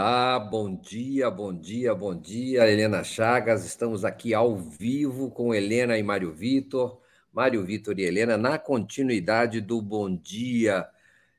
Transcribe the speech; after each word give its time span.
Olá, 0.00 0.38
bom 0.38 0.76
dia, 0.76 1.28
bom 1.28 1.52
dia, 1.52 1.92
bom 1.92 2.14
dia, 2.14 2.70
Helena 2.70 3.02
Chagas. 3.02 3.66
Estamos 3.66 4.04
aqui 4.04 4.32
ao 4.32 4.56
vivo 4.56 5.28
com 5.28 5.52
Helena 5.52 5.98
e 5.98 6.04
Mário 6.04 6.32
Vitor, 6.32 7.00
Mário 7.32 7.64
Vitor 7.64 7.98
e 7.98 8.04
Helena, 8.04 8.38
na 8.38 8.60
continuidade 8.60 9.60
do 9.60 9.82
Bom 9.82 10.14
Dia 10.14 10.88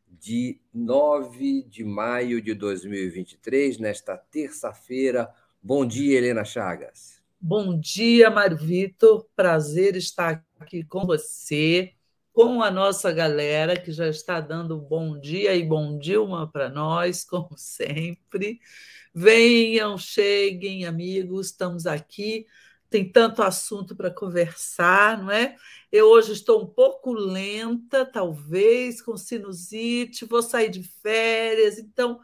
de 0.10 0.60
9 0.74 1.64
de 1.70 1.86
maio 1.86 2.42
de 2.42 2.54
2023, 2.54 3.78
nesta 3.78 4.18
terça-feira. 4.18 5.34
Bom 5.64 5.86
dia, 5.86 6.18
Helena 6.18 6.44
Chagas. 6.44 7.24
Bom 7.40 7.80
dia, 7.80 8.30
Mário 8.30 8.58
Vitor. 8.58 9.26
Prazer 9.38 9.96
estar 9.96 10.46
aqui 10.60 10.84
com 10.84 11.06
você 11.06 11.94
com 12.40 12.64
a 12.64 12.72
nossa 12.72 13.12
galera 13.12 13.78
que 13.78 13.92
já 13.92 14.08
está 14.08 14.40
dando 14.40 14.78
bom 14.80 15.20
dia 15.20 15.54
e 15.54 15.62
bom 15.62 16.00
Dilma 16.00 16.50
para 16.50 16.70
nós, 16.70 17.26
como 17.26 17.50
sempre. 17.60 18.62
Venham, 19.14 19.98
cheguem, 19.98 20.86
amigos, 20.86 21.48
estamos 21.48 21.86
aqui. 21.86 22.48
Tem 22.90 23.12
tanto 23.12 23.44
assunto 23.44 23.94
para 23.94 24.10
conversar, 24.10 25.22
não 25.22 25.30
é? 25.30 25.58
Eu 25.92 26.08
hoje 26.08 26.32
estou 26.32 26.64
um 26.64 26.66
pouco 26.66 27.12
lenta, 27.12 28.06
talvez, 28.06 29.02
com 29.02 29.18
sinusite, 29.18 30.24
vou 30.24 30.42
sair 30.42 30.70
de 30.70 30.82
férias, 30.82 31.78
então 31.78 32.22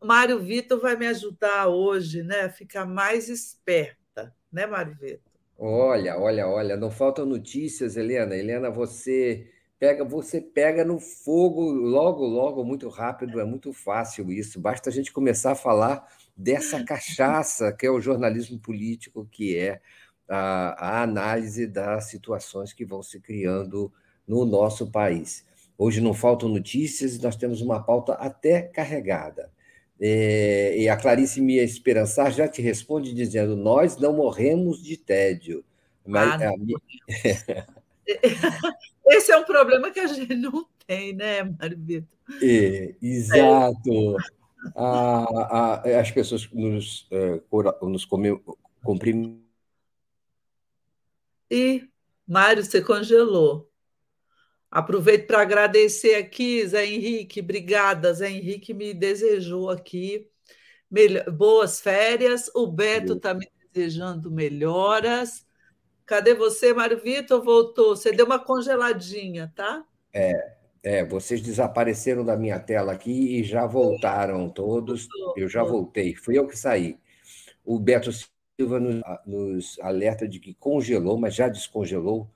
Mário 0.00 0.38
Vitor 0.38 0.78
vai 0.78 0.94
me 0.94 1.08
ajudar 1.08 1.66
hoje 1.66 2.22
né, 2.22 2.42
a 2.42 2.50
ficar 2.50 2.86
mais 2.86 3.28
esperta, 3.28 4.32
né, 4.52 4.68
Mário 4.68 4.94
Vitor? 4.94 5.27
Olha, 5.60 6.16
olha, 6.18 6.46
olha, 6.48 6.76
não 6.76 6.90
faltam 6.90 7.26
notícias, 7.26 7.96
Helena. 7.96 8.36
Helena, 8.36 8.70
você 8.70 9.50
pega, 9.78 10.04
você 10.04 10.40
pega 10.40 10.84
no 10.84 11.00
fogo 11.00 11.62
logo, 11.72 12.24
logo, 12.24 12.64
muito 12.64 12.88
rápido, 12.88 13.40
é 13.40 13.44
muito 13.44 13.72
fácil 13.72 14.30
isso. 14.30 14.60
Basta 14.60 14.88
a 14.88 14.92
gente 14.92 15.12
começar 15.12 15.52
a 15.52 15.54
falar 15.56 16.06
dessa 16.36 16.84
cachaça 16.84 17.72
que 17.72 17.84
é 17.86 17.90
o 17.90 18.00
jornalismo 18.00 18.58
político, 18.60 19.26
que 19.30 19.56
é 19.58 19.80
a, 20.28 21.00
a 21.00 21.02
análise 21.02 21.66
das 21.66 22.04
situações 22.04 22.72
que 22.72 22.84
vão 22.84 23.02
se 23.02 23.18
criando 23.20 23.92
no 24.28 24.44
nosso 24.44 24.90
país. 24.92 25.44
Hoje 25.76 26.00
não 26.00 26.14
faltam 26.14 26.48
notícias 26.48 27.16
e 27.16 27.22
nós 27.22 27.34
temos 27.36 27.60
uma 27.60 27.82
pauta 27.82 28.12
até 28.14 28.62
carregada. 28.62 29.50
É, 30.00 30.78
e 30.78 30.88
a 30.88 30.96
Clarice 30.96 31.40
Mia 31.40 31.62
Esperançar 31.62 32.32
já 32.32 32.46
te 32.46 32.62
responde 32.62 33.12
dizendo: 33.12 33.56
Nós 33.56 33.96
não 33.96 34.12
morremos 34.12 34.82
de 34.82 34.96
tédio. 34.96 35.64
Mas, 36.06 36.40
ah, 36.40 36.52
Esse 39.06 39.32
é 39.32 39.36
um 39.36 39.44
problema 39.44 39.90
que 39.90 40.00
a 40.00 40.06
gente 40.06 40.34
não 40.34 40.66
tem, 40.86 41.12
né, 41.12 41.42
Mário 41.42 41.78
Vitor? 41.78 42.08
É, 42.42 42.94
exato. 43.02 44.16
A, 44.74 45.80
a, 45.84 46.00
as 46.00 46.10
pessoas 46.10 46.48
nos, 46.52 47.08
uh, 47.10 47.88
nos 47.88 48.04
comprimem. 48.82 49.42
E, 51.50 51.88
Mário, 52.26 52.64
você 52.64 52.82
congelou. 52.82 53.67
Aproveito 54.70 55.26
para 55.26 55.40
agradecer 55.40 56.14
aqui, 56.14 56.66
Zé 56.66 56.86
Henrique. 56.86 57.40
Obrigada, 57.40 58.12
Zé 58.12 58.30
Henrique 58.30 58.74
me 58.74 58.92
desejou 58.92 59.70
aqui 59.70 60.28
boas 61.32 61.80
férias. 61.80 62.50
O 62.54 62.66
Beto 62.66 63.14
está 63.14 63.34
me 63.34 63.48
desejando 63.72 64.30
melhoras. 64.30 65.46
Cadê 66.04 66.34
você, 66.34 66.72
Mário 66.72 67.00
Vitor? 67.00 67.42
Voltou. 67.42 67.94
Você 67.94 68.12
deu 68.12 68.26
uma 68.26 68.38
congeladinha, 68.38 69.52
tá? 69.54 69.84
É, 70.12 70.56
é, 70.82 71.04
vocês 71.04 71.42
desapareceram 71.42 72.24
da 72.24 72.36
minha 72.36 72.58
tela 72.58 72.92
aqui 72.92 73.38
e 73.38 73.44
já 73.44 73.66
voltaram 73.66 74.48
todos. 74.48 75.06
Eu 75.36 75.48
já 75.48 75.62
voltei. 75.62 76.14
Fui 76.14 76.38
eu 76.38 76.46
que 76.46 76.56
saí. 76.56 76.98
O 77.64 77.78
Beto 77.78 78.10
Silva 78.58 78.80
nos, 78.80 79.02
nos 79.26 79.78
alerta 79.80 80.26
de 80.26 80.40
que 80.40 80.54
congelou, 80.54 81.18
mas 81.18 81.34
já 81.34 81.48
descongelou 81.48 82.30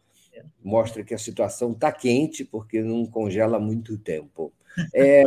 mostra 0.63 1.05
que 1.05 1.15
a 1.15 1.19
situação 1.19 1.73
está 1.73 1.93
quente, 1.93 2.45
porque 2.45 2.83
não 2.83 3.07
congela 3.07 3.59
muito 3.59 3.99
tempo. 3.99 4.53
É, 4.95 5.23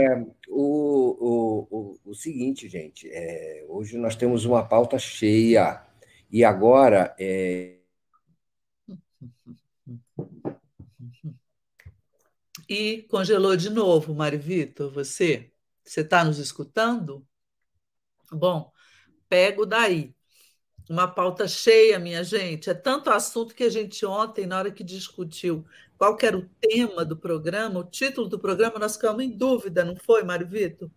o, 0.49 0.57
o, 0.57 1.67
o, 1.69 1.99
o, 2.03 2.15
seguinte, 2.15 2.67
gente, 2.67 3.07
é, 3.11 3.63
hoje 3.69 3.95
nós 3.95 4.15
temos 4.15 4.43
uma 4.43 4.63
pauta 4.67 4.97
cheia, 4.97 5.85
e 6.31 6.43
agora. 6.43 7.15
É... 7.19 7.77
E 12.67 13.03
congelou 13.03 13.55
de 13.55 13.69
novo, 13.69 14.15
Mário 14.15 14.39
Vitor, 14.39 14.91
você? 14.91 15.51
Você 15.83 16.01
está 16.01 16.23
nos 16.23 16.39
escutando? 16.39 17.23
Bom, 18.31 18.71
pego 19.29 19.67
daí. 19.67 20.14
Uma 20.89 21.07
pauta 21.07 21.47
cheia, 21.47 21.97
minha 21.97 22.23
gente. 22.23 22.69
É 22.69 22.73
tanto 22.73 23.09
assunto 23.09 23.55
que 23.55 23.63
a 23.63 23.69
gente 23.69 24.05
ontem, 24.05 24.45
na 24.45 24.57
hora 24.57 24.71
que 24.71 24.83
discutiu 24.83 25.65
qual 25.97 26.17
era 26.21 26.37
o 26.37 26.45
tema 26.59 27.03
do 27.03 27.15
programa, 27.15 27.79
o 27.79 27.83
título 27.83 28.27
do 28.27 28.37
programa, 28.37 28.77
nós 28.77 28.95
ficamos 28.95 29.23
em 29.23 29.29
dúvida, 29.29 29.83
não 29.83 29.95
foi, 29.95 30.23
Mário 30.23 30.47
Vitor? 30.47 30.89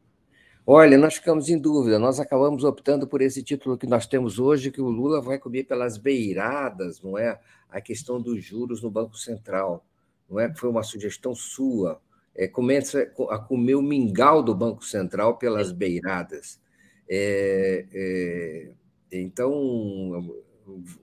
Olha, 0.66 0.98
nós 0.98 1.14
ficamos 1.14 1.48
em 1.48 1.56
dúvida. 1.56 1.98
Nós 1.98 2.20
acabamos 2.20 2.62
optando 2.62 3.06
por 3.06 3.22
esse 3.22 3.42
título 3.42 3.78
que 3.78 3.86
nós 3.86 4.06
temos 4.06 4.38
hoje, 4.38 4.70
que 4.70 4.82
o 4.82 4.90
Lula 4.90 5.18
vai 5.18 5.38
comer 5.38 5.64
pelas 5.64 5.96
beiradas, 5.96 7.00
não 7.00 7.16
é? 7.16 7.40
A 7.70 7.80
questão 7.80 8.20
dos 8.20 8.44
juros 8.44 8.82
no 8.82 8.90
Banco 8.90 9.16
Central, 9.16 9.82
não 10.28 10.38
é? 10.38 10.52
Foi 10.54 10.68
uma 10.68 10.82
sugestão 10.82 11.34
sua. 11.34 12.02
É, 12.34 12.46
começa 12.46 13.10
a 13.30 13.38
comer 13.38 13.76
o 13.76 13.82
mingau 13.82 14.42
do 14.42 14.54
Banco 14.54 14.84
Central 14.84 15.38
pelas 15.38 15.72
beiradas. 15.72 16.60
É, 17.08 17.86
é, 17.90 18.70
então, 19.12 20.36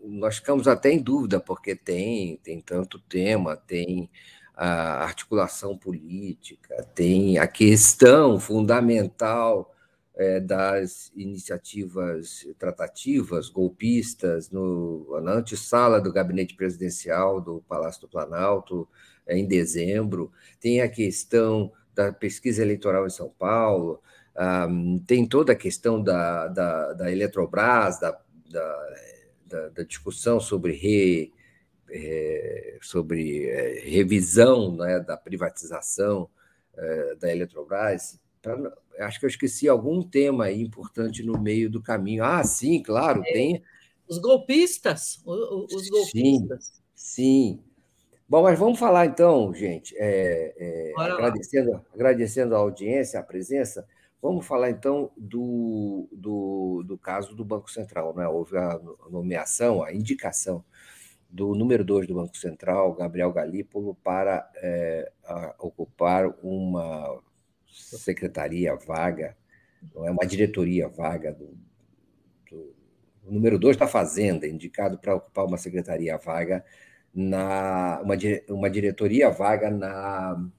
nós 0.03 0.37
ficamos 0.37 0.67
até 0.67 0.91
em 0.91 1.01
dúvida, 1.01 1.39
porque 1.39 1.75
tem, 1.75 2.37
tem 2.37 2.61
tanto 2.61 2.99
tema, 2.99 3.55
tem 3.55 4.09
a 4.55 5.03
articulação 5.03 5.77
política, 5.77 6.83
tem 6.95 7.37
a 7.37 7.47
questão 7.47 8.39
fundamental 8.39 9.73
é, 10.15 10.39
das 10.39 11.11
iniciativas 11.15 12.47
tratativas 12.57 13.49
golpistas 13.49 14.49
no, 14.49 15.19
na 15.21 15.33
antessala 15.33 15.99
do 15.99 16.13
gabinete 16.13 16.55
presidencial 16.55 17.41
do 17.41 17.61
Palácio 17.67 18.01
do 18.01 18.07
Planalto, 18.07 18.87
é, 19.27 19.37
em 19.37 19.45
dezembro, 19.45 20.31
tem 20.59 20.81
a 20.81 20.89
questão 20.89 21.71
da 21.93 22.13
pesquisa 22.13 22.61
eleitoral 22.61 23.05
em 23.05 23.09
São 23.09 23.29
Paulo, 23.29 24.01
um, 24.37 24.99
tem 24.99 25.25
toda 25.25 25.53
a 25.53 25.55
questão 25.55 26.01
da, 26.01 26.47
da, 26.47 26.93
da 26.93 27.11
Eletrobras, 27.11 27.99
da, 27.99 28.19
da, 28.49 29.69
da, 29.69 29.83
discussão 29.83 30.39
sobre, 30.39 30.73
re, 30.73 31.31
é, 31.89 32.77
sobre 32.81 33.45
é, 33.47 33.79
revisão 33.85 34.75
né, 34.75 34.99
da 34.99 35.15
privatização 35.15 36.29
é, 36.75 37.15
da 37.15 37.31
Eletrobras. 37.31 38.19
Pra, 38.41 38.57
acho 38.99 39.19
que 39.19 39.25
eu 39.25 39.29
esqueci 39.29 39.69
algum 39.69 40.03
tema 40.03 40.51
importante 40.51 41.23
no 41.23 41.39
meio 41.39 41.69
do 41.69 41.81
caminho. 41.81 42.23
Ah, 42.23 42.43
sim, 42.43 42.83
claro, 42.83 43.21
é, 43.25 43.31
tem. 43.31 43.63
Os 44.07 44.17
golpistas. 44.19 45.21
Os 45.25 45.89
golpistas. 45.89 46.65
Sim, 46.65 46.81
sim. 46.93 47.59
Bom, 48.27 48.41
mas 48.41 48.57
vamos 48.57 48.79
falar 48.79 49.05
então, 49.05 49.53
gente, 49.53 49.95
é, 49.97 50.53
é, 50.57 50.93
agradecendo, 50.97 51.79
agradecendo 51.93 52.55
a 52.55 52.57
audiência, 52.57 53.19
a 53.19 53.23
presença, 53.23 53.87
Vamos 54.25 54.47
falar 54.47 54.71
então 54.71 55.11
do, 55.15 56.09
do, 56.11 56.83
do 56.83 56.97
caso 56.97 57.35
do 57.35 57.45
Banco 57.45 57.69
Central. 57.69 58.11
Né? 58.15 58.27
Houve 58.27 58.57
a 58.57 58.81
nomeação, 59.07 59.83
a 59.83 59.93
indicação 59.93 60.65
do 61.29 61.53
número 61.53 61.85
dois 61.85 62.07
do 62.07 62.15
Banco 62.15 62.35
Central, 62.35 62.95
Gabriel 62.95 63.31
Galípolo, 63.31 63.93
para 64.03 64.49
é, 64.55 65.11
ocupar 65.59 66.27
uma 66.41 67.21
secretaria 67.71 68.75
vaga, 68.75 69.37
não 69.93 70.07
é 70.07 70.09
uma 70.09 70.25
diretoria 70.25 70.87
vaga 70.87 71.31
do, 71.31 71.55
do 72.49 72.73
o 73.27 73.31
número 73.31 73.59
dois 73.59 73.77
da 73.77 73.85
Fazenda, 73.85 74.47
indicado 74.47 74.97
para 74.97 75.13
ocupar 75.13 75.45
uma 75.45 75.57
secretaria 75.57 76.17
vaga 76.17 76.65
na 77.13 78.01
uma, 78.01 78.15
uma 78.49 78.69
diretoria 78.71 79.29
vaga 79.29 79.69
na 79.69 80.49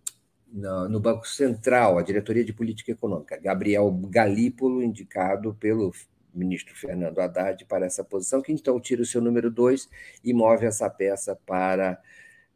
no 0.53 1.01
Banco 1.01 1.27
Central, 1.27 1.99
a 1.99 2.03
diretoria 2.03 2.45
de 2.45 2.53
política 2.53 2.93
econômica, 2.93 3.37
Gabriel 3.37 3.91
Galípolo, 4.09 4.83
indicado 4.83 5.55
pelo 5.55 5.93
ministro 6.33 6.75
Fernando 6.77 7.19
Haddad 7.19 7.65
para 7.65 7.87
essa 7.87 8.05
posição, 8.05 8.43
que 8.43 8.53
então 8.53 8.79
tira 8.81 9.03
o 9.03 9.07
seu 9.07 9.21
número 9.21 9.51
dois 9.51 9.89
e 10.23 10.33
move 10.33 10.67
essa 10.67 10.89
peça 10.89 11.35
para, 11.47 12.01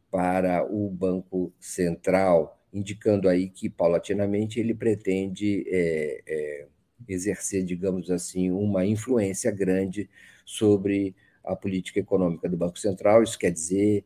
para 0.09 0.65
o 0.65 0.89
Banco 0.89 1.51
Central, 1.59 2.59
indicando 2.71 3.27
aí 3.27 3.49
que, 3.49 3.69
paulatinamente, 3.69 4.59
ele 4.59 4.73
pretende 4.73 5.65
é, 5.67 6.21
é, 6.27 6.67
exercer, 7.07 7.63
digamos 7.63 8.09
assim, 8.09 8.51
uma 8.51 8.85
influência 8.85 9.51
grande 9.51 10.09
sobre 10.45 11.15
a 11.43 11.55
política 11.55 11.99
econômica 11.99 12.47
do 12.47 12.55
Banco 12.55 12.77
Central. 12.77 13.23
Isso 13.23 13.37
quer 13.37 13.51
dizer 13.51 14.05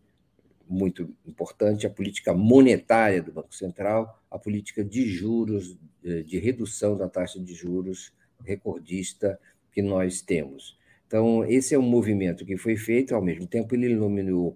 muito 0.67 1.13
importante, 1.25 1.85
a 1.85 1.89
política 1.89 2.33
monetária 2.33 3.21
do 3.21 3.31
Banco 3.31 3.53
Central, 3.53 4.21
a 4.29 4.39
política 4.39 4.83
de 4.83 5.07
juros, 5.07 5.77
de 6.03 6.37
redução 6.39 6.97
da 6.97 7.07
taxa 7.07 7.39
de 7.39 7.53
juros 7.53 8.13
recordista 8.43 9.39
que 9.71 9.81
nós 9.81 10.21
temos. 10.21 10.77
Então, 11.07 11.45
esse 11.45 11.75
é 11.75 11.79
um 11.79 11.83
movimento 11.83 12.45
que 12.45 12.57
foi 12.57 12.75
feito, 12.75 13.13
ao 13.13 13.21
mesmo 13.21 13.47
tempo 13.47 13.75
ele 13.75 13.91
iluminou 13.91 14.51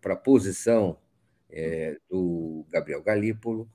para 0.00 0.12
a 0.12 0.16
posição 0.16 0.98
é, 1.50 1.96
do 2.10 2.64
Gabriel 2.70 3.02
Galípolo, 3.02 3.68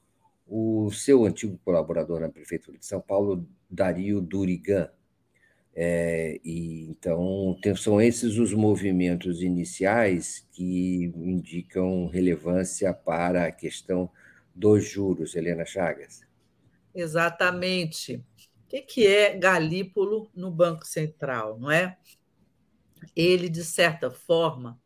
o 0.46 0.92
seu 0.92 1.26
antigo 1.26 1.58
colaborador 1.64 2.20
na 2.20 2.30
Prefeitura 2.30 2.78
de 2.78 2.86
São 2.86 3.00
Paulo, 3.00 3.48
Dario 3.70 4.20
Durigan. 4.20 4.90
É, 5.82 6.42
e, 6.44 6.90
então, 6.90 7.58
são 7.78 8.02
esses 8.02 8.38
os 8.38 8.54
movimentos 8.54 9.42
iniciais 9.42 10.46
que 10.52 11.06
indicam 11.16 12.06
relevância 12.08 12.94
para 12.94 13.46
a 13.46 13.52
questão 13.52 14.12
dos 14.54 14.84
juros, 14.86 15.38
Helena 15.38 15.66
Chagas. 15.66 16.28
Exatamente. 16.94 18.18
O 18.18 18.86
que 18.86 19.08
é 19.08 19.38
Galípolo 19.38 20.30
no 20.36 20.52
Banco 20.52 20.86
Central, 20.86 21.58
não 21.58 21.72
é? 21.72 21.98
Ele, 23.16 23.48
de 23.48 23.64
certa 23.64 24.12
forma, 24.12 24.78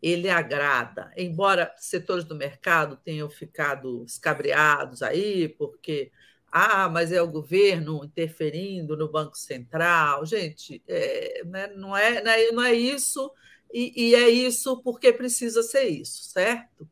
ele 0.00 0.30
agrada, 0.30 1.12
embora 1.14 1.74
setores 1.76 2.24
do 2.24 2.34
mercado 2.34 2.96
tenham 2.96 3.28
ficado 3.28 4.02
escabreados 4.06 5.02
aí, 5.02 5.46
porque 5.46 6.10
ah, 6.50 6.88
mas 6.88 7.12
é 7.12 7.20
o 7.20 7.28
governo 7.28 8.04
interferindo 8.04 8.96
no 8.96 9.10
Banco 9.10 9.36
Central. 9.36 10.24
Gente, 10.24 10.82
é, 10.88 11.42
né, 11.44 11.66
não, 11.68 11.96
é, 11.96 12.22
não, 12.22 12.30
é, 12.30 12.52
não 12.52 12.62
é 12.62 12.72
isso, 12.74 13.30
e, 13.72 13.92
e, 14.10 14.14
é 14.14 14.28
isso 14.28 14.82
porque 14.82 15.12
precisa 15.12 15.62
ser 15.62 15.84
isso, 15.84 16.24
certo? 16.24 16.88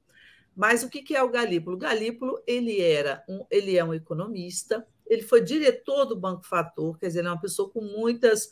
Mas 0.55 0.83
o 0.83 0.89
que 0.89 1.15
é 1.15 1.23
o 1.23 1.31
Galípolo? 1.31 1.77
O 1.77 1.79
Galípolo 1.79 2.43
ele 2.47 2.81
era 2.81 3.23
um, 3.29 3.45
ele 3.51 3.77
é 3.77 3.85
um 3.85 3.95
economista, 3.95 4.87
ele 5.07 5.23
foi 5.23 5.43
diretor 5.43 6.05
do 6.05 6.19
Banco 6.19 6.47
Fator, 6.47 6.99
quer 6.99 7.09
dizer, 7.09 7.21
ele 7.21 7.29
é 7.29 7.31
uma 7.31 7.41
pessoa 7.41 7.71
com 7.71 7.81
muitas 7.81 8.51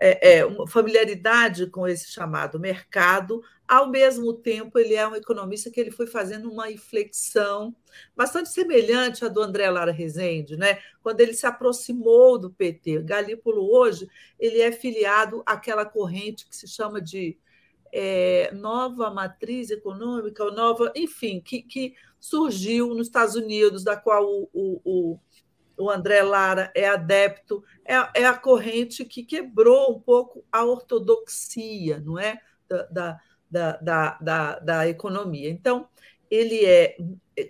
é, 0.00 0.38
é, 0.38 0.66
familiaridade 0.66 1.66
com 1.68 1.86
esse 1.86 2.10
chamado 2.10 2.58
mercado, 2.58 3.42
ao 3.66 3.88
mesmo 3.88 4.34
tempo 4.34 4.78
ele 4.78 4.94
é 4.94 5.06
um 5.06 5.14
economista 5.14 5.70
que 5.70 5.80
ele 5.80 5.90
foi 5.90 6.06
fazendo 6.06 6.50
uma 6.50 6.70
inflexão 6.70 7.74
bastante 8.14 8.50
semelhante 8.50 9.24
à 9.24 9.28
do 9.28 9.40
André 9.42 9.70
Lara 9.70 9.92
Rezende, 9.92 10.56
né? 10.56 10.78
quando 11.02 11.20
ele 11.20 11.34
se 11.34 11.46
aproximou 11.46 12.38
do 12.38 12.50
PT. 12.50 13.02
Galípolo 13.02 13.70
hoje 13.74 14.08
ele 14.38 14.60
é 14.60 14.70
filiado 14.70 15.42
àquela 15.46 15.84
corrente 15.84 16.46
que 16.46 16.56
se 16.56 16.68
chama 16.68 17.00
de 17.00 17.38
é, 17.96 18.50
nova 18.52 19.08
matriz 19.08 19.70
econômica, 19.70 20.42
ou 20.42 20.52
nova, 20.52 20.92
enfim, 20.96 21.40
que, 21.40 21.62
que 21.62 21.94
surgiu 22.18 22.88
nos 22.88 23.06
Estados 23.06 23.36
Unidos, 23.36 23.84
da 23.84 23.96
qual 23.96 24.26
o, 24.28 24.48
o, 24.52 25.18
o 25.76 25.88
André 25.88 26.20
Lara 26.22 26.72
é 26.74 26.88
adepto, 26.88 27.62
é, 27.84 27.94
é, 28.22 28.26
a 28.26 28.36
corrente 28.36 29.04
que 29.04 29.22
quebrou 29.22 29.92
um 29.92 30.00
pouco 30.00 30.44
a 30.50 30.64
ortodoxia, 30.64 32.00
não 32.00 32.18
é? 32.18 32.40
Da, 32.68 32.82
da, 32.86 33.20
da, 33.80 34.18
da, 34.20 34.58
da 34.58 34.88
economia. 34.88 35.48
Então, 35.48 35.88
ele 36.30 36.64
é. 36.64 36.96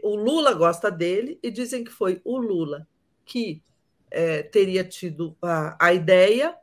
O 0.02 0.16
Lula 0.16 0.52
gosta 0.54 0.90
dele 0.90 1.38
e 1.42 1.50
dizem 1.50 1.84
que 1.84 1.90
foi 1.90 2.20
o 2.24 2.38
Lula 2.38 2.86
que 3.24 3.62
é, 4.10 4.42
teria 4.42 4.84
tido 4.84 5.36
a, 5.42 5.76
a 5.86 5.94
ideia 5.94 6.56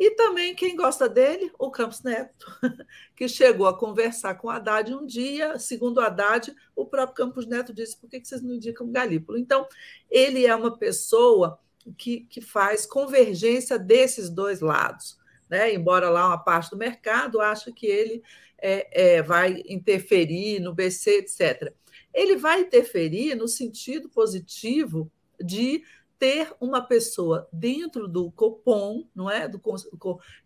e 0.00 0.12
também 0.12 0.54
quem 0.54 0.74
gosta 0.74 1.06
dele, 1.06 1.52
o 1.58 1.70
Campos 1.70 2.02
Neto, 2.02 2.46
que 3.14 3.28
chegou 3.28 3.66
a 3.66 3.78
conversar 3.78 4.34
com 4.34 4.48
Haddad 4.48 4.94
um 4.94 5.04
dia, 5.04 5.58
segundo 5.58 6.00
Haddad, 6.00 6.54
o 6.74 6.86
próprio 6.86 7.14
Campos 7.14 7.46
Neto 7.46 7.74
disse: 7.74 7.98
por 7.98 8.08
que 8.08 8.24
vocês 8.24 8.40
não 8.40 8.54
indicam 8.54 8.90
Galípolo? 8.90 9.36
Então, 9.36 9.68
ele 10.10 10.46
é 10.46 10.56
uma 10.56 10.74
pessoa 10.74 11.60
que, 11.98 12.20
que 12.30 12.40
faz 12.40 12.86
convergência 12.86 13.78
desses 13.78 14.30
dois 14.30 14.60
lados. 14.60 15.19
Né? 15.50 15.74
Embora 15.74 16.08
lá 16.08 16.28
uma 16.28 16.38
parte 16.38 16.70
do 16.70 16.76
mercado 16.76 17.40
acha 17.40 17.72
que 17.72 17.86
ele 17.86 18.22
é, 18.56 19.16
é, 19.16 19.22
vai 19.22 19.62
interferir 19.66 20.60
no 20.60 20.72
BC, 20.72 21.18
etc. 21.18 21.74
Ele 22.14 22.36
vai 22.36 22.60
interferir 22.60 23.34
no 23.34 23.48
sentido 23.48 24.08
positivo 24.08 25.10
de 25.42 25.82
ter 26.18 26.54
uma 26.60 26.82
pessoa 26.82 27.48
dentro 27.50 28.06
do 28.06 28.30
Copom, 28.30 29.08
não 29.14 29.30
é, 29.30 29.48
do 29.48 29.60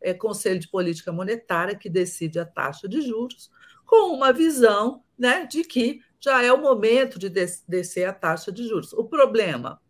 é, 0.00 0.14
Conselho 0.14 0.60
de 0.60 0.68
Política 0.68 1.12
Monetária 1.12 1.74
que 1.74 1.90
decide 1.90 2.38
a 2.38 2.46
taxa 2.46 2.88
de 2.88 3.00
juros, 3.02 3.50
com 3.84 4.14
uma 4.14 4.32
visão, 4.32 5.02
né, 5.18 5.44
de 5.44 5.64
que 5.64 6.00
já 6.20 6.42
é 6.42 6.52
o 6.52 6.60
momento 6.60 7.18
de 7.18 7.28
descer 7.28 8.04
a 8.04 8.12
taxa 8.12 8.50
de 8.50 8.66
juros. 8.66 8.92
O 8.92 9.04
problema, 9.04 9.82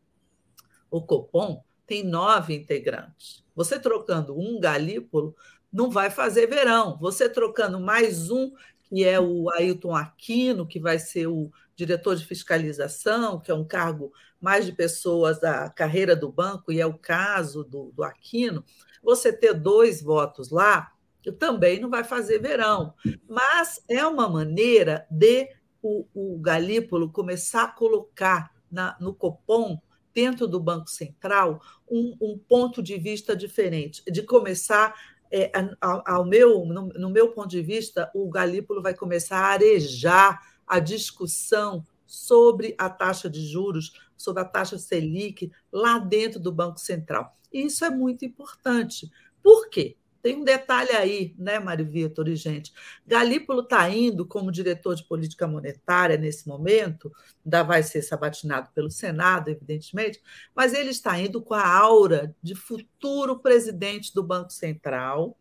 o 0.91 1.03
Copom 1.03 1.63
tem 1.87 2.03
nove 2.03 2.55
integrantes. 2.55 3.45
Você 3.55 3.79
trocando 3.79 4.39
um 4.39 4.59
galípolo 4.59 5.35
não 5.73 5.91
vai 5.91 6.11
fazer 6.11 6.47
verão. 6.47 6.97
Você 7.01 7.29
trocando 7.29 7.81
mais 7.81 8.31
um, 8.31 8.53
que 8.85 9.05
é 9.05 9.19
o 9.19 9.51
Ailton 9.51 9.95
Aquino, 9.95 10.67
que 10.67 10.79
vai 10.79 10.99
ser 10.99 11.27
o 11.27 11.51
diretor 11.75 12.15
de 12.17 12.25
fiscalização, 12.25 13.41
que 13.41 13.51
é 13.51 13.55
um 13.55 13.65
cargo 13.65 14.13
mais 14.41 14.65
de 14.67 14.73
pessoas 14.73 15.41
da 15.41 15.69
carreira 15.71 16.15
do 16.15 16.31
banco, 16.31 16.71
e 16.71 16.81
é 16.81 16.87
o 16.87 16.99
caso 16.99 17.65
do, 17.65 17.91
do 17.93 18.05
Aquino, 18.05 18.65
você 19.03 19.33
ter 19.33 19.55
dois 19.55 20.01
votos 20.01 20.51
lá 20.51 20.93
também 21.33 21.81
não 21.81 21.89
vai 21.89 22.05
fazer 22.05 22.39
verão. 22.39 22.95
Mas 23.29 23.83
é 23.89 24.07
uma 24.07 24.29
maneira 24.29 25.07
de 25.11 25.49
o, 25.83 26.07
o 26.15 26.39
Galípolo 26.39 27.11
começar 27.11 27.65
a 27.65 27.73
colocar 27.73 28.51
na, 28.71 28.97
no 29.01 29.15
Copom, 29.15 29.81
dentro 30.15 30.47
do 30.47 30.61
Banco 30.61 30.89
Central, 30.89 31.61
um, 31.91 32.17
um 32.21 32.39
ponto 32.39 32.83
de 32.83 32.97
vista 32.97 33.37
diferente, 33.37 34.03
de 34.11 34.23
começar 34.23 34.95
é, 35.31 35.51
ao, 35.81 36.25
meu, 36.25 36.65
no, 36.65 36.89
no, 36.89 37.11
meu 37.11 37.33
ponto 37.33 37.49
de 37.49 37.61
vista, 37.61 38.11
o 38.15 38.31
Galípolo 38.31 38.81
vai 38.81 38.95
começar 38.95 39.39
a 39.39 39.49
arejar 39.49 40.41
a 40.65 40.79
discussão 40.79 41.85
sobre 42.07 42.75
a 42.79 42.89
taxa 42.89 43.29
de 43.29 43.45
juros, 43.45 43.93
sobre 44.17 44.43
a 44.43 44.45
taxa 44.45 44.79
Selic, 44.79 45.51
lá 45.73 45.99
dentro 45.99 46.39
do 46.39 46.53
Banco 46.53 46.79
Central. 46.79 47.37
E 47.53 47.67
isso 47.67 47.85
é 47.85 47.91
muito 47.91 48.25
importante. 48.25 49.11
Por 49.43 49.69
quê? 49.69 49.97
Tem 50.25 50.37
um 50.37 50.43
detalhe 50.43 50.91
aí, 50.93 51.35
né, 51.39 51.59
Mário 51.59 51.85
Vitor 51.85 52.27
e 52.31 52.35
gente? 52.35 52.73
Galípolo 53.07 53.61
está 53.61 53.91
indo 53.91 54.25
como 54.25 54.51
diretor 54.51 54.95
de 54.95 55.05
política 55.05 55.47
monetária 55.47 56.17
nesse 56.17 56.49
momento, 56.49 57.13
ainda 57.45 57.63
vai 57.63 57.83
ser 57.83 58.01
sabatinado 58.01 58.71
pelo 58.73 58.91
Senado, 58.91 59.51
evidentemente, 59.51 60.23
mas 60.55 60.73
ele 60.73 60.89
está 60.89 61.21
indo 61.21 61.43
com 61.43 61.53
a 61.53 61.69
aura 61.69 62.35
de 62.43 62.55
futuro 62.55 63.39
presidente 63.39 64.15
do 64.15 64.23
Banco 64.23 64.51
Central, 64.51 65.37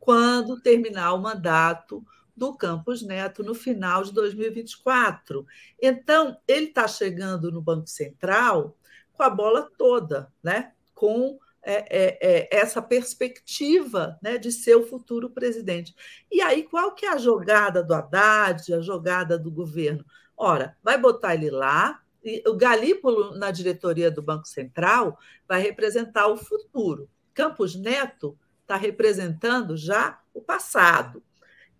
quando 0.00 0.60
terminar 0.60 1.12
o 1.12 1.22
mandato 1.22 2.04
do 2.36 2.56
Campos 2.56 3.02
Neto 3.02 3.44
no 3.44 3.54
final 3.54 4.02
de 4.02 4.12
2024. 4.12 5.46
Então, 5.80 6.36
ele 6.48 6.66
está 6.66 6.88
chegando 6.88 7.52
no 7.52 7.62
Banco 7.62 7.86
Central 7.86 8.76
com 9.12 9.22
a 9.22 9.30
bola 9.30 9.70
toda, 9.78 10.28
né? 10.42 10.72
com 10.92 11.38
é, 11.64 11.86
é, 11.88 12.18
é, 12.20 12.48
essa 12.56 12.80
perspectiva 12.82 14.18
né, 14.22 14.38
de 14.38 14.52
ser 14.52 14.76
o 14.76 14.86
futuro 14.86 15.30
presidente. 15.30 15.94
E 16.30 16.40
aí, 16.40 16.62
qual 16.62 16.94
que 16.94 17.06
é 17.06 17.12
a 17.12 17.18
jogada 17.18 17.82
do 17.82 17.94
Haddad, 17.94 18.72
a 18.74 18.80
jogada 18.80 19.38
do 19.38 19.50
governo? 19.50 20.04
Ora, 20.36 20.76
vai 20.82 20.98
botar 20.98 21.34
ele 21.34 21.50
lá, 21.50 22.00
e 22.22 22.42
o 22.46 22.54
Galípolo, 22.54 23.36
na 23.36 23.50
diretoria 23.50 24.10
do 24.10 24.22
Banco 24.22 24.48
Central, 24.48 25.18
vai 25.46 25.60
representar 25.60 26.28
o 26.28 26.36
futuro. 26.36 27.08
Campos 27.34 27.74
Neto 27.74 28.38
está 28.62 28.76
representando 28.76 29.76
já 29.76 30.20
o 30.32 30.40
passado. 30.40 31.22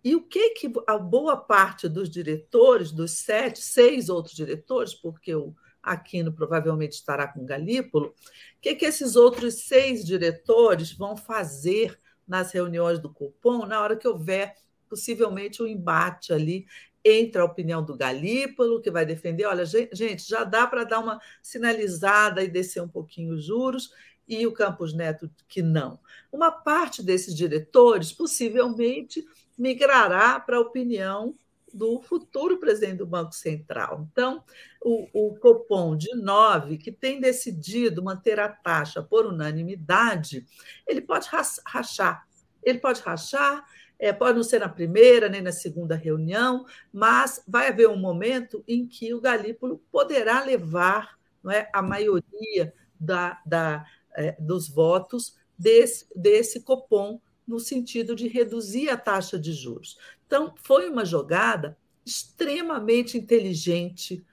E 0.03 0.15
o 0.15 0.21
que 0.21 0.51
que 0.51 0.71
a 0.85 0.99
boa 0.99 1.35
parte 1.35 1.89
dos 1.89 2.09
diretores, 2.09 2.91
dos 2.91 3.11
sete, 3.11 3.59
seis 3.59 4.07
outros 4.07 4.35
diretores, 4.35 4.93
porque 4.93 5.33
o 5.33 5.55
Aquino 5.85 6.33
provavelmente 6.33 6.93
estará 6.93 7.27
com 7.27 7.45
Galípolo, 7.45 8.07
o 8.07 8.13
que, 8.61 8.75
que 8.75 8.85
esses 8.85 9.15
outros 9.15 9.65
seis 9.65 10.03
diretores 10.05 10.91
vão 10.91 11.15
fazer 11.15 11.99
nas 12.27 12.51
reuniões 12.51 12.99
do 12.99 13.13
Copom 13.13 13.65
na 13.65 13.81
hora 13.81 13.95
que 13.95 14.07
houver 14.07 14.55
possivelmente 14.89 15.61
um 15.61 15.67
embate 15.67 16.33
ali 16.33 16.65
entre 17.03 17.39
a 17.39 17.45
opinião 17.45 17.83
do 17.85 17.95
Galípolo, 17.95 18.81
que 18.81 18.89
vai 18.89 19.05
defender, 19.05 19.45
olha, 19.45 19.63
gente, 19.65 20.27
já 20.27 20.43
dá 20.43 20.65
para 20.65 20.83
dar 20.83 20.99
uma 20.99 21.19
sinalizada 21.41 22.43
e 22.43 22.47
descer 22.47 22.81
um 22.81 22.87
pouquinho 22.87 23.35
os 23.35 23.45
juros, 23.45 23.91
e 24.27 24.47
o 24.47 24.51
Campos 24.51 24.93
Neto 24.93 25.29
que 25.47 25.61
não. 25.61 25.99
Uma 26.31 26.51
parte 26.51 27.03
desses 27.03 27.35
diretores 27.35 28.11
possivelmente 28.11 29.23
migrará 29.57 30.39
para 30.39 30.57
a 30.57 30.61
opinião 30.61 31.35
do 31.75 32.01
futuro 32.01 32.57
presidente 32.57 32.97
do 32.97 33.05
Banco 33.05 33.35
Central. 33.35 34.07
Então, 34.09 34.43
o, 34.81 35.07
o 35.13 35.35
Copom 35.35 35.97
de 35.97 36.15
9, 36.15 36.77
que 36.77 36.91
tem 36.91 37.19
decidido 37.19 38.01
manter 38.01 38.39
a 38.39 38.47
taxa 38.47 39.03
por 39.03 39.25
unanimidade, 39.25 40.45
ele 40.87 41.01
pode 41.01 41.27
rachar. 41.67 42.25
Ele 42.63 42.79
pode 42.79 43.01
rachar, 43.01 43.65
é, 43.99 44.13
pode 44.13 44.37
não 44.37 44.43
ser 44.43 44.59
na 44.59 44.69
primeira 44.69 45.27
nem 45.27 45.41
na 45.41 45.51
segunda 45.51 45.95
reunião, 45.95 46.65
mas 46.91 47.43
vai 47.45 47.67
haver 47.67 47.89
um 47.89 47.97
momento 47.97 48.63
em 48.67 48.87
que 48.87 49.13
o 49.13 49.21
Galípolo 49.21 49.83
poderá 49.91 50.43
levar 50.43 51.19
não 51.43 51.51
é, 51.51 51.69
a 51.73 51.81
maioria 51.81 52.73
da, 52.99 53.39
da, 53.45 53.85
é, 54.15 54.31
dos 54.39 54.69
votos 54.69 55.35
desse, 55.57 56.07
desse 56.15 56.61
Copom 56.61 57.19
no 57.47 57.59
sentido 57.59 58.15
de 58.15 58.27
reduzir 58.27 58.89
a 58.89 58.97
taxa 58.97 59.37
de 59.37 59.53
juros. 59.53 59.97
Então, 60.25 60.53
foi 60.57 60.89
uma 60.89 61.05
jogada 61.05 61.77
extremamente 62.05 63.17
inteligente 63.17 64.23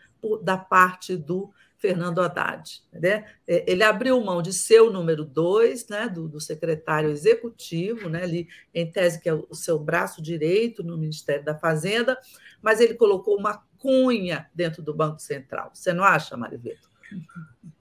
da 0.42 0.56
parte 0.56 1.16
do 1.16 1.50
Fernando 1.82 2.20
Haddad. 2.20 2.80
Né? 2.92 3.26
É, 3.46 3.64
ele 3.70 3.82
abriu 3.82 4.22
mão 4.22 4.40
de 4.40 4.52
ser 4.52 4.80
o 4.80 4.92
número 4.92 5.24
dois, 5.24 5.88
né, 5.88 6.08
do, 6.08 6.28
do, 6.28 6.40
secretário 6.40 7.10
executivo, 7.10 8.08
né, 8.08 8.22
ali, 8.22 8.48
em 8.72 8.88
tese 8.88 9.20
que 9.20 9.28
é 9.28 9.34
o 9.34 9.52
seu 9.52 9.80
braço 9.80 10.22
direito 10.22 10.84
no 10.84 10.96
Ministério 10.96 11.44
da 11.44 11.58
Fazenda, 11.58 12.16
mas 12.62 12.80
ele 12.80 12.94
colocou 12.94 13.36
uma 13.36 13.64
cunha 13.78 14.48
dentro 14.54 14.80
do 14.80 14.94
Banco 14.94 15.20
Central. 15.20 15.72
Você 15.74 15.92
não 15.92 16.04
acha, 16.04 16.36
Mariveto? 16.36 16.88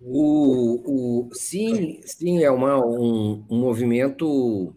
O, 0.02 1.28
o, 1.28 1.30
sim, 1.32 2.02
sim, 2.04 2.44
é 2.44 2.50
uma, 2.50 2.84
um, 2.84 3.46
um 3.48 3.60
movimento 3.60 4.76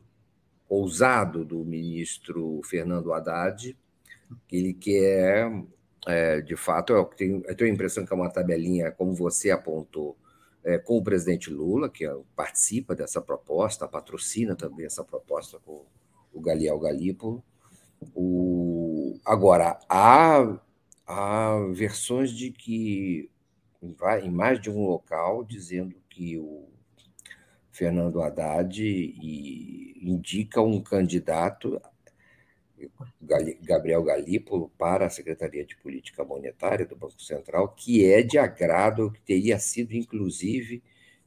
ousado 0.74 1.44
do 1.44 1.64
ministro 1.64 2.60
Fernando 2.64 3.12
Haddad, 3.12 3.76
que 4.48 4.56
ele 4.56 4.74
quer 4.74 5.50
é, 6.06 6.40
de 6.40 6.56
fato, 6.56 6.92
eu 6.92 7.04
tenho, 7.04 7.42
eu 7.46 7.56
tenho 7.56 7.70
a 7.70 7.74
impressão 7.74 8.04
que 8.04 8.12
é 8.12 8.16
uma 8.16 8.30
tabelinha, 8.30 8.90
como 8.92 9.14
você 9.14 9.50
apontou, 9.50 10.16
é, 10.62 10.78
com 10.78 10.98
o 10.98 11.04
presidente 11.04 11.50
Lula, 11.50 11.88
que 11.88 12.06
é, 12.06 12.14
participa 12.36 12.94
dessa 12.94 13.20
proposta, 13.20 13.88
patrocina 13.88 14.54
também 14.54 14.86
essa 14.86 15.02
proposta 15.02 15.58
com 15.64 15.84
o 16.32 16.40
Galiel 16.40 16.78
Galípolo. 16.78 17.42
O, 18.14 19.18
agora, 19.24 19.78
há, 19.88 20.58
há 21.06 21.58
versões 21.72 22.30
de 22.30 22.50
que, 22.50 23.30
em 24.22 24.30
mais 24.30 24.60
de 24.60 24.70
um 24.70 24.86
local, 24.86 25.42
dizendo 25.42 25.94
que 26.10 26.38
o 26.38 26.68
Fernando 27.74 28.22
Haddad 28.22 28.80
indica 30.00 30.62
um 30.62 30.80
candidato 30.80 31.80
Gabriel 33.62 34.04
Galípolo 34.04 34.70
para 34.78 35.06
a 35.06 35.10
Secretaria 35.10 35.64
de 35.64 35.76
Política 35.76 36.24
Monetária 36.24 36.86
do 36.86 36.94
Banco 36.94 37.20
Central, 37.20 37.74
que 37.76 38.04
é 38.04 38.22
de 38.22 38.38
agrado, 38.38 39.10
que 39.10 39.20
teria 39.22 39.58
sido, 39.58 39.92
inclusive, 39.92 40.82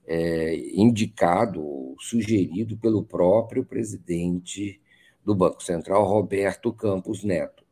é, 0.06 0.56
indicado, 0.74 1.96
sugerido 2.00 2.77
pelo 2.77 3.04
próprio 3.04 3.66
presidente 3.66 4.80
do 5.25 5.36
Banco 5.36 5.62
Central, 5.62 6.06
Roberto 6.06 6.72
Campos 6.72 7.25
Neto. 7.25 7.66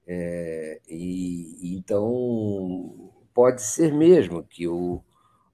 É, 0.10 0.80
e 0.88 1.76
então 1.76 3.12
pode 3.38 3.62
ser 3.62 3.94
mesmo 3.94 4.42
que 4.42 4.68
o, 4.68 5.00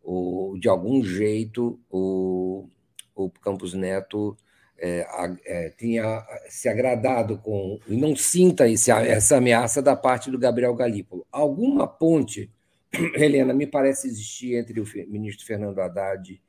o, 0.02 0.56
de 0.58 0.70
algum 0.70 1.04
jeito 1.04 1.78
o, 1.92 2.66
o 3.14 3.30
Campos 3.30 3.74
Neto 3.74 4.38
é, 4.80 5.06
é, 5.44 5.70
tinha 5.72 6.26
se 6.48 6.70
agradado 6.70 7.38
com 7.40 7.78
e 7.86 7.98
não 7.98 8.16
sinta 8.16 8.70
esse, 8.70 8.90
essa 8.90 9.36
ameaça 9.36 9.82
da 9.82 9.98
parte 9.98 10.32
do 10.32 10.40
Gabriel 10.40 10.74
Galípolo. 10.74 11.28
Alguma 11.30 11.86
ponte, 11.86 12.50
Helena, 13.16 13.54
me 13.54 13.68
parece 13.68 14.08
existir 14.08 14.56
entre 14.56 14.80
o 14.80 14.86
ministro 15.10 15.46
Fernando 15.46 15.82
Haddad 15.82 16.42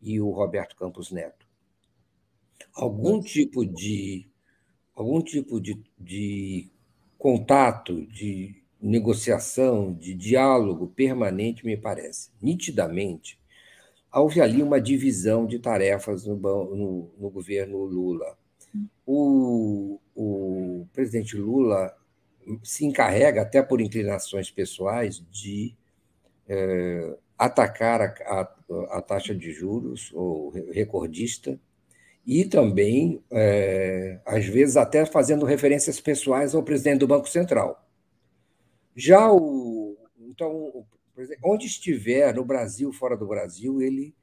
e 0.00 0.20
o 0.20 0.30
Roberto 0.30 0.76
Campos 0.76 1.10
Neto. 1.10 1.48
Algum 2.72 3.20
tipo 3.20 3.66
de 3.66 4.30
algum 4.94 5.20
tipo 5.20 5.60
de, 5.60 5.82
de 5.98 6.70
contato, 7.18 8.06
de 8.06 8.64
negociação, 8.80 9.92
de 9.92 10.14
diálogo 10.14 10.86
permanente, 10.88 11.64
me 11.64 11.76
parece. 11.76 12.30
Nitidamente, 12.40 13.38
houve 14.12 14.40
ali 14.40 14.62
uma 14.62 14.80
divisão 14.80 15.46
de 15.46 15.58
tarefas 15.58 16.24
no, 16.24 16.36
no, 16.36 17.10
no 17.18 17.30
governo 17.30 17.84
Lula. 17.84 18.36
O, 19.06 19.98
o, 20.14 20.86
presidente 20.92 21.36
Lula 21.36 21.94
se 22.62 22.84
encarrega, 22.84 23.42
até 23.42 23.62
por 23.62 23.80
inclinações 23.80 24.50
pessoais, 24.50 25.22
de 25.30 25.74
é, 26.48 27.16
atacar 27.38 28.00
a, 28.00 28.14
a, 28.24 28.98
a, 28.98 29.02
taxa 29.02 29.34
de 29.34 29.52
juros, 29.52 30.10
ou 30.14 30.50
recordista, 30.70 31.58
e 32.26 32.44
também, 32.44 33.22
é, 33.30 34.18
às 34.26 34.44
vezes, 34.46 34.76
até 34.76 35.06
fazendo 35.06 35.46
referências 35.46 36.00
pessoais 36.00 36.54
ao 36.54 36.62
presidente 36.62 37.00
do 37.00 37.06
Banco 37.06 37.28
Central. 37.28 37.85
Já 38.96 39.30
o. 39.30 39.94
Então, 40.18 40.86
onde 41.44 41.66
estiver, 41.66 42.34
no 42.34 42.44
Brasil, 42.44 42.92
fora 42.92 43.16
do 43.16 43.26
Brasil, 43.26 43.82
ele 43.82 44.14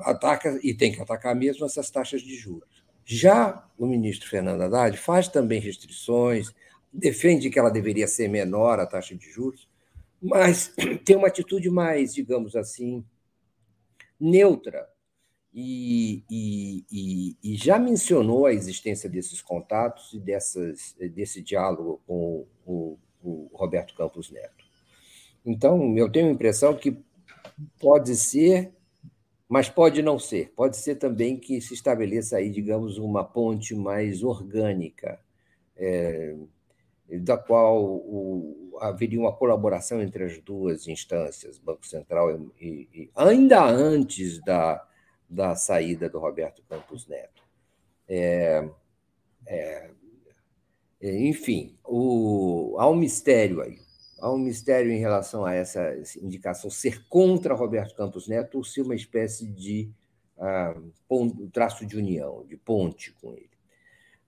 ataca, 0.00 0.58
e 0.62 0.74
tem 0.74 0.92
que 0.92 1.00
atacar 1.00 1.34
mesmo, 1.34 1.64
essas 1.64 1.90
taxas 1.90 2.20
de 2.20 2.34
juros. 2.34 2.84
Já 3.04 3.66
o 3.78 3.86
ministro 3.86 4.28
Fernando 4.28 4.62
Haddad 4.62 4.98
faz 4.98 5.28
também 5.28 5.60
restrições, 5.60 6.52
defende 6.92 7.48
que 7.48 7.58
ela 7.58 7.70
deveria 7.70 8.06
ser 8.08 8.28
menor, 8.28 8.80
a 8.80 8.86
taxa 8.86 9.14
de 9.14 9.30
juros, 9.30 9.68
mas 10.20 10.74
tem 11.04 11.16
uma 11.16 11.28
atitude 11.28 11.70
mais, 11.70 12.12
digamos 12.12 12.56
assim, 12.56 13.04
neutra. 14.18 14.88
E, 15.54 16.22
e, 16.30 16.84
e, 16.90 17.36
e 17.42 17.56
já 17.56 17.78
mencionou 17.78 18.46
a 18.46 18.52
existência 18.52 19.08
desses 19.08 19.40
contatos 19.40 20.12
e 20.12 20.20
dessas, 20.20 20.94
desse 21.14 21.40
diálogo 21.40 22.02
com 22.06 22.46
o 22.66 22.98
o 23.22 23.50
Roberto 23.52 23.94
Campos 23.94 24.30
Neto. 24.30 24.64
Então, 25.44 25.96
eu 25.96 26.10
tenho 26.10 26.28
a 26.28 26.32
impressão 26.32 26.74
que 26.74 26.96
pode 27.80 28.14
ser, 28.16 28.72
mas 29.48 29.68
pode 29.68 30.02
não 30.02 30.18
ser. 30.18 30.52
Pode 30.54 30.76
ser 30.76 30.96
também 30.96 31.36
que 31.36 31.60
se 31.60 31.74
estabeleça 31.74 32.36
aí, 32.36 32.50
digamos, 32.50 32.98
uma 32.98 33.24
ponte 33.24 33.74
mais 33.74 34.22
orgânica, 34.22 35.18
é, 35.76 36.36
da 37.20 37.38
qual 37.38 37.82
o, 37.82 38.78
haveria 38.80 39.18
uma 39.18 39.32
colaboração 39.32 40.02
entre 40.02 40.24
as 40.24 40.38
duas 40.38 40.86
instâncias, 40.86 41.58
Banco 41.58 41.86
Central 41.86 42.30
e, 42.60 42.88
e 42.92 43.10
ainda 43.14 43.64
antes 43.64 44.40
da, 44.44 44.86
da 45.28 45.54
saída 45.54 46.08
do 46.08 46.18
Roberto 46.18 46.62
Campos 46.68 47.06
Neto. 47.06 47.42
É, 48.06 48.68
é, 49.46 49.90
enfim, 51.00 51.76
o, 51.84 52.76
há 52.78 52.88
um 52.88 52.96
mistério 52.96 53.60
aí. 53.60 53.78
Há 54.20 54.32
um 54.32 54.38
mistério 54.38 54.90
em 54.90 54.98
relação 54.98 55.44
a 55.44 55.54
essa 55.54 55.96
indicação 56.20 56.68
ser 56.68 57.06
contra 57.08 57.54
Roberto 57.54 57.94
Campos 57.94 58.26
Neto 58.26 58.58
ou 58.58 58.64
ser 58.64 58.82
uma 58.82 58.96
espécie 58.96 59.46
de 59.46 59.88
ah, 60.36 60.74
traço 61.52 61.86
de 61.86 61.96
união, 61.96 62.44
de 62.46 62.56
ponte 62.56 63.12
com 63.20 63.32
ele, 63.32 63.50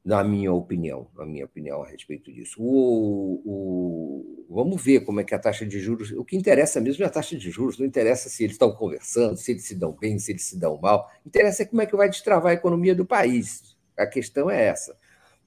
na 0.05 0.23
minha 0.23 0.53
opinião, 0.53 1.09
na 1.17 1.27
minha 1.27 1.45
opinião 1.45 1.83
a 1.83 1.89
respeito 1.89 2.33
disso. 2.33 2.63
O, 2.63 3.43
o, 3.45 4.47
vamos 4.49 4.81
ver 4.83 5.01
como 5.01 5.21
é 5.21 5.25
que 5.25 5.35
a 5.35 5.39
taxa 5.41 5.67
de 5.67 5.81
juros. 5.81 6.13
O 6.13 6.25
que 6.25 6.37
interessa 6.37 6.81
mesmo 6.81 7.03
é 7.03 7.07
a 7.07 7.11
taxa 7.11 7.37
de 7.37 7.51
juros, 7.51 7.77
não 7.77 7.85
interessa 7.85 8.29
se 8.29 8.45
eles 8.45 8.55
estão 8.55 8.73
conversando, 8.73 9.37
se 9.37 9.51
eles 9.51 9.65
se 9.65 9.75
dão 9.75 9.93
bem, 9.93 10.21
se 10.21 10.31
eles 10.31 10.45
se 10.45 10.57
dão 10.57 10.79
mal. 10.79 11.11
Interessa 11.27 11.65
é 11.65 11.67
como 11.67 11.83
é 11.83 11.87
que 11.87 11.97
vai 11.97 12.09
destravar 12.09 12.53
a 12.53 12.55
economia 12.55 12.95
do 12.95 13.05
país. 13.05 13.77
A 13.97 14.07
questão 14.07 14.49
é 14.49 14.67
essa. 14.67 14.97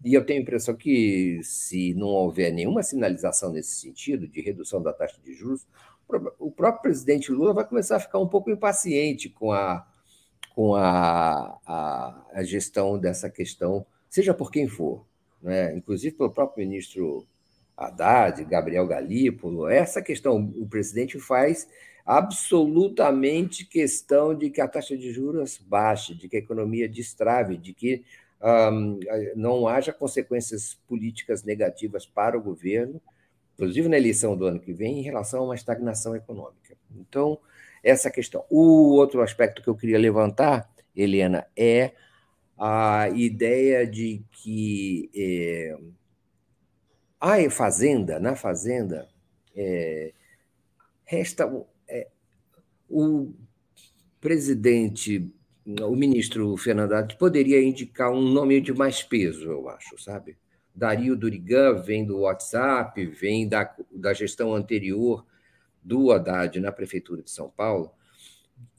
E 0.04 0.14
eu 0.14 0.26
tenho 0.26 0.40
a 0.40 0.42
impressão 0.42 0.76
que, 0.76 1.40
se 1.44 1.94
não 1.94 2.08
houver 2.08 2.52
nenhuma 2.52 2.84
sinalização 2.84 3.52
nesse 3.52 3.76
sentido, 3.76 4.28
de 4.28 4.42
redução 4.42 4.82
da 4.82 4.92
taxa 4.92 5.18
de 5.24 5.34
juros, 5.34 5.66
o 6.38 6.52
próprio 6.52 6.82
presidente 6.82 7.32
Lula 7.32 7.54
vai 7.54 7.66
começar 7.66 7.96
a 7.96 8.00
ficar 8.00 8.20
um 8.20 8.28
pouco 8.28 8.52
impaciente 8.52 9.30
com 9.30 9.52
a, 9.52 9.88
com 10.54 10.76
a, 10.76 11.58
a, 11.66 12.26
a 12.34 12.44
gestão 12.44 13.00
dessa 13.00 13.30
questão, 13.30 13.86
seja 14.10 14.34
por 14.34 14.52
quem 14.52 14.68
for, 14.68 15.06
né? 15.42 15.76
inclusive 15.76 16.16
pelo 16.16 16.32
próprio 16.32 16.68
ministro 16.68 17.26
Haddad, 17.76 18.44
Gabriel 18.44 18.86
Galípolo. 18.86 19.68
Essa 19.68 20.02
questão, 20.02 20.54
o 20.58 20.68
presidente 20.68 21.20
faz 21.20 21.68
absolutamente 22.06 23.66
questão 23.66 24.36
de 24.36 24.50
que 24.50 24.60
a 24.60 24.68
taxa 24.68 24.98
de 24.98 25.12
juros 25.12 25.58
baixe, 25.58 26.14
de 26.14 26.28
que 26.28 26.36
a 26.36 26.40
economia 26.40 26.88
destrave, 26.88 27.58
de 27.58 27.74
que 27.74 28.04
não 29.36 29.68
haja 29.68 29.94
consequências 29.94 30.76
políticas 30.88 31.44
negativas 31.44 32.06
para 32.06 32.38
o 32.38 32.42
governo, 32.42 33.02
inclusive 33.54 33.88
na 33.88 33.98
eleição 33.98 34.36
do 34.36 34.46
ano 34.46 34.60
que 34.60 34.74
vem, 34.74 35.00
em 35.00 35.04
relação 35.04 35.42
a 35.42 35.46
uma 35.46 35.56
estagnação 35.56 36.16
econômica. 36.16 36.76
Então, 36.96 37.40
essa 37.84 38.10
questão. 38.10 38.46
O 38.50 38.96
outro 38.96 39.22
aspecto 39.22 39.62
que 39.62 39.68
eu 39.68 39.76
queria 39.76 39.98
levantar, 40.00 40.70
Helena, 40.96 41.46
é 41.56 41.92
a 42.58 43.10
ideia 43.10 43.86
de 43.86 44.24
que 44.32 45.10
é, 45.16 45.78
a 47.20 47.50
fazenda, 47.50 48.20
na 48.20 48.36
fazenda, 48.36 49.10
é, 49.56 50.14
resta 51.06 51.50
é, 51.88 52.08
o 52.90 53.34
presidente 54.20 55.34
o 55.66 55.96
ministro 55.96 56.56
Fernando 56.58 56.94
Haddad 56.94 57.18
poderia 57.18 57.62
indicar 57.64 58.12
um 58.12 58.22
nome 58.22 58.60
de 58.60 58.74
mais 58.74 59.02
peso, 59.02 59.50
eu 59.50 59.70
acho, 59.70 59.98
sabe? 59.98 60.38
Dario 60.76 61.16
Durigan 61.16 61.82
vem 61.82 62.06
do 62.06 62.20
WhatsApp, 62.22 63.06
vem 63.06 63.48
da, 63.48 63.74
da 63.92 64.14
gestão 64.14 64.54
anterior 64.54 65.26
do 65.82 66.12
Haddad 66.12 66.60
na 66.60 66.72
Prefeitura 66.72 67.22
de 67.22 67.32
São 67.32 67.50
Paulo, 67.50 67.92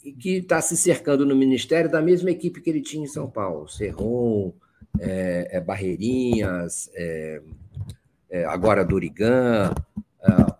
e 0.05 0.13
que 0.13 0.37
está 0.37 0.61
se 0.61 0.77
cercando 0.77 1.25
no 1.25 1.37
Ministério 1.37 1.91
da 1.91 2.03
mesma 2.03 2.31
equipe 2.31 2.61
que 2.61 2.69
ele 2.69 2.83
tinha 2.83 3.05
em 3.05 3.09
São 3.09 3.31
Paulo, 3.31 3.69
Serron, 3.69 4.53
é, 4.99 5.57
é 5.57 5.61
Barreirinhas, 5.61 6.91
é, 6.95 7.43
é 8.29 8.45
agora 8.45 8.85
Durigan. 8.85 9.73
É, 10.23 10.55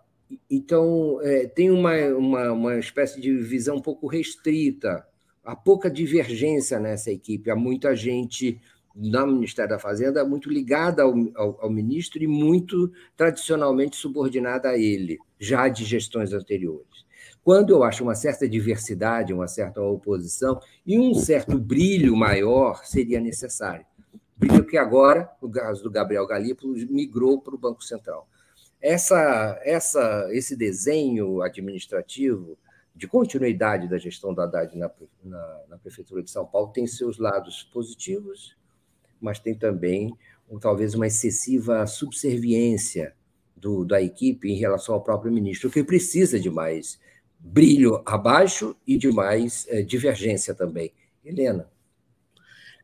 então, 0.49 1.19
é, 1.21 1.47
tem 1.47 1.69
uma, 1.69 1.93
uma, 2.15 2.51
uma 2.51 2.79
espécie 2.79 3.19
de 3.19 3.35
visão 3.37 3.77
um 3.77 3.81
pouco 3.81 4.07
restrita, 4.07 5.05
há 5.45 5.55
pouca 5.55 5.89
divergência 5.89 6.79
nessa 6.79 7.11
equipe, 7.11 7.51
há 7.51 7.55
muita 7.55 7.95
gente 7.95 8.59
no 8.95 9.27
Ministério 9.27 9.69
da 9.69 9.79
Fazenda 9.79 10.25
muito 10.25 10.49
ligada 10.49 11.03
ao, 11.03 11.13
ao, 11.35 11.63
ao, 11.63 11.69
ministro 11.69 12.23
e 12.23 12.27
muito 12.27 12.91
tradicionalmente 13.15 13.97
subordinada 13.97 14.69
a 14.69 14.77
ele, 14.77 15.19
já 15.37 15.67
de 15.67 15.83
gestões 15.83 16.31
anteriores. 16.31 17.05
Quando 17.43 17.71
eu 17.71 17.83
acho 17.83 18.03
uma 18.03 18.15
certa 18.15 18.47
diversidade, 18.47 19.33
uma 19.33 19.47
certa 19.47 19.81
oposição 19.81 20.59
e 20.85 20.97
um 20.97 21.13
certo 21.13 21.59
brilho 21.59 22.15
maior 22.15 22.83
seria 22.85 23.19
necessário. 23.19 23.85
Brilho 24.37 24.65
que 24.65 24.77
agora, 24.77 25.29
no 25.41 25.49
caso 25.51 25.83
do 25.83 25.91
Gabriel 25.91 26.25
Galípolo, 26.25 26.73
migrou 26.89 27.39
para 27.39 27.53
o 27.53 27.57
Banco 27.57 27.83
Central. 27.83 28.27
Essa, 28.81 29.59
essa, 29.63 30.27
esse 30.31 30.55
desenho 30.55 31.41
administrativo 31.41 32.57
de 32.95 33.07
continuidade 33.07 33.89
da 33.89 33.97
gestão 33.97 34.33
da 34.33 34.43
Haddad 34.43 34.77
na, 34.77 34.89
na, 35.23 35.61
na 35.69 35.77
Prefeitura 35.77 36.23
de 36.23 36.31
São 36.31 36.45
Paulo 36.45 36.71
tem 36.71 36.87
seus 36.87 37.17
lados 37.17 37.63
positivos 37.63 38.55
mas 39.19 39.39
tem 39.39 39.55
também 39.55 40.15
talvez 40.61 40.93
uma 40.93 41.07
excessiva 41.07 41.87
subserviência 41.87 43.15
do, 43.55 43.83
da 43.83 44.01
equipe 44.01 44.49
em 44.49 44.55
relação 44.55 44.93
ao 44.93 45.01
próprio 45.01 45.31
ministro, 45.31 45.71
que 45.71 45.83
precisa 45.83 46.39
de 46.39 46.49
mais 46.49 46.99
brilho 47.39 48.01
abaixo 48.05 48.75
e 48.85 48.97
de 48.97 49.11
mais 49.11 49.67
é, 49.67 49.81
divergência 49.81 50.53
também. 50.53 50.93
Helena. 51.23 51.69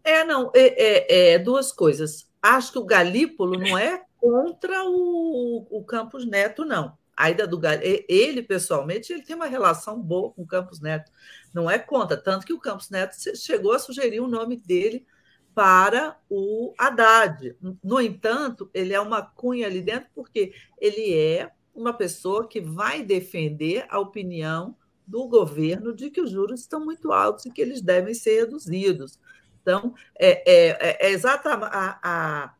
É, 0.03 0.23
não, 0.23 0.51
é, 0.55 0.61
é, 0.61 1.33
é, 1.33 1.39
duas 1.39 1.71
coisas. 1.71 2.27
Acho 2.41 2.71
que 2.71 2.79
o 2.79 2.85
Galípolo 2.85 3.59
não 3.59 3.77
é 3.77 4.03
contra 4.19 4.83
o, 4.85 5.67
o 5.69 5.83
Campos 5.83 6.25
Neto, 6.25 6.65
não. 6.65 6.97
A 7.15 7.29
ida 7.29 7.45
do 7.45 7.59
ele 8.07 8.41
pessoalmente 8.41 9.11
ele 9.11 9.23
tem 9.23 9.35
uma 9.35 9.45
relação 9.45 10.01
boa 10.01 10.31
com 10.31 10.41
o 10.43 10.47
Campos 10.47 10.79
Neto, 10.79 11.11
não 11.53 11.69
é 11.69 11.77
contra, 11.77 12.17
tanto 12.17 12.45
que 12.45 12.53
o 12.53 12.59
Campos 12.59 12.89
Neto 12.89 13.15
chegou 13.35 13.73
a 13.73 13.79
sugerir 13.79 14.19
o 14.21 14.27
nome 14.27 14.57
dele 14.57 15.05
para 15.53 16.17
o 16.29 16.73
Haddad. 16.77 17.55
No 17.83 17.99
entanto, 17.99 18.69
ele 18.73 18.93
é 18.93 18.99
uma 18.99 19.21
cunha 19.21 19.67
ali 19.67 19.81
dentro 19.81 20.09
porque 20.15 20.53
ele 20.79 21.13
é 21.13 21.51
uma 21.73 21.93
pessoa 21.93 22.47
que 22.47 22.61
vai 22.61 23.03
defender 23.03 23.85
a 23.89 23.99
opinião 23.99 24.75
do 25.05 25.27
governo 25.27 25.93
de 25.93 26.09
que 26.09 26.21
os 26.21 26.31
juros 26.31 26.61
estão 26.61 26.83
muito 26.83 27.11
altos 27.11 27.45
e 27.45 27.51
que 27.51 27.61
eles 27.61 27.81
devem 27.81 28.13
ser 28.13 28.41
reduzidos. 28.41 29.19
Então, 29.61 29.93
é, 30.17 30.41
é, 30.49 31.07
é 31.07 31.11
exata 31.11 31.53
a, 31.53 31.99
a, 32.01 32.53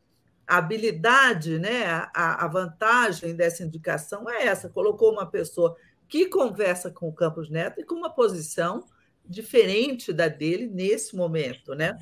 a, 0.46 0.58
habilidade, 0.58 1.58
né, 1.58 1.84
a, 1.86 2.44
a 2.44 2.48
vantagem 2.48 3.34
dessa 3.34 3.62
indicação 3.62 4.28
é 4.28 4.46
essa: 4.46 4.68
colocou 4.68 5.12
uma 5.12 5.26
pessoa 5.26 5.76
que 6.08 6.26
conversa 6.26 6.90
com 6.90 7.08
o 7.08 7.12
Campos 7.14 7.48
Neto 7.48 7.80
e 7.80 7.84
com 7.84 7.94
uma 7.94 8.10
posição 8.10 8.84
diferente 9.24 10.12
da 10.12 10.28
dele 10.28 10.66
nesse 10.66 11.16
momento, 11.16 11.74
né? 11.74 11.98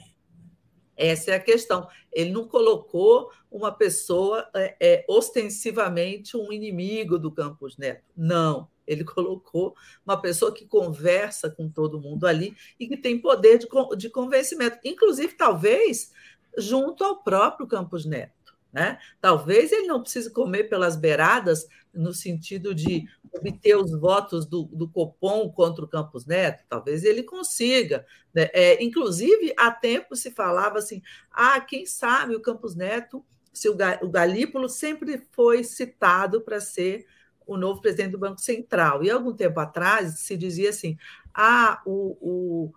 Essa 0.97 1.31
é 1.31 1.35
a 1.35 1.41
questão. 1.41 1.89
Ele 2.13 2.31
não 2.31 2.47
colocou 2.47 3.31
uma 3.51 3.73
pessoa 3.73 4.47
é, 4.55 4.77
é, 4.79 5.05
ostensivamente 5.09 6.37
um 6.37 6.53
inimigo 6.53 7.19
do 7.19 7.33
Campos 7.33 7.79
Neto. 7.79 8.05
Não. 8.15 8.69
Ele 8.87 9.03
colocou 9.05 9.75
uma 10.05 10.21
pessoa 10.21 10.53
que 10.53 10.67
conversa 10.67 11.49
com 11.49 11.71
todo 11.71 12.01
mundo 12.01 12.27
ali 12.27 12.55
e 12.79 12.87
que 12.87 12.99
tem 12.99 13.19
poder 13.19 13.57
de, 13.57 13.67
de 13.97 14.11
convencimento, 14.11 14.79
inclusive, 14.85 15.33
talvez, 15.35 16.13
junto 16.57 17.05
ao 17.05 17.23
próprio 17.23 17.67
Campos 17.67 18.05
Neto. 18.05 18.55
Né? 18.73 18.99
Talvez 19.21 19.73
ele 19.73 19.87
não 19.87 20.01
precise 20.01 20.31
comer 20.31 20.65
pelas 20.65 20.97
beiradas 20.97 21.67
no 21.93 22.15
sentido 22.15 22.73
de 22.73 23.05
obter 23.33 23.77
os 23.77 23.91
votos 23.99 24.47
do, 24.47 24.65
do 24.65 24.89
Copom 24.89 25.51
contra 25.51 25.85
o 25.85 25.89
Campos 25.89 26.25
Neto, 26.25 26.65
talvez 26.69 27.05
ele 27.05 27.23
consiga. 27.25 28.07
Né? 28.33 28.49
É, 28.53 28.83
inclusive, 28.83 29.53
há 29.57 29.71
tempo 29.71 30.15
se 30.15 30.31
falava 30.31 30.79
assim: 30.79 31.03
ah, 31.33 31.61
quem 31.61 31.85
sabe 31.85 32.37
o 32.37 32.41
Campos 32.41 32.77
Neto, 32.77 33.25
se 33.53 33.69
o, 33.69 33.77
o 34.03 34.09
Galípolo 34.09 34.69
sempre 34.69 35.27
foi 35.33 35.65
citado 35.65 36.41
para 36.41 36.61
ser 36.61 37.07
o 37.47 37.57
novo 37.57 37.81
presidente 37.81 38.13
do 38.13 38.19
Banco 38.19 38.41
Central. 38.41 39.03
E 39.03 39.11
algum 39.11 39.33
tempo 39.33 39.59
atrás 39.59 40.21
se 40.21 40.37
dizia 40.37 40.71
assim: 40.71 40.97
ah, 41.35 41.83
o, 41.85 42.17
o, 42.21 42.73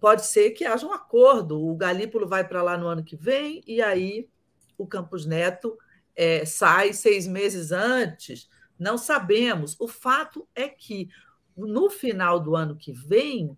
pode 0.00 0.26
ser 0.26 0.50
que 0.50 0.64
haja 0.64 0.86
um 0.86 0.92
acordo, 0.92 1.60
o 1.60 1.74
Galípolo 1.74 2.26
vai 2.26 2.46
para 2.46 2.62
lá 2.62 2.76
no 2.76 2.86
ano 2.86 3.04
que 3.04 3.16
vem, 3.16 3.62
e 3.66 3.80
aí 3.80 4.28
o 4.76 4.86
Campos 4.86 5.24
Neto 5.24 5.78
é, 6.14 6.44
sai 6.44 6.92
seis 6.92 7.26
meses 7.26 7.72
antes, 7.72 8.48
não 8.78 8.98
sabemos. 8.98 9.76
O 9.80 9.88
fato 9.88 10.46
é 10.54 10.68
que 10.68 11.08
no 11.56 11.88
final 11.88 12.40
do 12.40 12.56
ano 12.56 12.76
que 12.76 12.92
vem, 12.92 13.56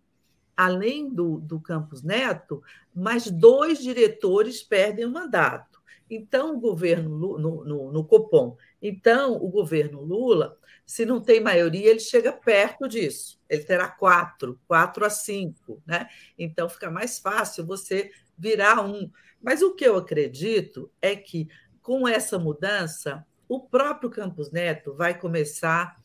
além 0.57 1.13
do, 1.13 1.41
do 1.41 1.61
Campos 1.61 2.03
Neto, 2.03 2.63
mais 2.95 3.31
dois 3.31 3.79
diretores 3.79 4.63
perdem 4.63 5.05
o 5.05 5.11
mandato. 5.11 5.83
Então, 6.09 6.55
o 6.55 6.61
governo 6.61 7.39
no, 7.39 7.65
no, 7.65 7.93
no 7.93 8.05
Copom, 8.05 8.57
então 8.81 9.35
o 9.43 9.49
governo 9.49 10.03
Lula, 10.03 10.57
se 10.87 11.07
não 11.07 11.21
tem 11.21 11.41
maioria, 11.41 11.91
ele 11.91 12.01
chega 12.01 12.33
perto 12.33 12.89
disso. 12.89 13.41
Ele 13.49 13.65
terá 13.65 13.89
quatro, 13.89 14.61
quatro 14.67 15.05
a 15.05 15.11
cinco, 15.11 15.83
né? 15.87 16.09
Então 16.39 16.69
fica 16.69 16.91
mais 16.91 17.19
fácil 17.19 17.67
você 17.67 18.11
virar 18.37 18.85
um. 18.85 19.11
Mas 19.41 19.63
o 19.63 19.75
que 19.75 19.85
eu 19.85 19.97
acredito 19.97 20.91
é 21.01 21.17
que 21.17 21.49
com 21.81 22.09
essa 22.09 22.39
mudança, 22.39 23.27
o 23.49 23.61
próprio 23.61 24.11
Campos 24.11 24.51
Neto 24.51 24.95
vai 24.95 25.19
começar, 25.19 25.97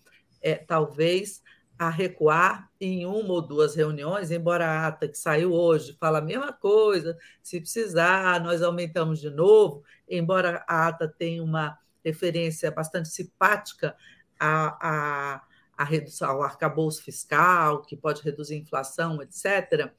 é, 0.41 0.55
talvez, 0.55 1.41
a 1.77 1.89
recuar 1.89 2.69
em 2.79 3.05
uma 3.05 3.33
ou 3.33 3.41
duas 3.41 3.73
reuniões, 3.73 4.31
embora 4.31 4.65
a 4.65 4.87
ata 4.87 5.07
que 5.07 5.17
saiu 5.17 5.53
hoje 5.53 5.95
fala 5.97 6.19
a 6.19 6.21
mesma 6.21 6.51
coisa, 6.51 7.17
se 7.41 7.61
precisar, 7.61 8.43
nós 8.43 8.61
aumentamos 8.61 9.21
de 9.21 9.29
novo, 9.29 9.81
embora 10.07 10.63
a 10.67 10.87
ata 10.87 11.07
tenha 11.07 11.41
uma 11.41 11.79
referência 12.03 12.69
bastante 12.69 13.07
simpática 13.07 13.95
a, 14.39 15.35
a, 15.35 15.41
a 15.77 15.83
redução, 15.83 16.29
ao 16.29 16.43
arcabouço 16.43 17.03
fiscal, 17.03 17.81
que 17.81 17.95
pode 17.95 18.21
reduzir 18.21 18.55
a 18.55 18.59
inflação, 18.59 19.21
etc., 19.21 19.91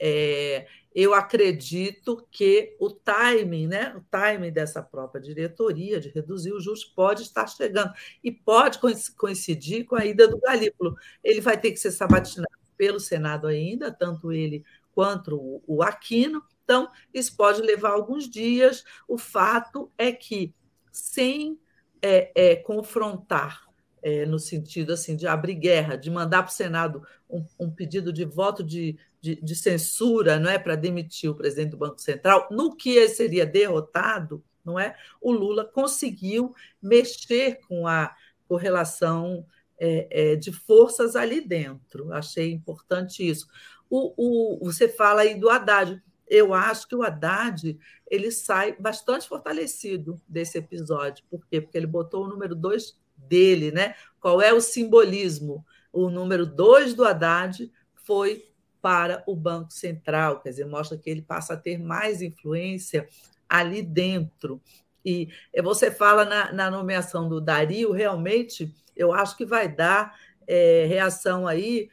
é, 0.00 0.66
eu 0.94 1.12
acredito 1.12 2.26
que 2.30 2.76
o 2.78 2.90
timing, 2.90 3.66
né, 3.66 3.94
o 3.96 4.00
timing 4.10 4.52
dessa 4.52 4.82
própria 4.82 5.20
diretoria 5.20 6.00
de 6.00 6.08
reduzir 6.08 6.52
os 6.52 6.64
juros 6.64 6.84
pode 6.84 7.22
estar 7.22 7.46
chegando 7.46 7.92
e 8.22 8.32
pode 8.32 8.78
coincidir 9.16 9.84
com 9.84 9.96
a 9.96 10.04
ida 10.04 10.26
do 10.26 10.40
Galípolo. 10.40 10.96
Ele 11.22 11.40
vai 11.40 11.60
ter 11.60 11.72
que 11.72 11.76
ser 11.76 11.90
sabatinado 11.90 12.48
pelo 12.76 13.00
Senado 13.00 13.46
ainda, 13.46 13.92
tanto 13.92 14.32
ele 14.32 14.64
quanto 14.92 15.62
o 15.66 15.82
Aquino. 15.82 16.42
Então, 16.64 16.90
isso 17.12 17.36
pode 17.36 17.60
levar 17.62 17.90
alguns 17.90 18.28
dias. 18.28 18.84
O 19.06 19.18
fato 19.18 19.90
é 19.96 20.10
que, 20.12 20.54
sem 20.90 21.58
é, 22.02 22.32
é, 22.34 22.56
confrontar 22.56 23.67
é, 24.02 24.24
no 24.26 24.38
sentido 24.38 24.92
assim 24.92 25.16
de 25.16 25.26
abrir 25.26 25.54
guerra, 25.54 25.96
de 25.96 26.10
mandar 26.10 26.42
para 26.42 26.50
o 26.50 26.54
Senado 26.54 27.02
um, 27.28 27.44
um, 27.58 27.70
pedido 27.70 28.12
de 28.12 28.24
voto 28.24 28.62
de, 28.62 28.98
de, 29.20 29.36
de 29.36 29.56
censura, 29.56 30.38
não 30.38 30.50
é, 30.50 30.58
para 30.58 30.76
demitir 30.76 31.30
o 31.30 31.34
presidente 31.34 31.70
do 31.70 31.76
Banco 31.76 32.00
Central, 32.00 32.48
no 32.50 32.74
que 32.76 32.90
ele 32.90 33.08
seria 33.08 33.44
derrotado, 33.44 34.42
não 34.64 34.78
é? 34.78 34.96
O 35.20 35.32
Lula 35.32 35.64
conseguiu 35.64 36.54
mexer 36.80 37.60
com 37.66 37.86
a 37.86 38.14
correlação 38.46 39.46
é, 39.78 40.32
é, 40.32 40.36
de 40.36 40.52
forças 40.52 41.14
ali 41.14 41.40
dentro. 41.40 42.12
Achei 42.12 42.52
importante 42.52 43.26
isso. 43.26 43.46
O, 43.88 44.58
o, 44.58 44.64
você 44.64 44.88
fala 44.88 45.22
aí 45.22 45.34
do 45.38 45.48
Haddad. 45.48 46.02
Eu 46.26 46.52
acho 46.52 46.86
que 46.86 46.94
o 46.94 47.02
Haddad 47.02 47.78
ele 48.06 48.30
sai 48.30 48.76
bastante 48.78 49.26
fortalecido 49.26 50.20
desse 50.28 50.58
episódio. 50.58 51.24
Por 51.30 51.46
quê? 51.46 51.60
Porque 51.60 51.78
ele 51.78 51.86
botou 51.86 52.24
o 52.24 52.28
número 52.28 52.54
dois 52.54 52.98
dele, 53.18 53.70
né? 53.70 53.94
Qual 54.20 54.40
é 54.40 54.52
o 54.52 54.60
simbolismo? 54.60 55.64
O 55.92 56.10
número 56.10 56.46
dois 56.46 56.94
do 56.94 57.04
Haddad 57.04 57.70
foi 57.94 58.44
para 58.80 59.22
o 59.26 59.34
Banco 59.34 59.72
Central, 59.72 60.40
quer 60.40 60.50
dizer, 60.50 60.66
mostra 60.66 60.96
que 60.96 61.10
ele 61.10 61.22
passa 61.22 61.54
a 61.54 61.56
ter 61.56 61.78
mais 61.78 62.22
influência 62.22 63.08
ali 63.48 63.82
dentro. 63.82 64.60
E 65.04 65.28
você 65.62 65.90
fala 65.90 66.24
na, 66.24 66.52
na 66.52 66.70
nomeação 66.70 67.28
do 67.28 67.40
Dario, 67.40 67.92
realmente, 67.92 68.72
eu 68.96 69.12
acho 69.12 69.36
que 69.36 69.44
vai 69.44 69.68
dar 69.68 70.18
é, 70.46 70.86
reação 70.86 71.46
aí 71.46 71.88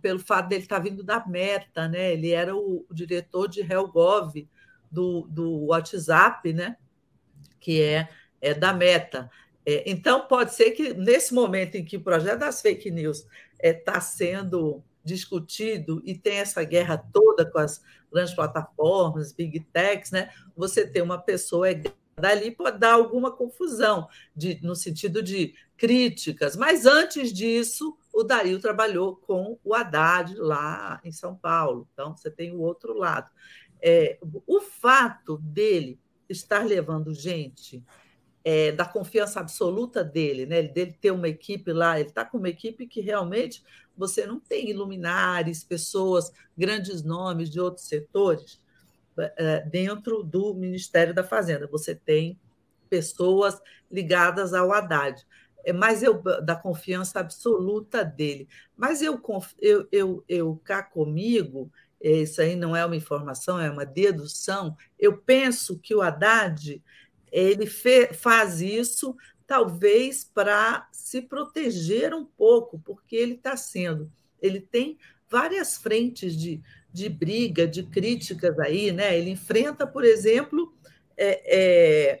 pelo 0.00 0.18
fato 0.18 0.48
dele 0.48 0.62
estar 0.62 0.78
vindo 0.78 1.02
da 1.02 1.24
Meta, 1.26 1.88
né? 1.88 2.12
Ele 2.12 2.30
era 2.30 2.54
o, 2.54 2.84
o 2.88 2.94
diretor 2.94 3.48
de 3.48 3.60
HelGov 3.60 4.48
do, 4.90 5.26
do 5.30 5.66
WhatsApp, 5.66 6.52
né? 6.52 6.76
que 7.62 7.80
é, 7.80 8.08
é 8.40 8.52
da 8.52 8.74
Meta. 8.74 9.30
É, 9.64 9.88
então, 9.90 10.26
pode 10.26 10.54
ser 10.54 10.72
que 10.72 10.92
nesse 10.92 11.32
momento 11.32 11.76
em 11.76 11.84
que 11.84 11.96
o 11.96 12.02
projeto 12.02 12.40
das 12.40 12.60
fake 12.60 12.90
news 12.90 13.26
está 13.62 13.96
é, 13.96 14.00
sendo 14.00 14.82
discutido 15.04 16.00
e 16.04 16.16
tem 16.16 16.38
essa 16.38 16.62
guerra 16.64 16.96
toda 17.12 17.44
com 17.44 17.58
as 17.58 17.82
grandes 18.10 18.34
plataformas, 18.34 19.32
big 19.32 19.60
techs, 19.72 20.10
né? 20.10 20.30
Você 20.56 20.86
tem 20.86 21.02
uma 21.02 21.18
pessoa 21.18 21.68
dali 22.14 22.50
pode 22.50 22.78
dar 22.78 22.92
alguma 22.92 23.32
confusão 23.32 24.06
de, 24.36 24.60
no 24.62 24.76
sentido 24.76 25.22
de 25.22 25.54
críticas. 25.76 26.54
Mas 26.56 26.86
antes 26.86 27.32
disso, 27.32 27.96
o 28.12 28.22
Dario 28.22 28.60
trabalhou 28.60 29.16
com 29.16 29.58
o 29.64 29.74
Haddad 29.74 30.34
lá 30.36 31.00
em 31.02 31.10
São 31.10 31.34
Paulo. 31.34 31.88
Então, 31.92 32.16
você 32.16 32.30
tem 32.30 32.52
o 32.52 32.60
outro 32.60 32.96
lado. 32.96 33.30
É, 33.80 34.18
o 34.46 34.60
fato 34.60 35.38
dele 35.38 35.98
estar 36.28 36.64
levando 36.64 37.12
gente 37.12 37.84
é, 38.44 38.72
da 38.72 38.84
confiança 38.84 39.40
absoluta 39.40 40.02
dele, 40.02 40.46
né? 40.46 40.62
dele 40.62 40.96
ter 41.00 41.10
uma 41.10 41.28
equipe 41.28 41.72
lá, 41.72 41.98
ele 41.98 42.08
está 42.08 42.24
com 42.24 42.38
uma 42.38 42.48
equipe 42.48 42.86
que 42.86 43.00
realmente 43.00 43.62
você 43.96 44.26
não 44.26 44.40
tem 44.40 44.70
iluminares, 44.70 45.62
pessoas, 45.64 46.32
grandes 46.56 47.02
nomes 47.02 47.50
de 47.50 47.60
outros 47.60 47.86
setores 47.86 48.60
é, 49.36 49.60
dentro 49.60 50.22
do 50.22 50.54
Ministério 50.54 51.14
da 51.14 51.22
Fazenda. 51.22 51.66
Você 51.66 51.94
tem 51.94 52.38
pessoas 52.88 53.60
ligadas 53.90 54.52
ao 54.54 54.72
Haddad, 54.72 55.24
é, 55.64 55.72
mas 55.72 56.02
eu 56.02 56.20
da 56.42 56.56
confiança 56.56 57.20
absoluta 57.20 58.04
dele. 58.04 58.48
Mas 58.76 59.02
eu 59.02 59.20
eu, 59.60 59.86
eu, 59.92 60.24
eu 60.28 60.60
cá 60.64 60.82
comigo, 60.82 61.70
é, 62.02 62.10
isso 62.22 62.40
aí 62.40 62.56
não 62.56 62.74
é 62.74 62.84
uma 62.84 62.96
informação, 62.96 63.60
é 63.60 63.70
uma 63.70 63.86
dedução. 63.86 64.76
Eu 64.98 65.18
penso 65.18 65.78
que 65.78 65.94
o 65.94 66.02
Haddad 66.02 66.82
ele 67.32 67.66
faz 67.66 68.60
isso 68.60 69.16
talvez 69.46 70.24
para 70.24 70.88
se 70.92 71.22
proteger 71.22 72.14
um 72.14 72.24
pouco, 72.24 72.78
porque 72.84 73.16
ele 73.16 73.34
está 73.34 73.56
sendo, 73.56 74.10
ele 74.40 74.60
tem 74.60 74.98
várias 75.28 75.78
frentes 75.78 76.36
de, 76.36 76.60
de 76.92 77.08
briga, 77.08 77.66
de 77.66 77.82
críticas 77.82 78.58
aí, 78.58 78.92
né? 78.92 79.18
Ele 79.18 79.30
enfrenta, 79.30 79.86
por 79.86 80.04
exemplo, 80.04 80.74
é, 81.16 82.20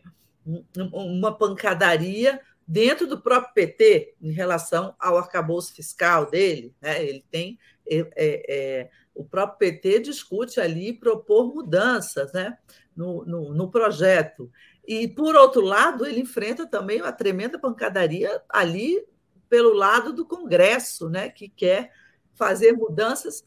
uma 0.92 1.36
pancadaria 1.36 2.40
dentro 2.66 3.06
do 3.06 3.20
próprio 3.20 3.52
PT 3.52 4.14
em 4.20 4.32
relação 4.32 4.94
ao 4.98 5.18
arcabouço 5.18 5.74
fiscal 5.74 6.30
dele. 6.30 6.74
Né? 6.80 7.04
Ele 7.04 7.24
tem 7.30 7.58
é, 7.86 7.98
é, 7.98 8.06
é 8.48 8.90
o 9.14 9.24
próprio 9.24 9.58
PT 9.58 10.00
discute 10.00 10.58
ali 10.58 10.92
propor 10.92 11.54
mudanças 11.54 12.32
né? 12.32 12.56
no, 12.96 13.24
no, 13.26 13.52
no 13.52 13.70
projeto. 13.70 14.50
E, 14.86 15.06
por 15.06 15.36
outro 15.36 15.62
lado, 15.62 16.04
ele 16.04 16.20
enfrenta 16.20 16.66
também 16.66 17.00
uma 17.00 17.12
tremenda 17.12 17.58
pancadaria 17.58 18.42
ali 18.48 19.04
pelo 19.48 19.72
lado 19.72 20.12
do 20.12 20.24
Congresso, 20.24 21.08
né, 21.08 21.28
que 21.28 21.48
quer 21.48 21.92
fazer 22.34 22.72
mudanças 22.72 23.44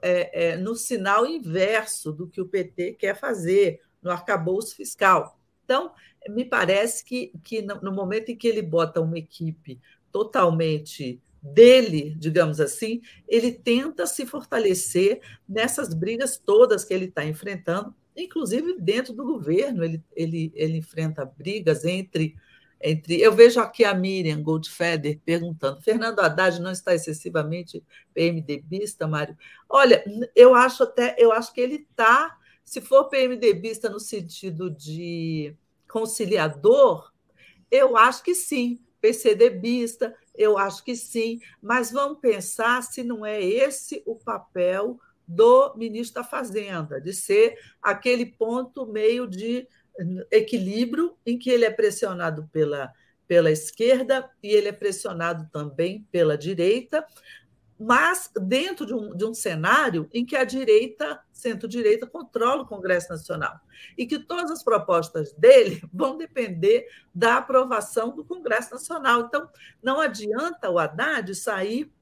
é, 0.00 0.50
é, 0.50 0.56
no 0.56 0.74
sinal 0.74 1.26
inverso 1.26 2.12
do 2.12 2.28
que 2.28 2.40
o 2.40 2.48
PT 2.48 2.94
quer 2.94 3.18
fazer 3.18 3.82
no 4.00 4.10
arcabouço 4.10 4.76
fiscal. 4.76 5.38
Então, 5.64 5.92
me 6.28 6.44
parece 6.44 7.04
que, 7.04 7.32
que 7.42 7.60
no 7.60 7.92
momento 7.92 8.30
em 8.30 8.36
que 8.36 8.48
ele 8.48 8.62
bota 8.62 9.00
uma 9.00 9.18
equipe 9.18 9.80
totalmente 10.10 11.20
dele, 11.42 12.14
digamos 12.18 12.60
assim, 12.60 13.00
ele 13.26 13.52
tenta 13.52 14.06
se 14.06 14.26
fortalecer 14.26 15.20
nessas 15.48 15.92
brigas 15.94 16.38
todas 16.38 16.84
que 16.84 16.94
ele 16.94 17.06
está 17.06 17.24
enfrentando 17.24 17.94
inclusive 18.24 18.78
dentro 18.80 19.12
do 19.12 19.24
governo, 19.24 19.84
ele, 19.84 20.02
ele, 20.14 20.52
ele 20.54 20.76
enfrenta 20.78 21.24
brigas 21.24 21.84
entre, 21.84 22.36
entre. 22.80 23.20
Eu 23.20 23.32
vejo 23.32 23.60
aqui 23.60 23.84
a 23.84 23.94
Miriam 23.94 24.42
Goldfeder 24.42 25.20
perguntando: 25.24 25.80
Fernando 25.80 26.20
Haddad 26.20 26.60
não 26.60 26.70
está 26.70 26.94
excessivamente 26.94 27.82
PMDBista, 28.12 29.06
Mário? 29.06 29.36
Olha, 29.68 30.04
eu 30.34 30.54
acho 30.54 30.82
até, 30.82 31.14
eu 31.18 31.32
acho 31.32 31.52
que 31.52 31.60
ele 31.60 31.86
está, 31.90 32.36
se 32.64 32.80
for 32.80 33.08
PMDBista 33.08 33.88
no 33.88 34.00
sentido 34.00 34.70
de 34.70 35.54
conciliador, 35.88 37.12
eu 37.70 37.96
acho 37.96 38.22
que 38.22 38.34
sim. 38.34 38.80
PCDBista, 39.00 40.12
eu 40.34 40.58
acho 40.58 40.82
que 40.84 40.96
sim, 40.96 41.40
mas 41.62 41.92
vamos 41.92 42.18
pensar 42.18 42.82
se 42.82 43.04
não 43.04 43.24
é 43.24 43.40
esse 43.40 44.02
o 44.04 44.16
papel 44.16 44.98
do 45.28 45.74
ministro 45.76 46.22
da 46.22 46.28
Fazenda, 46.28 46.98
de 46.98 47.12
ser 47.12 47.58
aquele 47.82 48.24
ponto 48.24 48.86
meio 48.86 49.26
de 49.26 49.68
equilíbrio 50.30 51.16
em 51.26 51.38
que 51.38 51.50
ele 51.50 51.64
é 51.64 51.70
pressionado 51.70 52.48
pela, 52.52 52.92
pela 53.26 53.50
esquerda 53.50 54.30
e 54.42 54.48
ele 54.48 54.68
é 54.68 54.72
pressionado 54.72 55.48
também 55.52 56.06
pela 56.10 56.38
direita, 56.38 57.04
mas 57.78 58.30
dentro 58.40 58.84
de 58.84 58.94
um, 58.94 59.14
de 59.14 59.24
um 59.24 59.32
cenário 59.32 60.08
em 60.12 60.24
que 60.24 60.34
a 60.34 60.42
direita, 60.44 61.20
centro-direita, 61.32 62.06
controla 62.06 62.62
o 62.62 62.66
Congresso 62.66 63.10
Nacional 63.10 63.60
e 63.96 64.04
que 64.04 64.18
todas 64.18 64.50
as 64.50 64.64
propostas 64.64 65.32
dele 65.34 65.80
vão 65.92 66.16
depender 66.16 66.88
da 67.14 67.36
aprovação 67.36 68.10
do 68.10 68.24
Congresso 68.24 68.72
Nacional. 68.72 69.20
Então, 69.20 69.48
não 69.80 70.00
adianta 70.00 70.70
o 70.70 70.78
Haddad 70.78 71.32
sair 71.36 71.92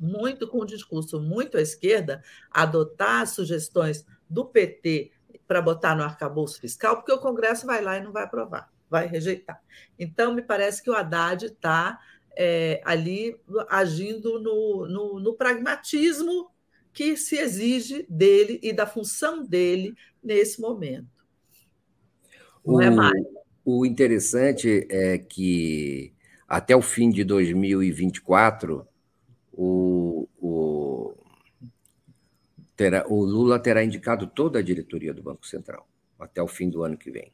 muito 0.00 0.48
com 0.48 0.62
um 0.62 0.66
discurso 0.66 1.20
muito 1.20 1.58
à 1.58 1.60
esquerda, 1.60 2.22
adotar 2.50 3.26
sugestões 3.26 4.06
do 4.28 4.44
PT 4.46 5.12
para 5.46 5.60
botar 5.60 5.94
no 5.94 6.02
arcabouço 6.02 6.60
fiscal, 6.60 6.96
porque 6.96 7.12
o 7.12 7.18
Congresso 7.18 7.66
vai 7.66 7.82
lá 7.82 7.98
e 7.98 8.02
não 8.02 8.12
vai 8.12 8.24
aprovar, 8.24 8.72
vai 8.88 9.06
rejeitar. 9.06 9.60
Então, 9.98 10.34
me 10.34 10.42
parece 10.42 10.82
que 10.82 10.90
o 10.90 10.94
Haddad 10.94 11.46
está 11.46 11.98
é, 12.36 12.80
ali 12.84 13.38
agindo 13.68 14.40
no, 14.40 14.86
no, 14.88 15.20
no 15.20 15.34
pragmatismo 15.34 16.50
que 16.92 17.16
se 17.16 17.36
exige 17.36 18.06
dele 18.08 18.58
e 18.62 18.72
da 18.72 18.86
função 18.86 19.44
dele 19.44 19.94
nesse 20.22 20.60
momento. 20.60 21.26
Não 22.64 22.80
é 22.80 22.88
o, 22.88 22.92
é 22.92 22.94
mais. 22.94 23.22
O 23.64 23.86
interessante 23.86 24.86
é 24.88 25.18
que 25.18 26.12
até 26.48 26.74
o 26.74 26.82
fim 26.82 27.10
de 27.10 27.24
2024 27.24 28.86
o, 29.62 30.26
o, 30.38 31.14
terá, 32.74 33.06
o 33.06 33.22
Lula 33.22 33.58
terá 33.58 33.84
indicado 33.84 34.26
toda 34.26 34.58
a 34.58 34.62
diretoria 34.62 35.12
do 35.12 35.22
Banco 35.22 35.46
Central 35.46 35.86
até 36.18 36.42
o 36.42 36.48
fim 36.48 36.70
do 36.70 36.82
ano 36.82 36.96
que 36.96 37.10
vem. 37.10 37.30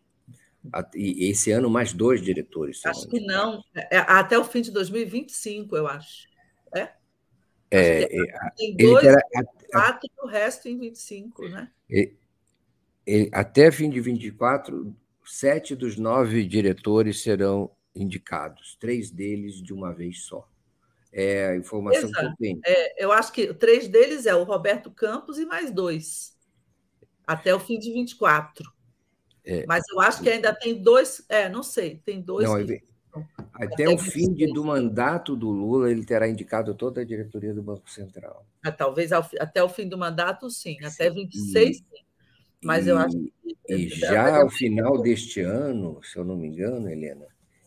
E 0.96 1.30
esse 1.30 1.52
ano, 1.52 1.70
mais 1.70 1.92
dois 1.92 2.20
diretores. 2.20 2.84
Acho 2.84 3.06
que 3.06 3.20
não. 3.20 3.62
É, 3.72 3.96
é, 3.96 3.98
até 3.98 4.36
o 4.36 4.42
fim 4.42 4.60
de 4.60 4.72
2025, 4.72 5.76
eu 5.76 5.86
acho. 5.86 6.26
É? 6.74 6.92
É, 7.70 8.04
acho 8.04 8.14
é, 8.14 8.50
tem 8.56 8.76
dois, 8.76 9.00
terá, 9.00 9.20
quatro, 9.70 10.08
e 10.08 10.24
o 10.24 10.26
resto 10.26 10.68
em 10.68 10.76
25, 10.76 11.48
né? 11.48 11.70
Ele, 11.88 12.16
ele, 13.06 13.30
até 13.32 13.70
fim 13.70 13.88
de 13.88 14.00
24, 14.00 14.92
sete 15.24 15.76
dos 15.76 15.96
nove 15.96 16.44
diretores 16.44 17.22
serão 17.22 17.70
indicados, 17.94 18.76
três 18.80 19.12
deles 19.12 19.62
de 19.62 19.72
uma 19.72 19.92
vez 19.92 20.24
só. 20.24 20.48
É 21.18 21.46
a 21.46 21.56
informação 21.56 22.10
Exato. 22.10 22.20
que 22.20 22.26
eu 22.26 22.36
tenho. 22.36 22.60
É, 22.66 23.04
eu 23.04 23.10
acho 23.10 23.32
que 23.32 23.54
três 23.54 23.88
deles 23.88 24.26
é 24.26 24.34
o 24.34 24.44
Roberto 24.44 24.90
Campos 24.90 25.38
e 25.38 25.46
mais 25.46 25.70
dois, 25.70 26.36
até 27.26 27.54
o 27.54 27.58
fim 27.58 27.78
de 27.78 27.90
24. 27.90 28.70
É, 29.42 29.64
Mas 29.66 29.82
eu 29.90 29.98
acho 29.98 30.22
que 30.22 30.28
ainda 30.28 30.52
tem 30.52 30.74
dois, 30.82 31.24
é, 31.30 31.48
não 31.48 31.62
sei, 31.62 32.02
tem 32.04 32.20
dois. 32.20 32.46
Não, 32.46 32.62
que... 32.66 32.82
Até, 33.54 33.84
até 33.84 33.88
o 33.88 33.96
fim 33.96 34.30
de, 34.34 34.52
do 34.52 34.62
mandato 34.62 35.34
do 35.34 35.48
Lula, 35.48 35.90
ele 35.90 36.04
terá 36.04 36.28
indicado 36.28 36.74
toda 36.74 37.00
a 37.00 37.04
diretoria 37.04 37.54
do 37.54 37.62
Banco 37.62 37.90
Central. 37.90 38.46
Ah, 38.62 38.70
talvez 38.70 39.10
ao, 39.10 39.26
até 39.40 39.62
o 39.62 39.70
fim 39.70 39.88
do 39.88 39.96
mandato, 39.96 40.50
sim. 40.50 40.76
Até 40.84 41.08
26, 41.08 41.70
e, 41.70 41.74
sim. 41.78 41.84
Mas 42.62 42.86
e, 42.86 42.90
eu 42.90 42.98
acho 42.98 43.16
que. 43.16 43.32
E 43.70 43.88
já 43.88 44.36
ao 44.42 44.50
final 44.50 45.00
deste 45.00 45.40
ano, 45.40 45.98
se 46.02 46.18
eu 46.18 46.24
não 46.26 46.36
me 46.36 46.48
engano, 46.48 46.90
Helena, 46.90 47.26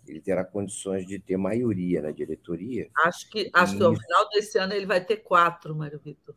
ele 0.10 0.19
terá 0.19 0.43
condições 0.43 1.06
de 1.06 1.19
ter 1.19 1.38
maioria 1.38 2.02
na 2.02 2.12
diretoria. 2.12 2.89
Acho 3.06 3.30
que, 3.30 3.50
acho 3.54 3.76
e... 3.76 3.78
que 3.78 3.84
ao 3.84 3.95
final 3.95 4.30
desse 4.30 4.58
ano 4.58 4.74
ele 4.74 4.88
vai 4.88 5.04
ter 5.04 5.17
quatro, 5.17 5.76
Mário 5.76 6.00
Vitor. 6.00 6.36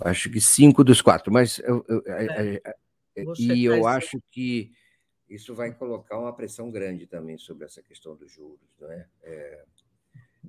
Acho 0.00 0.30
que 0.30 0.40
cinco 0.40 0.82
dos 0.82 1.02
quatro, 1.02 1.32
mas 1.32 1.58
eu, 1.58 1.84
eu, 1.88 2.02
é. 2.06 2.60
e 3.38 3.64
eu 3.64 3.86
acho 3.86 4.20
que 4.30 4.72
isso 5.28 5.54
vai 5.54 5.72
colocar 5.72 6.18
uma 6.18 6.32
pressão 6.32 6.70
grande 6.70 7.06
também 7.06 7.36
sobre 7.36 7.66
essa 7.66 7.82
questão 7.82 8.14
dos 8.14 8.30
juros, 8.32 8.60
não 8.80 8.90
é? 8.90 9.06
é, 9.22 9.64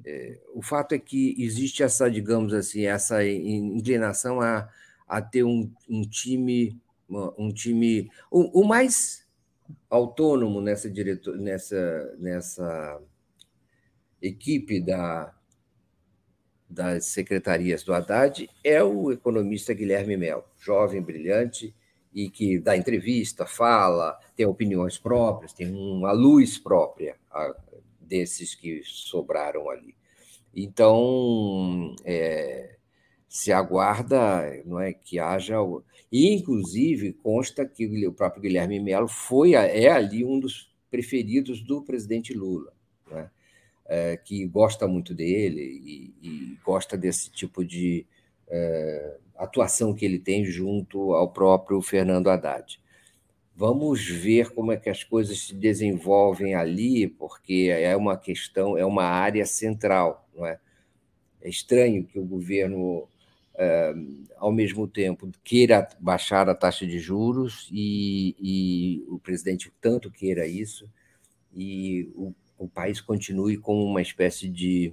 é 0.06 0.42
o 0.54 0.62
fato 0.62 0.94
é 0.94 1.00
que 1.00 1.36
existe 1.38 1.84
essa, 1.84 2.10
digamos 2.10 2.54
assim, 2.54 2.86
essa 2.86 3.26
inclinação 3.26 4.40
a, 4.42 4.70
a 5.08 5.22
ter 5.22 5.44
um, 5.44 5.72
um 5.90 6.02
time, 6.02 6.80
um 7.10 7.52
time, 7.52 8.10
o, 8.30 8.62
o 8.62 8.68
mais 8.68 9.27
autônomo 9.90 10.62
nessa, 10.62 10.90
diretor, 10.90 11.38
nessa, 11.38 12.16
nessa 12.18 13.02
equipe 14.22 14.80
da, 14.80 15.34
das 16.70 17.06
secretarias 17.06 17.84
do 17.84 17.94
Haddad 17.94 18.50
é 18.64 18.84
o 18.84 19.12
economista 19.12 19.74
Guilherme 19.74 20.18
Mel, 20.18 20.46
jovem, 20.60 21.02
brilhante 21.02 21.74
e 22.14 22.30
que 22.30 22.60
dá 22.60 22.76
entrevista, 22.76 23.46
fala, 23.46 24.18
tem 24.36 24.46
opiniões 24.46 24.98
próprias, 24.98 25.54
tem 25.54 25.72
uma 25.72 26.12
luz 26.12 26.58
própria 26.58 27.16
desses 28.00 28.56
que 28.56 28.82
sobraram 28.84 29.70
ali. 29.70 29.96
Então, 30.56 31.96
é, 32.04 32.77
se 33.28 33.52
aguarda 33.52 34.62
não 34.66 34.80
é, 34.80 34.94
que 34.94 35.20
haja. 35.20 35.56
E, 36.12 36.34
inclusive, 36.34 37.14
consta 37.14 37.66
que 37.66 38.08
o 38.08 38.14
próprio 38.14 38.42
Guilherme 38.42 38.80
Melo 38.80 39.08
foi, 39.08 39.54
é 39.54 39.90
ali 39.90 40.24
um 40.24 40.40
dos 40.40 40.74
preferidos 40.90 41.62
do 41.62 41.84
presidente 41.84 42.34
Lula, 42.34 42.72
né? 43.12 43.30
é, 43.86 44.18
que 44.18 44.46
gosta 44.46 44.88
muito 44.88 45.14
dele 45.14 45.62
e, 45.62 46.14
e 46.22 46.58
gosta 46.64 46.98
desse 46.98 47.32
tipo 47.32 47.64
de 47.64 48.06
é, 48.48 49.18
atuação 49.36 49.94
que 49.94 50.06
ele 50.06 50.20
tem 50.20 50.46
junto 50.46 51.14
ao 51.14 51.32
próprio 51.32 51.82
Fernando 51.82 52.30
Haddad. 52.30 52.80
Vamos 53.56 54.06
ver 54.06 54.52
como 54.52 54.72
é 54.72 54.78
que 54.78 54.90
as 54.90 55.04
coisas 55.04 55.48
se 55.48 55.56
desenvolvem 55.56 56.54
ali, 56.54 57.08
porque 57.08 57.70
é 57.72 57.96
uma 57.96 58.16
questão, 58.16 58.78
é 58.78 58.86
uma 58.86 59.06
área 59.06 59.46
central, 59.46 60.28
não 60.36 60.46
é? 60.46 60.60
É 61.42 61.50
estranho 61.50 62.06
que 62.06 62.20
o 62.20 62.26
governo, 62.26 63.08
ao 64.38 64.52
mesmo 64.52 64.88
tempo, 64.88 65.32
queira 65.44 65.88
baixar 66.00 66.48
a 66.48 66.56
taxa 66.56 66.86
de 66.86 67.00
juros 67.00 67.68
e, 67.72 68.36
e 68.40 69.06
o 69.10 69.18
presidente 69.18 69.72
tanto 69.82 70.12
queira 70.12 70.46
isso, 70.46 70.90
e 71.54 72.12
o, 72.16 72.34
o 72.58 72.68
país 72.68 73.02
continue 73.02 73.58
como 73.58 73.84
uma 73.84 74.02
espécie 74.02 74.48
de 74.48 74.92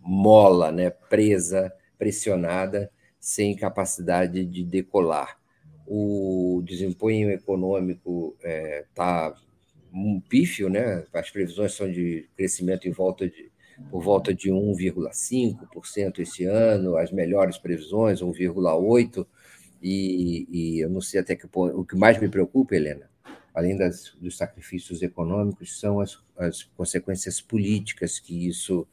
mola, 0.00 0.70
né, 0.70 0.90
presa, 0.90 1.72
pressionada, 1.98 2.90
sem 3.18 3.54
capacidade 3.56 4.44
de 4.44 4.64
decolar. 4.64 5.38
O 5.86 6.62
desempenho 6.64 7.30
econômico 7.30 8.36
está 8.38 8.48
é, 8.48 8.84
tá 8.94 9.34
um 9.92 10.20
pífio, 10.20 10.68
né? 10.68 11.04
as 11.12 11.30
previsões 11.30 11.74
são 11.74 11.90
de 11.90 12.28
crescimento 12.34 12.88
em 12.88 12.92
volta 12.92 13.28
de, 13.28 13.51
por 13.90 14.02
volta 14.02 14.34
de 14.34 14.50
1,5% 14.50 16.18
esse 16.18 16.44
ano, 16.44 16.96
as 16.96 17.10
melhores 17.12 17.58
previsões, 17.58 18.20
1,8%, 18.20 19.26
e, 19.82 20.46
e 20.50 20.80
eu 20.80 20.88
não 20.88 21.00
sei 21.00 21.20
até 21.20 21.34
que 21.34 21.46
ponto. 21.46 21.78
O 21.78 21.84
que 21.84 21.96
mais 21.96 22.20
me 22.20 22.28
preocupa, 22.28 22.76
Helena, 22.76 23.10
além 23.54 23.76
das, 23.76 24.14
dos 24.20 24.36
sacrifícios 24.36 25.02
econômicos, 25.02 25.78
são 25.80 26.00
as, 26.00 26.18
as 26.36 26.62
consequências 26.62 27.40
políticas 27.40 28.18
que 28.18 28.46
isso, 28.48 28.86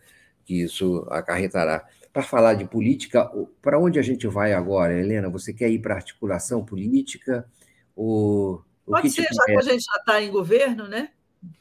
que 0.46 0.64
isso 0.64 1.08
acarretará 1.10 1.88
para 2.12 2.24
falar 2.24 2.56
de 2.56 2.66
política, 2.66 3.30
para 3.62 3.80
onde 3.80 4.00
a 4.00 4.02
gente 4.02 4.28
vai 4.28 4.54
agora, 4.54 4.98
Helena? 4.98 5.30
Você 5.30 5.54
quer 5.54 5.70
ir 5.70 5.80
para 5.80 5.96
articulação 5.96 6.66
política? 6.66 7.48
Ou, 7.96 8.64
Pode 8.86 9.10
ser, 9.12 9.28
já 9.32 9.46
que 9.46 9.58
a 9.58 9.62
gente 9.62 9.84
já 9.84 9.98
está 9.98 10.22
em 10.22 10.32
governo, 10.32 10.88
né? 10.88 11.12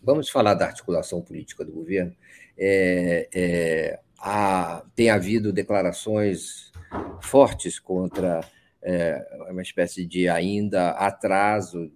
Vamos 0.03 0.31
falar 0.31 0.55
da 0.55 0.67
articulação 0.67 1.21
política 1.21 1.64
do 1.64 1.73
governo. 1.73 2.14
É, 2.59 3.29
é, 3.33 4.01
há, 4.18 4.85
tem 4.94 5.11
havido 5.11 5.53
declarações 5.53 6.73
fortes 7.21 7.79
contra 7.79 8.40
é, 8.83 9.47
uma 9.51 9.62
espécie 9.62 10.05
de 10.05 10.29
ainda 10.29 10.90
atraso 10.90 11.90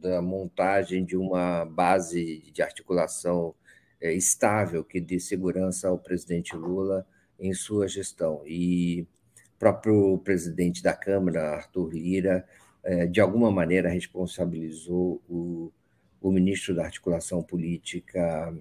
da 0.00 0.22
montagem 0.22 1.04
de 1.04 1.16
uma 1.16 1.64
base 1.64 2.50
de 2.52 2.62
articulação 2.62 3.54
é, 4.00 4.12
estável 4.12 4.84
que 4.84 5.00
dê 5.00 5.18
segurança 5.18 5.88
ao 5.88 5.98
presidente 5.98 6.56
Lula 6.56 7.06
em 7.38 7.52
sua 7.52 7.88
gestão. 7.88 8.42
E 8.46 9.06
o 9.54 9.58
próprio 9.58 10.18
presidente 10.18 10.82
da 10.82 10.94
Câmara, 10.94 11.56
Arthur 11.56 11.90
Lira, 11.92 12.46
é, 12.82 13.06
de 13.06 13.20
alguma 13.20 13.50
maneira 13.50 13.88
responsabilizou 13.88 15.20
o, 15.28 15.72
o 16.20 16.30
ministro 16.30 16.74
da 16.74 16.84
Articulação 16.84 17.42
Política, 17.42 18.54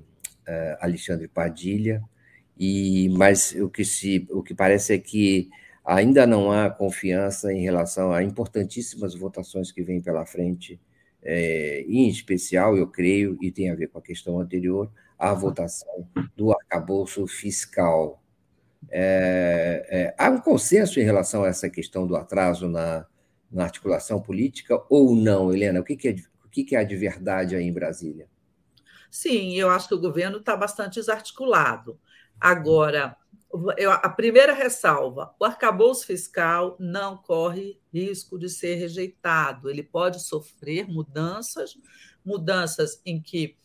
Alexandre 0.79 1.27
Padilha, 1.27 2.01
e 2.57 3.09
mas 3.09 3.53
o 3.53 3.69
que 3.69 3.85
se 3.85 4.27
o 4.31 4.41
que 4.43 4.53
parece 4.53 4.93
é 4.93 4.97
que 4.97 5.49
ainda 5.85 6.27
não 6.27 6.51
há 6.51 6.69
confiança 6.69 7.53
em 7.53 7.61
relação 7.61 8.11
a 8.11 8.23
importantíssimas 8.23 9.15
votações 9.15 9.71
que 9.71 9.83
vêm 9.83 10.01
pela 10.01 10.25
frente, 10.25 10.79
é, 11.23 11.81
em 11.87 12.09
especial, 12.09 12.77
eu 12.77 12.87
creio, 12.87 13.37
e 13.41 13.51
tem 13.51 13.69
a 13.71 13.75
ver 13.75 13.87
com 13.87 13.99
a 13.99 14.01
questão 14.01 14.39
anterior, 14.39 14.91
a 15.17 15.33
votação 15.33 16.07
do 16.35 16.51
arcabouço 16.51 17.25
fiscal, 17.27 18.21
é, 18.89 19.85
é, 19.89 20.15
há 20.17 20.29
um 20.29 20.39
consenso 20.39 20.99
em 20.99 21.03
relação 21.03 21.43
a 21.43 21.47
essa 21.47 21.69
questão 21.69 22.07
do 22.07 22.15
atraso 22.15 22.69
na, 22.69 23.05
na 23.51 23.63
articulação 23.63 24.21
política 24.21 24.81
ou 24.89 25.15
não, 25.15 25.53
Helena? 25.53 25.79
O 25.79 25.83
que, 25.83 25.95
que, 25.95 26.07
é, 26.09 26.15
o 26.45 26.49
que, 26.49 26.63
que 26.63 26.75
é 26.75 26.83
de 26.83 26.95
verdade 26.95 27.55
aí 27.55 27.65
em 27.65 27.73
Brasília? 27.73 28.27
Sim, 29.09 29.53
eu 29.55 29.69
acho 29.69 29.87
que 29.87 29.93
o 29.93 29.99
governo 29.99 30.37
está 30.37 30.55
bastante 30.55 30.95
desarticulado. 30.95 31.99
Agora, 32.39 33.15
eu, 33.77 33.91
a 33.91 34.09
primeira 34.09 34.53
ressalva: 34.53 35.33
o 35.39 35.45
arcabouço 35.45 36.05
fiscal 36.05 36.75
não 36.79 37.17
corre 37.17 37.79
risco 37.93 38.37
de 38.37 38.49
ser 38.49 38.75
rejeitado. 38.75 39.69
Ele 39.69 39.83
pode 39.83 40.21
sofrer 40.21 40.87
mudanças, 40.87 41.77
mudanças 42.23 43.01
em 43.05 43.21
que 43.21 43.57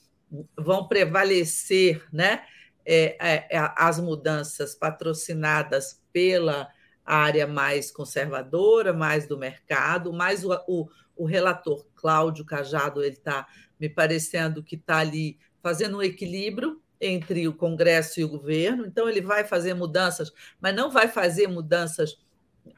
vão 0.56 0.86
prevalecer, 0.86 2.06
né? 2.12 2.44
É, 2.84 3.16
é, 3.20 3.58
é, 3.58 3.72
as 3.76 4.00
mudanças 4.00 4.74
patrocinadas 4.74 6.00
pela 6.12 6.68
área 7.04 7.46
mais 7.46 7.90
conservadora, 7.90 8.92
mais 8.92 9.26
do 9.26 9.36
mercado, 9.36 10.12
mais 10.12 10.44
o, 10.44 10.52
o, 10.66 10.88
o 11.16 11.24
relator 11.24 11.84
Cláudio 11.94 12.44
Cajado, 12.44 13.02
ele 13.02 13.16
está 13.16 13.46
me 13.78 13.88
parecendo 13.88 14.62
que 14.62 14.76
está 14.76 14.98
ali 14.98 15.38
fazendo 15.62 15.98
um 15.98 16.02
equilíbrio 16.02 16.80
entre 17.00 17.48
o 17.48 17.52
Congresso 17.52 18.20
e 18.20 18.24
o 18.24 18.28
governo, 18.28 18.86
então 18.86 19.08
ele 19.08 19.20
vai 19.20 19.44
fazer 19.44 19.74
mudanças, 19.74 20.32
mas 20.60 20.74
não 20.74 20.90
vai 20.90 21.08
fazer 21.08 21.48
mudanças 21.48 22.16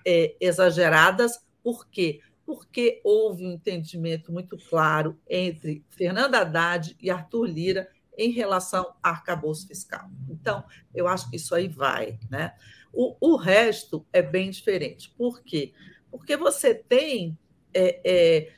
é, 0.05 0.35
exageradas, 0.41 1.45
por 1.63 1.87
quê? 1.89 2.21
Porque 2.47 3.01
houve 3.05 3.47
um 3.47 3.53
entendimento 3.53 4.33
muito 4.33 4.57
claro 4.69 5.19
entre 5.29 5.85
Fernando 5.91 6.35
Haddad 6.35 6.97
e 7.01 7.11
Arthur 7.11 7.45
Lira 7.45 7.89
em 8.17 8.31
relação 8.31 8.95
ao 9.03 9.13
arcabouço 9.13 9.67
fiscal. 9.67 10.09
Então, 10.29 10.65
eu 10.95 11.07
acho 11.07 11.29
que 11.29 11.37
isso 11.37 11.55
aí 11.55 11.69
vai. 11.69 12.19
Né? 12.31 12.55
O, 12.95 13.17
o 13.21 13.37
resto 13.37 14.07
é 14.13 14.23
bem 14.23 14.51
diferente. 14.51 15.13
Por 15.17 15.43
quê? 15.43 15.73
Porque 16.11 16.37
você 16.37 16.75
tem, 16.75 17.37
é, 17.73 18.01
é, 18.05 18.53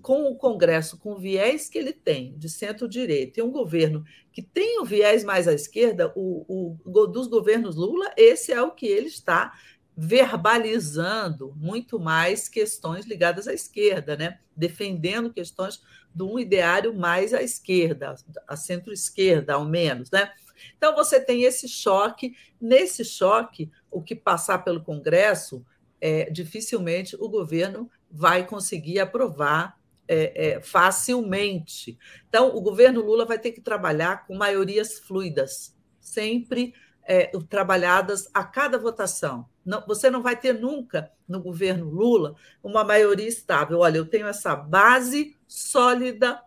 com 0.00 0.30
o 0.30 0.36
Congresso, 0.36 0.98
com 0.98 1.12
o 1.12 1.18
viés 1.18 1.68
que 1.68 1.78
ele 1.78 1.92
tem, 1.92 2.36
de 2.38 2.48
centro-direita, 2.48 3.40
e 3.40 3.42
um 3.42 3.50
governo 3.50 4.04
que 4.32 4.42
tem 4.42 4.80
o 4.80 4.84
viés 4.84 5.24
mais 5.24 5.46
à 5.46 5.52
esquerda, 5.52 6.12
o, 6.16 6.76
o, 6.84 7.06
dos 7.06 7.26
governos 7.26 7.76
Lula, 7.76 8.12
esse 8.16 8.52
é 8.52 8.62
o 8.62 8.70
que 8.70 8.86
ele 8.86 9.08
está 9.08 9.52
verbalizando 9.96 11.54
muito 11.56 12.00
mais 12.00 12.48
questões 12.48 13.04
ligadas 13.04 13.46
à 13.46 13.52
esquerda, 13.52 14.16
né? 14.16 14.38
defendendo 14.56 15.32
questões 15.32 15.82
de 16.14 16.22
um 16.22 16.38
ideário 16.38 16.94
mais 16.94 17.34
à 17.34 17.42
esquerda, 17.42 18.14
à 18.46 18.56
centro-esquerda, 18.56 19.54
ao 19.54 19.64
menos. 19.64 20.10
Né? 20.10 20.30
Então, 20.76 20.94
você 20.94 21.20
tem 21.20 21.42
esse 21.42 21.68
choque. 21.68 22.34
Nesse 22.60 23.04
choque, 23.04 23.70
o 23.92 24.02
que 24.02 24.14
passar 24.14 24.64
pelo 24.64 24.82
Congresso, 24.82 25.64
é, 26.00 26.28
dificilmente 26.30 27.16
o 27.16 27.28
governo 27.28 27.90
vai 28.10 28.46
conseguir 28.46 28.98
aprovar 28.98 29.78
é, 30.08 30.48
é, 30.48 30.60
facilmente. 30.60 31.98
Então, 32.28 32.54
o 32.56 32.60
governo 32.60 33.00
Lula 33.00 33.24
vai 33.24 33.38
ter 33.38 33.52
que 33.52 33.60
trabalhar 33.60 34.26
com 34.26 34.34
maiorias 34.34 34.98
fluidas, 34.98 35.76
sempre 36.00 36.74
é, 37.04 37.26
trabalhadas 37.48 38.28
a 38.34 38.44
cada 38.44 38.78
votação. 38.78 39.48
Não, 39.64 39.84
você 39.86 40.10
não 40.10 40.22
vai 40.22 40.36
ter 40.38 40.52
nunca 40.52 41.10
no 41.28 41.40
governo 41.40 41.88
Lula 41.88 42.34
uma 42.62 42.84
maioria 42.84 43.28
estável. 43.28 43.78
Olha, 43.78 43.98
eu 43.98 44.06
tenho 44.06 44.26
essa 44.26 44.56
base 44.56 45.36
sólida 45.46 46.42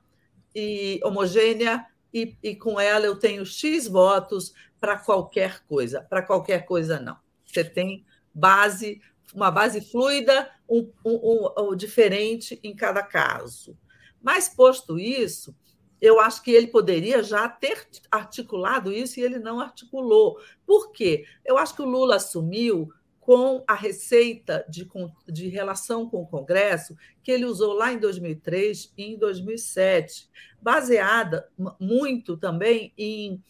e 0.53 0.99
homogênea, 1.03 1.85
e, 2.13 2.37
e 2.41 2.55
com 2.55 2.79
ela 2.79 3.05
eu 3.05 3.17
tenho 3.17 3.45
X 3.45 3.87
votos 3.87 4.53
para 4.79 4.97
qualquer 4.97 5.65
coisa. 5.65 6.01
Para 6.01 6.21
qualquer 6.21 6.65
coisa, 6.65 6.99
não. 6.99 7.17
Você 7.55 7.63
tem 7.63 8.05
base, 8.33 9.01
uma 9.33 9.49
base 9.49 9.79
fluida, 9.79 10.51
um, 10.67 10.91
um, 11.05 11.49
um, 11.57 11.75
diferente 11.75 12.59
em 12.61 12.75
cada 12.75 13.01
caso. 13.01 13.77
Mas, 14.21 14.49
posto 14.49 14.99
isso, 14.99 15.55
eu 16.01 16.19
acho 16.19 16.43
que 16.43 16.51
ele 16.51 16.67
poderia 16.67 17.23
já 17.23 17.47
ter 17.47 17.87
articulado 18.11 18.91
isso 18.91 19.19
e 19.19 19.23
ele 19.23 19.39
não 19.39 19.61
articulou. 19.61 20.37
Por 20.65 20.91
quê? 20.91 21.25
Eu 21.45 21.57
acho 21.57 21.73
que 21.73 21.81
o 21.81 21.89
Lula 21.89 22.17
assumiu 22.17 22.91
com 23.21 23.63
a 23.65 23.73
receita 23.73 24.65
de, 24.69 24.87
de 25.25 25.47
relação 25.47 26.09
com 26.09 26.21
o 26.21 26.27
Congresso 26.27 26.95
que 27.23 27.31
ele 27.31 27.45
usou 27.45 27.73
lá 27.73 27.93
em 27.93 27.97
2003 27.97 28.93
e 28.97 29.13
em 29.13 29.17
2007, 29.17 30.29
baseada 30.61 31.49
muito 31.79 32.35
também 32.35 32.93
em 32.97 33.41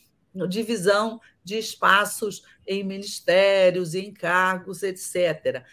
divisão 0.48 1.21
de 1.43 1.58
espaços 1.58 2.43
em 2.67 2.84
ministérios, 2.84 3.95
em 3.95 4.12
cargos, 4.12 4.84
etc. 4.84 5.63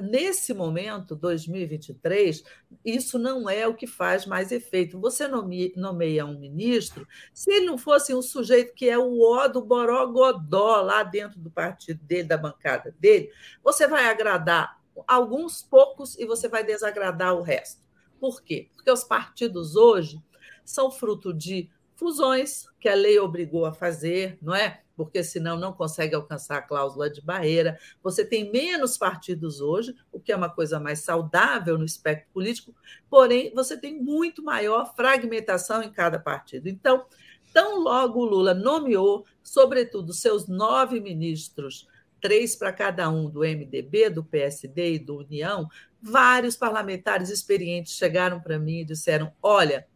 nesse 0.00 0.54
momento, 0.54 1.14
2023, 1.14 2.42
isso 2.84 3.18
não 3.18 3.48
é 3.48 3.66
o 3.66 3.74
que 3.74 3.86
faz 3.86 4.24
mais 4.24 4.50
efeito. 4.52 4.98
Você 5.00 5.28
nomeia 5.28 6.24
um 6.24 6.38
ministro, 6.38 7.06
se 7.32 7.52
ele 7.52 7.66
não 7.66 7.76
fosse 7.76 8.14
um 8.14 8.22
sujeito 8.22 8.74
que 8.74 8.88
é 8.88 8.98
o 8.98 9.20
ó 9.20 9.48
do 9.48 9.62
Borogodó 9.62 10.80
lá 10.80 11.02
dentro 11.02 11.38
do 11.38 11.50
partido 11.50 12.02
dele, 12.04 12.24
da 12.24 12.38
bancada 12.38 12.94
dele, 12.98 13.30
você 13.62 13.86
vai 13.86 14.06
agradar 14.06 14.80
alguns 15.06 15.62
poucos 15.62 16.18
e 16.18 16.24
você 16.24 16.48
vai 16.48 16.64
desagradar 16.64 17.34
o 17.34 17.42
resto. 17.42 17.82
Por 18.20 18.42
quê? 18.42 18.68
Porque 18.74 18.90
os 18.90 19.04
partidos 19.04 19.76
hoje 19.76 20.22
são 20.64 20.90
fruto 20.90 21.34
de 21.34 21.68
fusões 22.02 22.66
que 22.80 22.88
a 22.88 22.96
lei 22.96 23.16
obrigou 23.20 23.64
a 23.64 23.72
fazer, 23.72 24.36
não 24.42 24.52
é? 24.52 24.82
Porque 24.96 25.22
senão 25.22 25.56
não 25.56 25.72
consegue 25.72 26.16
alcançar 26.16 26.58
a 26.58 26.62
cláusula 26.62 27.08
de 27.08 27.22
barreira. 27.22 27.78
Você 28.02 28.24
tem 28.24 28.50
menos 28.50 28.98
partidos 28.98 29.60
hoje, 29.60 29.94
o 30.10 30.18
que 30.18 30.32
é 30.32 30.36
uma 30.36 30.50
coisa 30.50 30.80
mais 30.80 30.98
saudável 30.98 31.78
no 31.78 31.84
espectro 31.84 32.28
político, 32.34 32.74
porém 33.08 33.52
você 33.54 33.76
tem 33.78 34.02
muito 34.02 34.42
maior 34.42 34.92
fragmentação 34.96 35.80
em 35.80 35.92
cada 35.92 36.18
partido. 36.18 36.68
Então, 36.68 37.06
tão 37.52 37.78
logo 37.78 38.18
o 38.18 38.24
Lula 38.24 38.52
nomeou, 38.52 39.24
sobretudo, 39.40 40.12
seus 40.12 40.48
nove 40.48 40.98
ministros 40.98 41.86
três 42.20 42.56
para 42.56 42.72
cada 42.72 43.08
um 43.08 43.30
do 43.30 43.44
MDB, 43.44 44.10
do 44.10 44.24
PSD 44.24 44.94
e 44.94 44.98
do 44.98 45.18
União, 45.18 45.68
vários 46.00 46.56
parlamentares 46.56 47.30
experientes 47.30 47.94
chegaram 47.94 48.40
para 48.40 48.58
mim 48.58 48.80
e 48.80 48.84
disseram: 48.84 49.32
olha, 49.40 49.86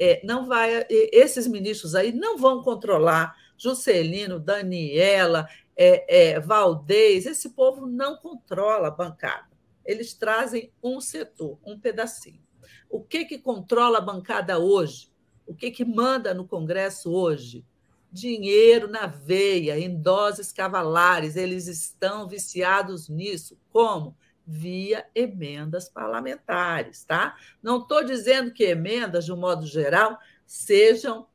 é, 0.00 0.20
não 0.24 0.46
vai, 0.46 0.86
esses 0.88 1.46
ministros 1.46 1.94
aí 1.94 2.12
não 2.12 2.38
vão 2.38 2.62
controlar 2.62 3.36
Juscelino, 3.56 4.40
Daniela, 4.40 5.46
é, 5.76 6.32
é, 6.32 6.40
Valdez, 6.40 7.26
esse 7.26 7.50
povo 7.50 7.86
não 7.86 8.16
controla 8.16 8.88
a 8.88 8.90
bancada. 8.90 9.48
Eles 9.84 10.14
trazem 10.14 10.72
um 10.82 11.00
setor, 11.00 11.58
um 11.64 11.78
pedacinho. 11.78 12.40
O 12.88 13.02
que, 13.02 13.24
que 13.24 13.38
controla 13.38 13.98
a 13.98 14.02
bancada 14.02 14.58
hoje? 14.58 15.12
O 15.46 15.54
que, 15.54 15.70
que 15.70 15.84
manda 15.84 16.32
no 16.32 16.46
Congresso 16.46 17.12
hoje? 17.12 17.64
dinheiro 18.12 18.88
na 18.88 19.06
veia, 19.06 19.78
em 19.78 19.94
doses 20.00 20.52
cavalares. 20.52 21.36
Eles 21.36 21.66
estão 21.66 22.26
viciados 22.26 23.08
nisso. 23.08 23.56
Como? 23.72 24.16
Via 24.46 25.06
emendas 25.14 25.88
parlamentares, 25.88 27.04
tá? 27.04 27.36
Não 27.62 27.78
estou 27.78 28.04
dizendo 28.04 28.52
que 28.52 28.64
emendas, 28.64 29.24
de 29.24 29.32
um 29.32 29.36
modo 29.36 29.66
geral, 29.66 30.18
sejam 30.46 31.26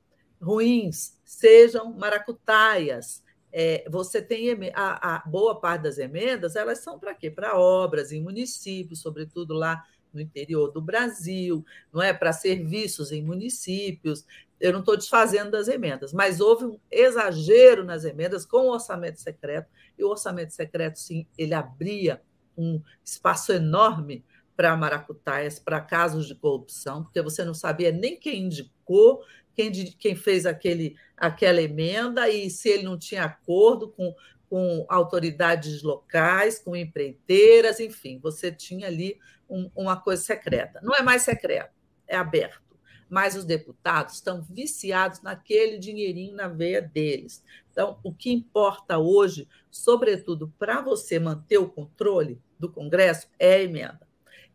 ruins, 0.42 1.20
sejam 1.24 1.94
maracutaias. 1.94 3.24
É, 3.52 3.86
você 3.90 4.22
tem 4.22 4.50
a, 4.74 5.16
a, 5.16 5.20
boa 5.20 5.60
parte 5.60 5.84
das 5.84 5.98
emendas, 5.98 6.56
elas 6.56 6.80
são 6.80 7.00
para 7.00 7.16
quê? 7.16 7.32
Para 7.32 7.58
obras 7.58 8.12
em 8.12 8.22
municípios, 8.22 9.00
sobretudo 9.00 9.54
lá 9.54 9.82
no 10.14 10.20
interior 10.22 10.72
do 10.72 10.82
Brasil, 10.82 11.66
não 11.94 12.02
é 12.02 12.14
para 12.14 12.34
serviços 12.34 13.12
em 13.12 13.22
municípios, 13.22 14.26
eu 14.60 14.72
não 14.72 14.80
estou 14.80 14.96
desfazendo 14.96 15.52
das 15.52 15.68
emendas, 15.68 16.14
mas 16.14 16.40
houve 16.40 16.66
um 16.66 16.80
exagero 16.90 17.84
nas 17.84 18.06
emendas 18.06 18.46
com 18.46 18.58
o 18.58 18.72
orçamento 18.72 19.20
secreto, 19.20 19.70
e 19.98 20.04
o 20.04 20.10
orçamento 20.10 20.54
secreto, 20.54 21.00
sim, 21.00 21.28
ele 21.38 21.54
abria 21.54 22.22
um 22.58 22.82
espaço 23.04 23.52
enorme 23.52 24.24
para 24.56 24.76
maracutaias, 24.76 25.60
para 25.60 25.82
casos 25.82 26.28
de 26.28 26.36
corrupção, 26.36 27.04
porque 27.04 27.22
você 27.22 27.44
não 27.44 27.54
sabia 27.54 27.92
nem 27.92 28.18
quem 28.18 28.44
indicou, 28.44 29.24
quem, 29.54 29.72
quem 29.72 30.16
fez 30.16 30.46
aquele, 30.46 30.96
aquela 31.18 31.62
emenda, 31.62 32.30
e 32.30 32.50
se 32.50 32.70
ele 32.70 32.84
não 32.84 32.98
tinha 32.98 33.26
acordo 33.26 33.90
com, 33.90 34.16
com 34.50 34.86
autoridades 34.88 35.84
locais, 35.84 36.58
com 36.60 36.76
empreiteiras, 36.76 37.80
enfim, 37.80 38.20
você 38.20 38.52
tinha 38.52 38.88
ali 38.88 39.20
um, 39.50 39.70
uma 39.76 40.00
coisa 40.00 40.24
secreta. 40.24 40.80
Não 40.82 40.96
é 40.96 41.02
mais 41.02 41.24
secreto, 41.24 41.74
é 42.08 42.16
aberto 42.16 42.66
mas 43.10 43.36
os 43.36 43.46
deputados 43.46 44.16
estão 44.16 44.42
viciados 44.42 45.22
naquele 45.22 45.78
dinheirinho 45.78 46.36
na 46.36 46.48
veia 46.48 46.82
deles. 46.82 47.44
Então, 47.72 48.00
o 48.04 48.14
que 48.14 48.32
importa 48.32 48.98
hoje, 48.98 49.48
sobretudo 49.70 50.52
para 50.58 50.82
você 50.82 51.20
manter 51.20 51.58
o 51.58 51.70
controle 51.70 52.42
do 52.60 52.72
Congresso, 52.72 53.28
é 53.40 53.56
a 53.56 53.62
emenda. 53.62 54.02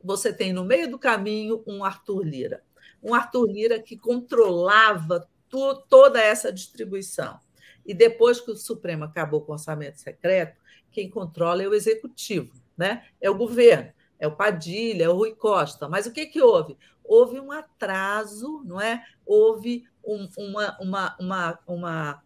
Você 0.03 0.33
tem 0.33 0.53
no 0.53 0.65
meio 0.65 0.91
do 0.91 0.99
caminho 0.99 1.63
um 1.67 1.85
Arthur 1.85 2.23
Lira. 2.23 2.63
Um 3.03 3.15
Arthur 3.15 3.47
Lira 3.47 3.79
que 3.81 3.97
controlava 3.97 5.29
toda 5.89 6.21
essa 6.21 6.53
distribuição. 6.53 7.39
E 7.85 7.93
depois 7.93 8.41
que 8.41 8.51
o 8.51 8.57
Supremo 8.57 9.05
acabou 9.05 9.41
com 9.41 9.53
o 9.53 9.55
orçamento 9.55 10.01
secreto, 10.01 10.61
quem 10.93 11.09
controla 11.11 11.63
é 11.63 11.69
o 11.69 11.75
executivo, 11.75 12.53
né? 12.77 13.05
é 13.21 13.29
o 13.31 13.35
governo, 13.35 13.93
é 14.19 14.27
o 14.27 14.37
Padilha, 14.37 15.05
é 15.05 15.09
o 15.09 15.15
Rui 15.15 15.35
Costa. 15.35 15.89
Mas 15.89 16.07
o 16.07 16.13
que, 16.13 16.27
que 16.27 16.41
houve? 16.41 16.77
houve 17.11 17.41
um 17.41 17.51
atraso, 17.51 18.63
não 18.65 18.81
é? 18.81 19.05
Houve 19.27 19.85
um, 20.05 20.29
uma, 20.39 20.79
uma, 20.81 21.17
uma, 21.19 21.59
uma, 21.67 22.23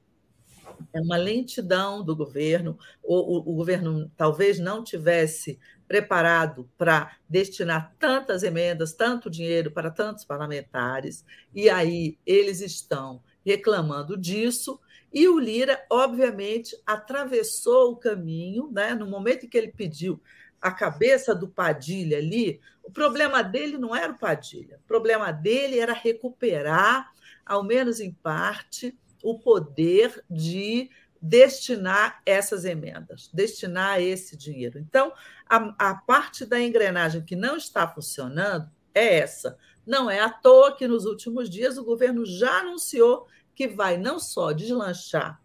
uma 0.94 1.16
lentidão 1.16 2.05
do 2.05 2.14
governo, 2.14 2.79
o, 3.03 3.14
o, 3.14 3.38
o 3.38 3.55
governo 3.57 4.11
talvez 4.16 4.59
não 4.59 4.83
tivesse 4.83 5.59
preparado 5.87 6.68
para 6.77 7.16
destinar 7.29 7.94
tantas 7.99 8.42
emendas, 8.42 8.92
tanto 8.92 9.31
dinheiro 9.31 9.70
para 9.70 9.90
tantos 9.90 10.25
parlamentares, 10.25 11.25
e 11.55 11.68
aí 11.68 12.18
eles 12.27 12.61
estão 12.61 13.23
reclamando 13.44 14.16
disso. 14.16 14.81
E 15.12 15.29
o 15.29 15.38
Lira, 15.38 15.85
obviamente, 15.90 16.77
atravessou 16.85 17.92
o 17.92 17.97
caminho, 17.97 18.70
né? 18.73 18.94
no 18.94 19.07
momento 19.07 19.47
em 19.47 19.49
que 19.49 19.57
ele 19.57 19.70
pediu 19.70 20.20
a 20.61 20.73
cabeça 20.73 21.35
do 21.35 21.47
Padilha 21.47 22.16
ali, 22.16 22.59
o 22.83 22.90
problema 22.90 23.42
dele 23.42 23.77
não 23.77 23.94
era 23.94 24.12
o 24.12 24.18
Padilha, 24.18 24.79
o 24.83 24.88
problema 24.88 25.31
dele 25.31 25.79
era 25.79 25.92
recuperar, 25.92 27.12
ao 27.44 27.62
menos 27.62 28.01
em 28.01 28.11
parte, 28.11 28.97
o 29.25 29.39
poder 29.39 30.23
de 30.31 30.91
destinar 31.21 32.21
essas 32.27 32.67
emendas, 32.67 33.31
destinar 33.33 34.01
esse 34.01 34.37
dinheiro. 34.37 34.79
Então, 34.79 35.11
a, 35.49 35.91
a 35.91 35.95
parte 35.95 36.45
da 36.45 36.61
engrenagem 36.61 37.23
que 37.23 37.35
não 37.35 37.57
está 37.57 37.89
funcionando 37.89 38.71
é 38.95 39.21
essa. 39.21 39.57
Não 39.87 40.11
é 40.11 40.21
à 40.21 40.29
toa 40.29 40.77
que 40.77 40.87
nos 40.87 41.07
últimos 41.07 41.49
dias 41.49 41.79
o 41.79 41.85
governo 41.85 42.27
já 42.27 42.61
anunciou 42.61 43.27
que 43.55 43.67
vai 43.67 43.97
não 43.97 44.21
só 44.21 44.53
deslanchar 44.53 45.41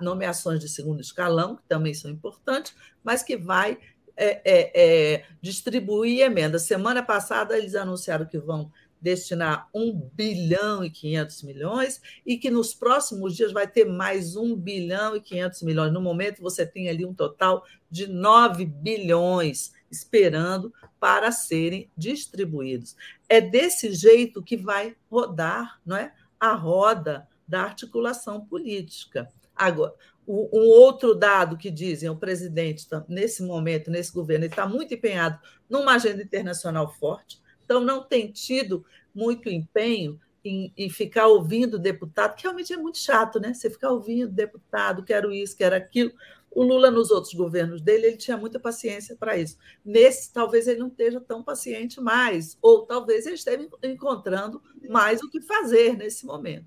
nomeações 0.00 0.58
de 0.58 0.68
segundo 0.68 1.00
escalão, 1.00 1.54
que 1.54 1.62
também 1.68 1.94
são 1.94 2.10
importantes, 2.10 2.74
mas 3.04 3.22
que 3.22 3.36
vai 3.36 3.78
é, 4.16 4.40
é, 4.44 4.72
é, 5.14 5.24
distribuir 5.40 6.22
emendas. 6.22 6.62
Semana 6.62 7.00
passada, 7.00 7.56
eles 7.56 7.76
anunciaram 7.76 8.26
que 8.26 8.38
vão 8.38 8.72
destinar 9.00 9.68
1 9.74 10.10
bilhão 10.12 10.84
e 10.84 10.90
500 10.90 11.42
milhões 11.42 12.00
e 12.26 12.36
que 12.36 12.50
nos 12.50 12.74
próximos 12.74 13.36
dias 13.36 13.52
vai 13.52 13.66
ter 13.66 13.84
mais 13.84 14.36
1 14.36 14.56
bilhão 14.56 15.16
e 15.16 15.20
500 15.20 15.62
milhões. 15.62 15.92
No 15.92 16.00
momento, 16.00 16.42
você 16.42 16.66
tem 16.66 16.88
ali 16.88 17.04
um 17.04 17.14
total 17.14 17.64
de 17.90 18.06
9 18.06 18.64
bilhões 18.66 19.72
esperando 19.90 20.72
para 21.00 21.32
serem 21.32 21.90
distribuídos. 21.96 22.96
É 23.28 23.40
desse 23.40 23.92
jeito 23.92 24.42
que 24.42 24.56
vai 24.56 24.96
rodar 25.10 25.80
não 25.84 25.96
é? 25.96 26.12
a 26.38 26.52
roda 26.52 27.26
da 27.46 27.62
articulação 27.62 28.44
política. 28.44 29.28
Agora, 29.56 29.94
um 30.28 30.68
outro 30.68 31.14
dado 31.14 31.56
que 31.56 31.70
dizem, 31.70 32.10
o 32.10 32.16
presidente, 32.16 32.86
nesse 33.08 33.42
momento, 33.42 33.90
nesse 33.90 34.12
governo, 34.12 34.44
ele 34.44 34.52
está 34.52 34.66
muito 34.66 34.92
empenhado 34.92 35.40
numa 35.70 35.94
agenda 35.94 36.22
internacional 36.22 36.92
forte, 36.92 37.40
então 37.68 37.82
não 37.82 38.02
tem 38.02 38.32
tido 38.32 38.82
muito 39.14 39.50
empenho 39.50 40.18
em, 40.42 40.72
em, 40.74 40.88
ficar 40.88 41.26
ouvindo 41.26 41.78
deputado, 41.78 42.34
que 42.34 42.44
realmente 42.44 42.72
é 42.72 42.78
muito 42.78 42.96
chato, 42.96 43.38
né? 43.38 43.52
Você 43.52 43.68
ficar 43.68 43.90
ouvindo 43.90 44.32
deputado, 44.32 45.04
quero 45.04 45.30
isso, 45.30 45.54
quero 45.54 45.76
aquilo. 45.76 46.10
O 46.50 46.62
Lula, 46.62 46.90
nos 46.90 47.10
outros 47.10 47.34
governos 47.34 47.82
dele, 47.82 48.06
ele 48.06 48.16
tinha 48.16 48.38
muita 48.38 48.58
paciência 48.58 49.14
para 49.16 49.36
isso. 49.36 49.58
Nesse, 49.84 50.32
talvez 50.32 50.66
ele 50.66 50.80
não 50.80 50.88
esteja 50.88 51.20
tão 51.20 51.42
paciente 51.42 52.00
mais, 52.00 52.56
ou 52.62 52.86
talvez 52.86 53.26
ele 53.26 53.34
esteja 53.34 53.68
encontrando 53.82 54.62
mais 54.88 55.22
o 55.22 55.28
que 55.28 55.42
fazer 55.42 55.94
nesse 55.94 56.24
momento. 56.24 56.66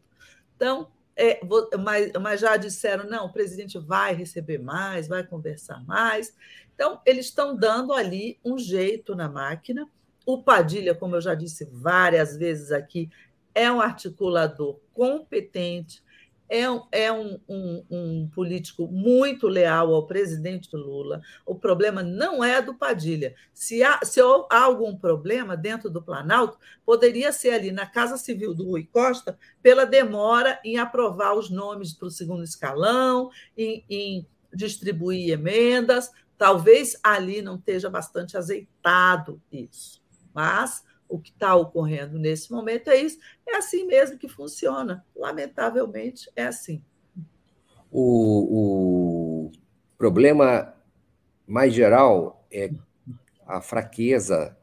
Então, 0.56 0.88
é, 1.16 1.41
mas, 1.80 2.12
mas 2.22 2.39
já 2.39 2.58
disseram, 2.58 3.10
não, 3.10 3.26
o 3.26 3.34
presidente 3.34 3.80
vai 3.80 4.14
receber 4.14 4.60
mais, 4.60 5.08
vai 5.08 5.26
conversar 5.26 5.84
mais. 5.84 6.36
Então, 6.76 7.02
eles 7.06 7.26
estão 7.26 7.56
dando 7.56 7.91
ali 7.91 8.39
um 8.45 8.60
jeito 8.60 9.16
na 9.16 9.28
máquina. 9.28 9.89
O 10.26 10.43
Padilha, 10.43 10.93
como 10.93 11.15
eu 11.15 11.22
já 11.22 11.34
disse 11.34 11.65
várias 11.65 12.38
vezes 12.38 12.72
aqui, 12.72 13.09
é 13.53 13.72
um 13.72 13.82
articulador 13.82 14.80
competente, 14.93 16.03
é, 16.51 16.69
um, 16.69 16.84
é 16.91 17.11
um, 17.11 17.39
um, 17.47 17.86
um, 17.89 18.28
político 18.28 18.86
muito 18.86 19.47
leal 19.47 19.93
ao 19.93 20.05
presidente 20.05 20.76
Lula. 20.76 21.22
O 21.45 21.55
problema 21.55 22.03
não 22.03 22.43
é 22.43 22.61
do 22.61 22.74
Padilha. 22.74 23.34
Se 23.53 23.82
há, 23.82 23.99
se 24.03 24.19
há 24.19 24.61
algum 24.61 24.93
problema 24.97 25.55
dentro 25.55 25.89
do 25.89 26.01
Planalto, 26.01 26.57
poderia 26.86 27.32
ser 27.32 27.51
ali 27.51 27.72
na 27.72 27.86
Casa 27.86 28.17
Civil 28.17 28.53
do 28.53 28.65
Rui 28.65 28.84
Costa, 28.91 29.39
pela 29.63 29.86
demora 29.86 30.59
em 30.61 30.78
aprovar 30.78 31.36
os 31.36 31.49
nomes 31.49 31.93
para 31.93 32.07
o 32.09 32.11
segundo 32.11 32.43
escalão, 32.43 33.30
em, 33.57 33.86
em 33.89 34.28
distribuir 34.53 35.32
emendas. 35.32 36.11
Talvez 36.38 36.99
ali 37.01 37.41
não 37.41 37.55
esteja 37.55 37.89
bastante 37.89 38.36
azeitado 38.36 39.41
isso, 39.49 40.01
mas 40.34 40.84
o 41.08 41.20
que 41.20 41.32
está 41.32 41.56
ocorrendo 41.56 42.18
nesse 42.18 42.52
momento 42.52 42.90
é 42.90 42.98
isso. 42.98 43.20
É 43.48 43.58
assim 43.58 43.86
mesmo 43.86 44.18
que 44.18 44.30
funciona. 44.30 45.06
Lamentavelmente, 45.16 46.32
é 46.36 46.46
assim. 46.46 46.82
O, 47.92 49.50
o 49.50 49.52
problema 49.98 50.74
mais 51.46 51.74
geral 51.74 52.48
é 52.50 52.72
a 53.46 53.60
fraqueza 53.60 54.58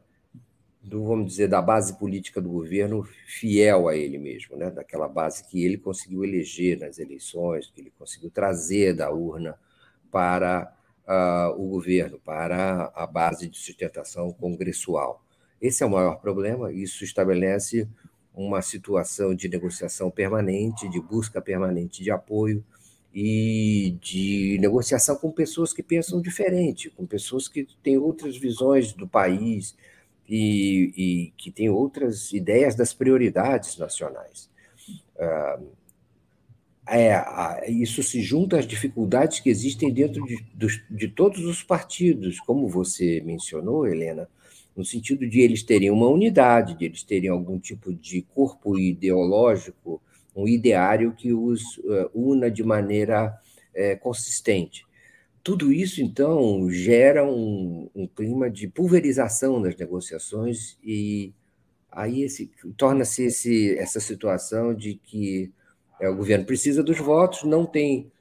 do, 0.81 1.05
vamos 1.05 1.27
dizer, 1.27 1.47
da 1.47 1.61
base 1.61 1.97
política 1.99 2.41
do 2.41 2.49
governo 2.49 3.03
fiel 3.27 3.87
a 3.87 3.95
ele 3.95 4.17
mesmo, 4.17 4.57
né? 4.57 4.71
daquela 4.71 5.07
base 5.07 5.47
que 5.47 5.63
ele 5.63 5.77
conseguiu 5.77 6.23
eleger 6.23 6.79
nas 6.79 6.97
eleições, 6.97 7.69
que 7.69 7.79
ele 7.79 7.91
conseguiu 7.91 8.31
trazer 8.31 8.95
da 8.95 9.11
urna 9.11 9.59
para 10.09 10.73
uh, 11.05 11.61
o 11.61 11.67
governo, 11.67 12.19
para 12.19 12.91
a 12.95 13.05
base 13.05 13.47
de 13.47 13.57
sustentação 13.57 14.33
congressual. 14.33 15.23
Esse 15.61 15.83
é 15.83 15.85
o 15.85 15.89
maior 15.89 16.19
problema, 16.21 16.71
isso 16.71 17.03
estabelece 17.03 17.87
uma 18.33 18.61
situação 18.61 19.35
de 19.35 19.49
negociação 19.49 20.09
permanente, 20.09 20.89
de 20.89 21.01
busca 21.01 21.41
permanente 21.41 22.01
de 22.01 22.09
apoio 22.09 22.63
e 23.13 23.97
de 24.01 24.57
negociação 24.61 25.15
com 25.17 25.31
pessoas 25.31 25.73
que 25.73 25.83
pensam 25.83 26.21
diferente, 26.21 26.89
com 26.89 27.05
pessoas 27.05 27.47
que 27.47 27.67
têm 27.83 27.97
outras 27.97 28.37
visões 28.37 28.93
do 28.93 29.07
país 29.07 29.75
e, 30.27 30.93
e 30.95 31.33
que 31.35 31.51
têm 31.51 31.69
outras 31.69 32.31
ideias 32.31 32.75
das 32.75 32.93
prioridades 32.93 33.77
nacionais. 33.77 34.49
Uh, 35.15 35.67
é, 36.87 37.69
isso 37.69 38.01
se 38.01 38.21
junta 38.21 38.57
às 38.57 38.65
dificuldades 38.65 39.39
que 39.39 39.49
existem 39.49 39.93
dentro 39.93 40.23
de, 40.25 40.43
de, 40.55 40.83
de 40.89 41.07
todos 41.07 41.45
os 41.45 41.61
partidos, 41.61 42.39
como 42.39 42.67
você 42.67 43.21
mencionou, 43.21 43.85
Helena, 43.85 44.27
no 44.75 44.85
sentido 44.85 45.27
de 45.27 45.41
eles 45.41 45.63
terem 45.63 45.91
uma 45.91 46.07
unidade, 46.07 46.77
de 46.77 46.85
eles 46.85 47.03
terem 47.03 47.29
algum 47.29 47.59
tipo 47.59 47.93
de 47.93 48.21
corpo 48.33 48.77
ideológico, 48.77 50.01
um 50.35 50.47
ideário 50.47 51.13
que 51.13 51.33
os 51.33 51.77
uh, 51.79 52.09
una 52.13 52.49
de 52.49 52.63
maneira 52.63 53.27
uh, 53.75 53.99
consistente. 53.99 54.85
Tudo 55.43 55.71
isso, 55.71 56.01
então, 56.01 56.69
gera 56.69 57.25
um, 57.25 57.89
um, 57.95 58.07
clima 58.07 58.49
de 58.49 58.67
pulverização 58.67 59.59
nas 59.59 59.75
negociações 59.75 60.77
e 60.83 61.33
aí 61.91 62.27
torna-se 62.77 63.75
essa 63.77 63.99
situação 63.99 64.73
de 64.73 64.95
que 64.95 65.51
é, 65.99 66.07
o 66.09 66.15
governo 66.15 66.45
precisa 66.45 66.83
dos 66.83 66.97
votos, 66.97 67.43
não 67.43 67.65
tem 67.65 68.11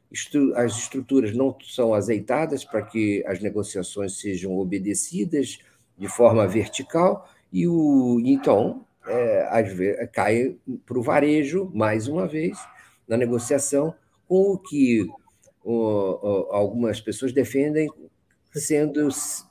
as 0.57 0.79
estruturas 0.79 1.35
não 1.37 1.55
são 1.63 1.93
azeitadas 1.93 2.65
para 2.65 2.81
que 2.83 3.23
as 3.27 3.41
negociações 3.41 4.19
sejam 4.19 4.57
obedecidas 4.59 5.59
de 5.99 6.09
forma 6.09 6.47
vertical 6.47 7.29
e 7.53 7.67
o 7.67 8.21
então 8.25 8.85
é, 9.07 9.63
vezes, 9.63 10.11
cai 10.13 10.57
para 10.87 10.99
o 10.99 11.03
varejo 11.03 11.71
mais 11.75 12.07
uma 12.07 12.27
vez 12.27 12.59
na 13.07 13.17
negociação 13.17 13.95
com 14.27 14.53
o 14.53 14.59
que 14.59 15.09
o, 15.65 16.49
algumas 16.51 17.01
pessoas 17.01 17.33
defendem 17.33 17.91
sendo 18.53 19.09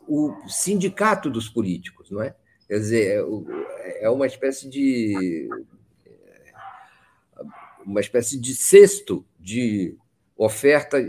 o 0.07 0.33
sindicato 0.47 1.29
dos 1.29 1.49
políticos, 1.49 2.09
não 2.11 2.21
é? 2.21 2.35
Quer 2.67 2.79
dizer, 2.79 3.23
é, 3.79 4.05
é 4.05 4.09
uma 4.09 4.27
espécie 4.27 4.69
de 4.69 5.47
uma 7.85 8.01
espécie 8.01 8.37
de 8.37 8.53
cesto 8.53 9.25
de 9.39 9.95
oferta 10.35 10.99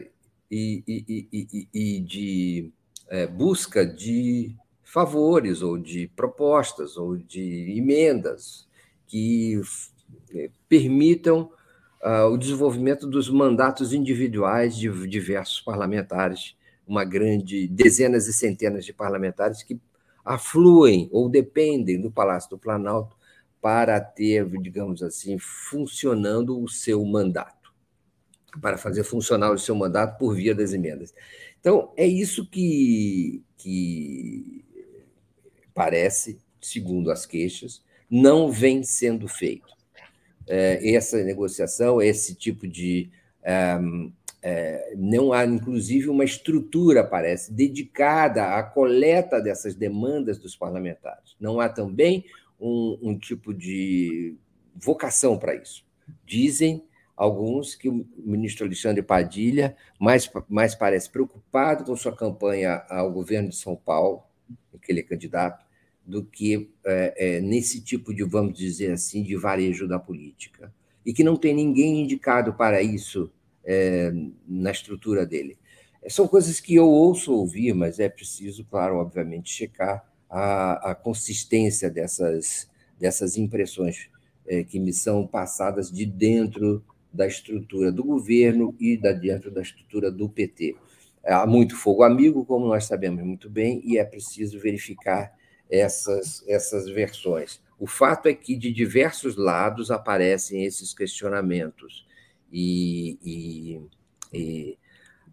e, 0.51 0.85
e, 0.87 1.29
e, 1.33 1.69
e 1.75 2.01
de 2.01 2.73
é, 3.09 3.27
busca 3.27 3.85
de 3.85 4.55
favores 4.89 5.61
ou 5.61 5.77
de 5.77 6.09
propostas 6.17 6.97
ou 6.97 7.15
de 7.15 7.77
emendas 7.77 8.67
que 9.07 9.61
é, 10.35 10.51
permitam 10.67 11.51
uh, 12.03 12.25
o 12.33 12.39
desenvolvimento 12.39 13.07
dos 13.07 13.29
mandatos 13.29 13.93
individuais 13.93 14.75
de 14.75 14.91
diversos 15.07 15.61
parlamentares, 15.61 16.57
uma 16.87 17.05
grande 17.05 17.69
dezenas 17.69 18.27
e 18.29 18.33
centenas 18.33 18.83
de 18.83 18.95
parlamentares 18.95 19.63
que 19.63 19.79
afluem 20.25 21.07
ou 21.13 21.29
dependem 21.29 22.01
do 22.01 22.11
Palácio 22.11 22.49
do 22.49 22.59
Planalto 22.59 23.15
para 23.61 24.01
ter, 24.01 24.49
digamos 24.63 25.03
assim, 25.03 25.39
funcionando 25.39 26.59
o 26.59 26.67
seu 26.67 27.05
mandato, 27.05 27.75
para 28.63 28.79
fazer 28.79 29.05
funcionar 29.05 29.53
o 29.53 29.59
seu 29.59 29.75
mandato 29.75 30.19
por 30.19 30.35
via 30.35 30.55
das 30.55 30.73
emendas. 30.73 31.13
Então, 31.61 31.93
é 31.95 32.07
isso 32.07 32.49
que, 32.49 33.43
que 33.59 34.65
parece, 35.79 36.41
segundo 36.61 37.09
as 37.09 37.25
queixas, 37.25 37.81
não 38.11 38.51
vem 38.51 38.83
sendo 38.83 39.29
feito. 39.29 39.69
É, 40.45 40.93
essa 40.93 41.23
negociação, 41.23 42.03
esse 42.03 42.35
tipo 42.35 42.67
de. 42.67 43.09
É, 43.45 43.79
é, 44.43 44.95
não 44.97 45.33
há, 45.33 45.47
inclusive, 45.47 46.09
uma 46.09 46.25
estrutura, 46.25 47.05
parece, 47.05 47.53
dedicada 47.53 48.57
à 48.57 48.63
coleta 48.65 49.41
dessas 49.41 49.77
demandas 49.77 50.37
dos 50.37 50.57
parlamentares. 50.57 51.37
Não 51.39 51.61
há 51.61 51.69
também 51.69 52.25
um, 52.61 52.99
um 53.01 53.17
tipo 53.17 53.55
de 53.55 54.35
vocação 54.75 55.39
para 55.39 55.55
isso. 55.55 55.85
Dizem 56.27 56.83
alguns 57.17 57.77
que 57.77 57.89
o 57.89 58.05
ministro 58.17 58.67
Alexandre 58.67 59.03
Padilha 59.03 59.77
mais, 60.01 60.29
mais 60.49 60.75
parece 60.75 61.09
preocupado 61.09 61.85
com 61.85 61.95
sua 61.95 62.17
campanha 62.17 62.83
ao 62.89 63.13
governo 63.13 63.49
de 63.49 63.57
São 63.57 63.77
Paulo, 63.77 64.25
em 64.75 64.79
que 64.79 64.91
ele 64.91 65.01
é 65.01 65.05
candidato, 65.05 65.68
do 66.09 66.25
que 66.25 66.71
é, 66.87 67.37
é, 67.37 67.41
nesse 67.43 67.83
tipo 67.83 68.15
de, 68.15 68.25
vamos 68.25 68.59
dizer 68.59 68.93
assim, 68.93 69.23
de 69.23 69.37
varejo 69.37 69.87
da 69.87 69.99
política. 69.99 70.73
E 71.05 71.13
que 71.13 71.23
não 71.23 71.37
tem 71.37 71.55
ninguém 71.55 72.01
indicado 72.01 72.55
para 72.55 72.83
isso 72.83 73.31
é, 73.63 74.11
na 74.49 74.71
estrutura 74.71 75.27
dele. 75.27 75.59
São 76.09 76.27
coisas 76.27 76.61
que 76.61 76.75
eu 76.75 76.89
ouço 76.89 77.35
ouvir, 77.35 77.75
mas 77.75 78.01
é 78.01 78.09
preciso, 78.09 78.65
claro, 78.65 78.97
obviamente, 78.97 79.51
checar 79.53 80.03
a, 80.31 80.93
a 80.93 80.95
consistência 80.95 81.91
dessas, 81.91 82.71
dessas 82.99 83.37
impressões 83.37 84.09
é, 84.47 84.65
que 84.65 84.81
me 84.81 84.95
são 84.95 85.27
passadas 85.27 85.93
de 85.93 86.07
dentro 86.07 86.83
da 87.13 87.27
estrutura 87.27 87.93
do 87.93 88.03
governo 88.03 88.75
e 88.81 88.97
da 88.97 89.13
dentro 89.13 89.51
da 89.51 89.61
estrutura 89.61 90.11
do 90.11 90.27
PT. 90.27 90.75
Há 91.23 91.47
muito 91.47 91.77
fogo 91.77 92.03
amigo, 92.03 92.47
como 92.47 92.67
nós 92.67 92.87
sabemos 92.87 93.23
muito 93.23 93.51
bem, 93.51 93.83
e 93.85 93.99
é 93.99 94.05
preciso 94.05 94.59
verificar 94.59 95.37
essas, 95.71 96.45
essas 96.47 96.89
versões. 96.89 97.61
O 97.79 97.87
fato 97.87 98.27
é 98.27 98.35
que 98.35 98.57
de 98.57 98.73
diversos 98.73 99.37
lados 99.37 99.91
aparecem 99.91 100.65
esses 100.65 100.93
questionamentos 100.93 102.07
e, 102.53 103.19
e, 103.23 103.83
e 104.33 104.79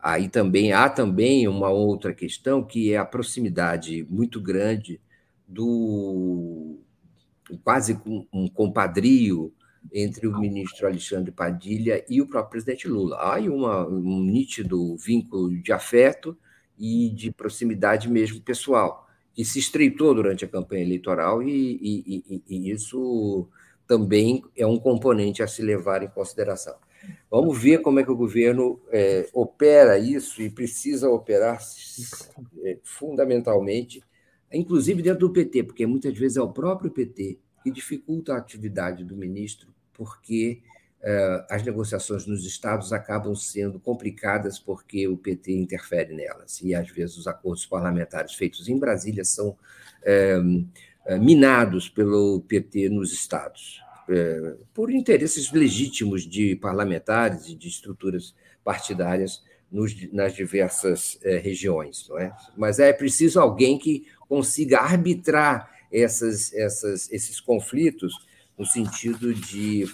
Aí 0.05 0.29
também 0.29 0.71
há 0.71 0.87
também 0.87 1.47
uma 1.47 1.69
outra 1.69 2.13
questão 2.13 2.63
que 2.63 2.93
é 2.93 2.97
a 2.97 3.03
proximidade 3.03 4.05
muito 4.07 4.39
grande 4.39 5.01
do 5.47 6.77
quase 7.63 7.99
um 8.31 8.47
compadrio 8.47 9.51
entre 9.91 10.27
o 10.27 10.39
ministro 10.39 10.85
Alexandre 10.85 11.31
Padilha 11.31 12.05
e 12.07 12.21
o 12.21 12.27
próprio 12.27 12.51
presidente 12.51 12.87
Lula. 12.87 13.17
Há 13.17 13.39
uma, 13.39 13.87
um 13.87 14.21
nítido 14.21 14.95
vínculo 14.95 15.59
de 15.59 15.73
afeto 15.73 16.37
e 16.77 17.09
de 17.09 17.31
proximidade 17.31 18.07
mesmo 18.07 18.39
pessoal, 18.41 19.04
que 19.35 19.43
se 19.43 19.59
estreitou 19.59 20.15
durante 20.15 20.45
a 20.45 20.47
campanha 20.47 20.83
eleitoral, 20.83 21.43
e, 21.43 21.49
e, 21.49 22.23
e, 22.29 22.43
e 22.55 22.71
isso 22.71 23.47
também 23.85 24.41
é 24.57 24.65
um 24.65 24.79
componente 24.79 25.43
a 25.43 25.47
se 25.47 25.61
levar 25.61 26.01
em 26.01 26.07
consideração. 26.07 26.75
Vamos 27.29 27.61
ver 27.61 27.81
como 27.81 27.99
é 27.99 28.03
que 28.03 28.11
o 28.11 28.15
governo 28.15 28.79
é, 28.89 29.29
opera 29.33 29.99
isso 29.99 30.41
e 30.41 30.49
precisa 30.49 31.09
operar 31.09 31.59
é, 32.63 32.77
fundamentalmente, 32.83 34.01
inclusive 34.51 35.03
dentro 35.03 35.27
do 35.27 35.33
PT, 35.33 35.63
porque 35.63 35.85
muitas 35.85 36.17
vezes 36.17 36.37
é 36.37 36.41
o 36.41 36.51
próprio 36.51 36.89
PT 36.89 37.37
que 37.61 37.69
dificulta 37.69 38.33
a 38.33 38.37
atividade 38.37 39.03
do 39.03 39.17
ministro, 39.17 39.67
porque 39.93 40.61
as 41.49 41.63
negociações 41.63 42.25
nos 42.25 42.43
estados 42.45 42.91
acabam 42.91 43.35
sendo 43.35 43.79
complicadas 43.79 44.57
porque 44.57 45.07
o 45.07 45.15
PT 45.15 45.51
interfere 45.51 46.15
nelas, 46.15 46.61
e 46.61 46.73
às 46.73 46.89
vezes 46.89 47.17
os 47.17 47.27
acordos 47.27 47.65
parlamentares 47.65 48.33
feitos 48.33 48.67
em 48.67 48.79
Brasília 48.79 49.23
são 49.23 49.55
é, 50.03 50.35
é, 51.05 51.17
minados 51.19 51.87
pelo 51.89 52.41
PT 52.41 52.89
nos 52.89 53.13
estados 53.13 53.83
por 54.71 54.91
interesses 54.91 55.51
legítimos 55.51 56.29
de 56.29 56.55
parlamentares 56.55 57.47
e 57.47 57.55
de 57.55 57.67
estruturas 57.67 58.35
partidárias 58.63 59.43
nas 60.11 60.35
diversas 60.35 61.19
regiões. 61.41 62.07
Não 62.07 62.19
é? 62.19 62.31
Mas 62.55 62.77
é 62.77 62.93
preciso 62.93 63.39
alguém 63.39 63.79
que 63.79 64.05
consiga 64.29 64.77
arbitrar 64.81 65.71
essas, 65.91 66.53
essas, 66.53 67.11
esses 67.11 67.39
conflitos 67.39 68.13
no 68.57 68.65
sentido 68.65 69.33
de, 69.33 69.85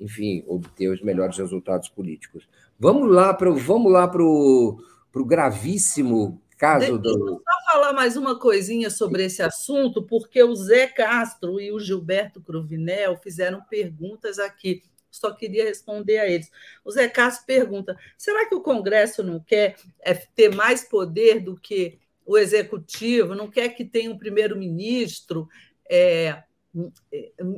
enfim, 0.00 0.42
obter 0.46 0.88
os 0.88 1.02
melhores 1.02 1.36
resultados 1.36 1.88
políticos. 1.88 2.48
Vamos 2.78 3.10
lá 3.10 3.32
para 3.32 3.50
vamos 3.50 3.92
lá 3.92 4.06
para 4.06 4.22
o 4.22 4.78
gravíssimo 5.14 6.40
caso 6.56 6.98
do. 6.98 7.02
Deixa 7.02 7.18
eu 7.18 7.36
só 7.36 7.72
falar 7.72 7.92
mais 7.92 8.16
uma 8.16 8.38
coisinha 8.38 8.90
sobre 8.90 9.24
esse 9.24 9.42
assunto, 9.42 10.02
porque 10.02 10.42
o 10.42 10.54
Zé 10.54 10.86
Castro 10.86 11.60
e 11.60 11.72
o 11.72 11.78
Gilberto 11.80 12.40
Cruvinel 12.40 13.16
fizeram 13.16 13.62
perguntas 13.62 14.38
aqui. 14.38 14.82
Só 15.10 15.32
queria 15.32 15.64
responder 15.64 16.18
a 16.18 16.28
eles. 16.28 16.50
O 16.84 16.90
Zé 16.90 17.08
Castro 17.08 17.46
pergunta: 17.46 17.96
será 18.18 18.46
que 18.46 18.54
o 18.54 18.60
Congresso 18.60 19.22
não 19.22 19.40
quer 19.40 19.76
é, 20.00 20.14
ter 20.14 20.54
mais 20.54 20.84
poder 20.84 21.40
do 21.40 21.56
que 21.56 21.98
o 22.24 22.36
Executivo? 22.36 23.34
Não 23.34 23.48
quer 23.48 23.70
que 23.70 23.84
tenha 23.84 24.10
um 24.10 24.18
primeiro-ministro? 24.18 25.48
É, 25.88 26.42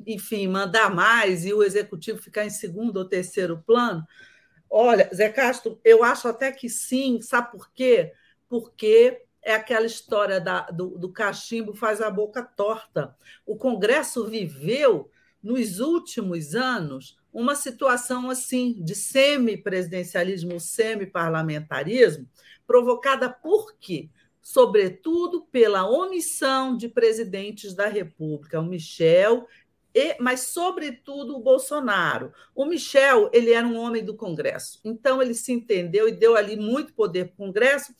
enfim, 0.06 0.46
mandar 0.46 0.94
mais 0.94 1.44
e 1.44 1.52
o 1.52 1.62
executivo 1.62 2.22
ficar 2.22 2.44
em 2.44 2.50
segundo 2.50 2.98
ou 2.98 3.04
terceiro 3.04 3.62
plano? 3.66 4.06
Olha, 4.70 5.08
Zé 5.14 5.28
Castro, 5.28 5.80
eu 5.84 6.04
acho 6.04 6.28
até 6.28 6.52
que 6.52 6.68
sim, 6.68 7.20
sabe 7.20 7.52
por 7.52 7.72
quê? 7.72 8.12
Porque 8.48 9.22
é 9.42 9.54
aquela 9.54 9.86
história 9.86 10.40
da, 10.40 10.62
do, 10.70 10.98
do 10.98 11.10
cachimbo 11.10 11.74
faz 11.74 12.00
a 12.00 12.10
boca 12.10 12.42
torta. 12.42 13.16
O 13.46 13.56
Congresso 13.56 14.26
viveu, 14.26 15.10
nos 15.42 15.80
últimos 15.80 16.54
anos, 16.54 17.16
uma 17.32 17.54
situação 17.54 18.28
assim 18.28 18.82
de 18.82 18.94
semi-presidencialismo, 18.94 20.60
semi-parlamentarismo, 20.60 22.28
provocada 22.66 23.30
por 23.30 23.74
quê? 23.78 24.10
Sobretudo 24.48 25.42
pela 25.52 25.86
omissão 25.86 26.74
de 26.74 26.88
presidentes 26.88 27.74
da 27.74 27.86
República, 27.86 28.58
o 28.58 28.64
Michel 28.64 29.46
e, 29.94 30.16
mas 30.18 30.40
sobretudo 30.40 31.36
o 31.36 31.42
Bolsonaro. 31.42 32.32
O 32.54 32.64
Michel, 32.64 33.28
ele 33.34 33.52
era 33.52 33.66
um 33.66 33.76
homem 33.76 34.02
do 34.02 34.16
Congresso, 34.16 34.80
então 34.82 35.20
ele 35.20 35.34
se 35.34 35.52
entendeu 35.52 36.08
e 36.08 36.12
deu 36.12 36.34
ali 36.34 36.56
muito 36.56 36.94
poder 36.94 37.26
para 37.26 37.34
o 37.34 37.46
Congresso, 37.46 37.94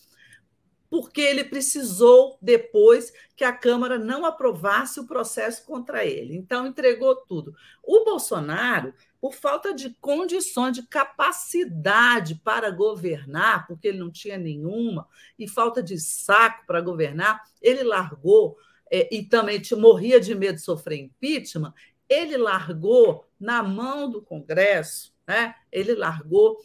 porque 0.89 1.21
ele 1.21 1.45
precisou 1.45 2.39
depois 2.41 3.13
que 3.37 3.45
a 3.45 3.53
Câmara 3.53 3.99
não 3.99 4.25
aprovasse 4.25 4.99
o 4.99 5.07
processo 5.07 5.67
contra 5.67 6.07
ele. 6.07 6.35
Então 6.35 6.67
entregou 6.67 7.15
tudo. 7.15 7.55
O 7.85 8.07
Bolsonaro, 8.07 8.95
por 9.21 9.35
falta 9.35 9.75
de 9.75 9.91
condições, 10.01 10.75
de 10.75 10.87
capacidade 10.87 12.37
para 12.37 12.71
governar, 12.71 13.67
porque 13.67 13.89
ele 13.89 13.99
não 13.99 14.11
tinha 14.11 14.39
nenhuma, 14.39 15.09
e 15.39 15.49
falta 15.49 15.83
de 15.83 15.99
saco 15.99 16.65
para 16.67 16.81
governar, 16.81 17.43
ele 17.61 17.83
largou 17.83 18.57
é, 18.91 19.15
e 19.15 19.23
também 19.23 19.61
te, 19.61 19.75
morria 19.75 20.21
de 20.21 20.35
medo 20.35 20.57
de 20.57 20.63
sofrer 20.63 20.99
impeachment, 20.99 21.75
ele 22.09 22.37
largou 22.37 23.27
na 23.39 23.63
mão 23.63 24.11
do 24.11 24.23
Congresso, 24.23 25.13
né? 25.27 25.55
ele 25.71 25.95
largou 25.95 26.57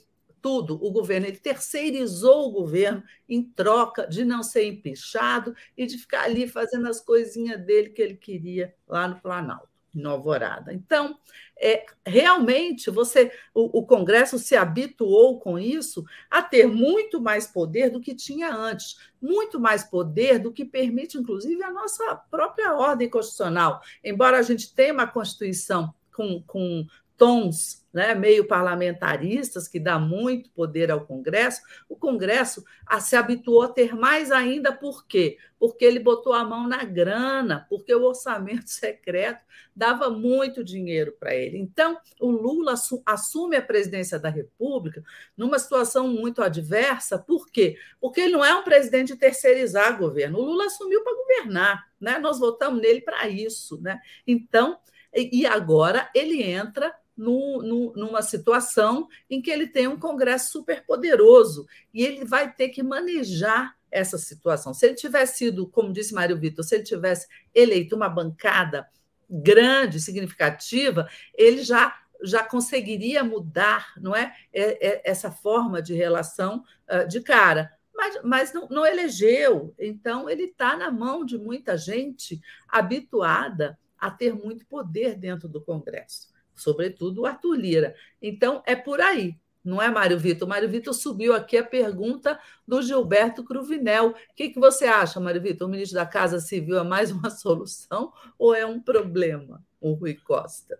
tudo, 0.42 0.76
o 0.76 0.92
governo, 0.92 1.26
ele 1.26 1.38
terceirizou 1.38 2.50
o 2.50 2.52
governo 2.52 3.02
em 3.28 3.42
troca 3.42 4.06
de 4.06 4.26
não 4.26 4.44
ser 4.44 4.66
empichado 4.66 5.56
e 5.78 5.86
de 5.86 5.98
ficar 5.98 6.24
ali 6.24 6.48
fazendo 6.48 6.88
as 6.88 7.00
coisinhas 7.00 7.66
dele 7.66 7.90
que 7.90 8.02
ele 8.02 8.16
queria 8.16 8.76
lá 8.86 9.08
no 9.08 9.22
Planalto 9.22 9.73
em 9.96 10.04
Alvorada. 10.06 10.74
Então, 10.74 11.18
é, 11.60 11.86
realmente, 12.06 12.90
você, 12.90 13.32
o, 13.54 13.80
o, 13.80 13.86
Congresso 13.86 14.40
se 14.40 14.56
habituou 14.56 15.40
com 15.40 15.58
isso 15.58 16.04
a 16.30 16.42
ter 16.42 16.68
muito 16.68 17.22
mais 17.22 17.48
poder 17.48 17.90
do 17.90 18.02
que 18.02 18.16
tinha 18.16 18.54
antes, 18.54 18.98
muito 19.22 19.60
mais 19.60 19.84
poder 19.84 20.40
do 20.40 20.52
que 20.52 20.66
permite, 20.66 21.18
inclusive, 21.18 21.64
a 21.64 21.72
nossa 21.72 22.16
própria 22.30 22.76
ordem 22.76 23.10
constitucional. 23.10 23.82
Embora 24.04 24.40
a 24.40 24.42
gente 24.42 24.74
tenha 24.74 24.94
uma 24.94 25.08
Constituição 25.08 25.94
com, 26.14 26.42
com 26.44 26.86
tons 27.18 27.84
né, 27.94 28.16
meio 28.16 28.48
parlamentaristas, 28.48 29.68
que 29.68 29.80
dá 29.80 30.00
muito 30.00 30.50
poder 30.50 30.90
ao 30.90 31.06
Congresso, 31.06 31.62
o 31.88 31.96
Congresso 31.96 32.66
se 33.00 33.16
habituou 33.16 33.62
a 33.62 33.70
ter 33.70 33.96
mais 33.96 34.32
ainda, 34.32 34.74
por 34.74 35.06
quê? 35.06 35.38
Porque 35.60 35.86
ele 35.86 36.00
botou 36.00 36.34
a 36.34 36.44
mão 36.44 36.68
na 36.68 36.84
grana, 36.84 37.68
porque 37.70 37.94
o 37.94 38.04
orçamento 38.04 38.68
secreto 38.72 39.44
dava 39.76 40.10
muito 40.10 40.64
dinheiro 40.64 41.16
para 41.20 41.36
ele. 41.36 41.58
Então, 41.60 42.00
o 42.20 42.32
Lula 42.32 42.74
assume 43.06 43.56
a 43.56 43.62
presidência 43.62 44.18
da 44.18 44.30
República 44.30 45.04
numa 45.38 45.60
situação 45.60 46.08
muito 46.08 46.42
adversa, 46.42 47.20
por 47.20 47.50
quê? 47.52 47.78
Porque 48.02 48.22
ele 48.22 48.34
não 48.34 48.44
é 48.44 48.56
um 48.56 48.64
presidente 48.64 49.14
de 49.14 49.20
terceirizar 49.20 50.00
governo. 50.00 50.40
O 50.40 50.46
Lula 50.46 50.66
assumiu 50.66 51.04
para 51.04 51.16
governar, 51.16 51.88
né? 52.02 52.18
nós 52.18 52.40
votamos 52.40 52.82
nele 52.82 53.02
para 53.02 53.28
isso. 53.28 53.80
Né? 53.82 54.00
Então, 54.26 54.80
e 55.16 55.46
agora 55.46 56.10
ele 56.16 56.42
entra 56.42 56.92
no, 57.16 57.62
no, 57.62 57.94
numa 57.94 58.22
situação 58.22 59.08
em 59.30 59.42
que 59.42 59.52
ele 59.52 59.68
tem 59.68 59.88
um 59.88 60.00
Congresso 60.00 60.52
super 60.52 60.86
poderoso 60.86 61.68
e 61.94 62.04
ele 62.04 62.26
vai 62.26 62.52
ter 62.52 62.70
que 62.70 62.82
manejar 62.82 63.76
essa 63.92 64.18
situação. 64.18 64.74
Se 64.74 64.88
ele 64.88 64.96
tivesse 64.96 65.38
sido, 65.38 65.68
como 65.68 65.94
disse 65.94 66.14
Mário 66.14 66.38
Vitor, 66.38 66.66
se 66.66 66.76
ele 66.76 66.84
tivesse 66.84 67.28
eleito 67.54 67.96
uma 67.96 68.10
bancada 68.10 68.88
grande, 69.30 70.00
significativa, 70.00 71.08
ele 71.36 71.64
já 71.64 72.00
já 72.26 72.42
conseguiria 72.42 73.22
mudar, 73.22 73.92
não 73.98 74.16
é, 74.16 74.34
é, 74.54 74.88
é 74.88 75.02
essa 75.04 75.30
forma 75.30 75.82
de 75.82 75.94
relação 75.94 76.64
uh, 76.90 77.06
de 77.06 77.20
cara. 77.20 77.70
Mas, 77.94 78.18
mas 78.24 78.54
não, 78.54 78.66
não 78.70 78.86
elegeu. 78.86 79.76
Então, 79.78 80.30
ele 80.30 80.44
está 80.44 80.78
na 80.78 80.90
mão 80.90 81.26
de 81.26 81.38
muita 81.38 81.78
gente 81.78 82.40
habituada 82.66 83.78
a 84.00 84.10
ter 84.10 84.34
muito 84.34 84.66
poder 84.68 85.16
dentro 85.16 85.50
do 85.50 85.62
Congresso 85.62 86.33
sobretudo 86.56 87.22
o 87.22 87.26
Arthur 87.26 87.56
Lira. 87.56 87.96
Então, 88.22 88.62
é 88.66 88.76
por 88.76 89.02
aí, 89.02 89.36
não 89.64 89.82
é, 89.82 89.90
Mário 89.90 90.20
Vitor? 90.20 90.48
Mário 90.48 90.70
Vitor 90.70 90.94
subiu 90.94 91.34
aqui 91.34 91.58
a 91.58 91.64
pergunta 91.64 92.38
do 92.68 92.82
Gilberto 92.82 93.44
Cruvinel. 93.44 94.10
O 94.10 94.16
que, 94.36 94.50
que 94.50 94.60
você 94.60 94.86
acha, 94.86 95.20
Mário 95.22 95.42
Vitor? 95.42 95.68
O 95.68 95.72
ministro 95.72 95.96
da 95.96 96.06
Casa 96.06 96.40
Civil 96.40 96.78
é 96.78 96.84
mais 96.84 97.12
uma 97.12 97.30
solução 97.32 98.12
ou 98.38 98.54
é 98.54 98.66
um 98.66 98.82
problema, 98.82 99.64
o 99.80 99.94
Rui 99.94 100.16
Costa? 100.16 100.78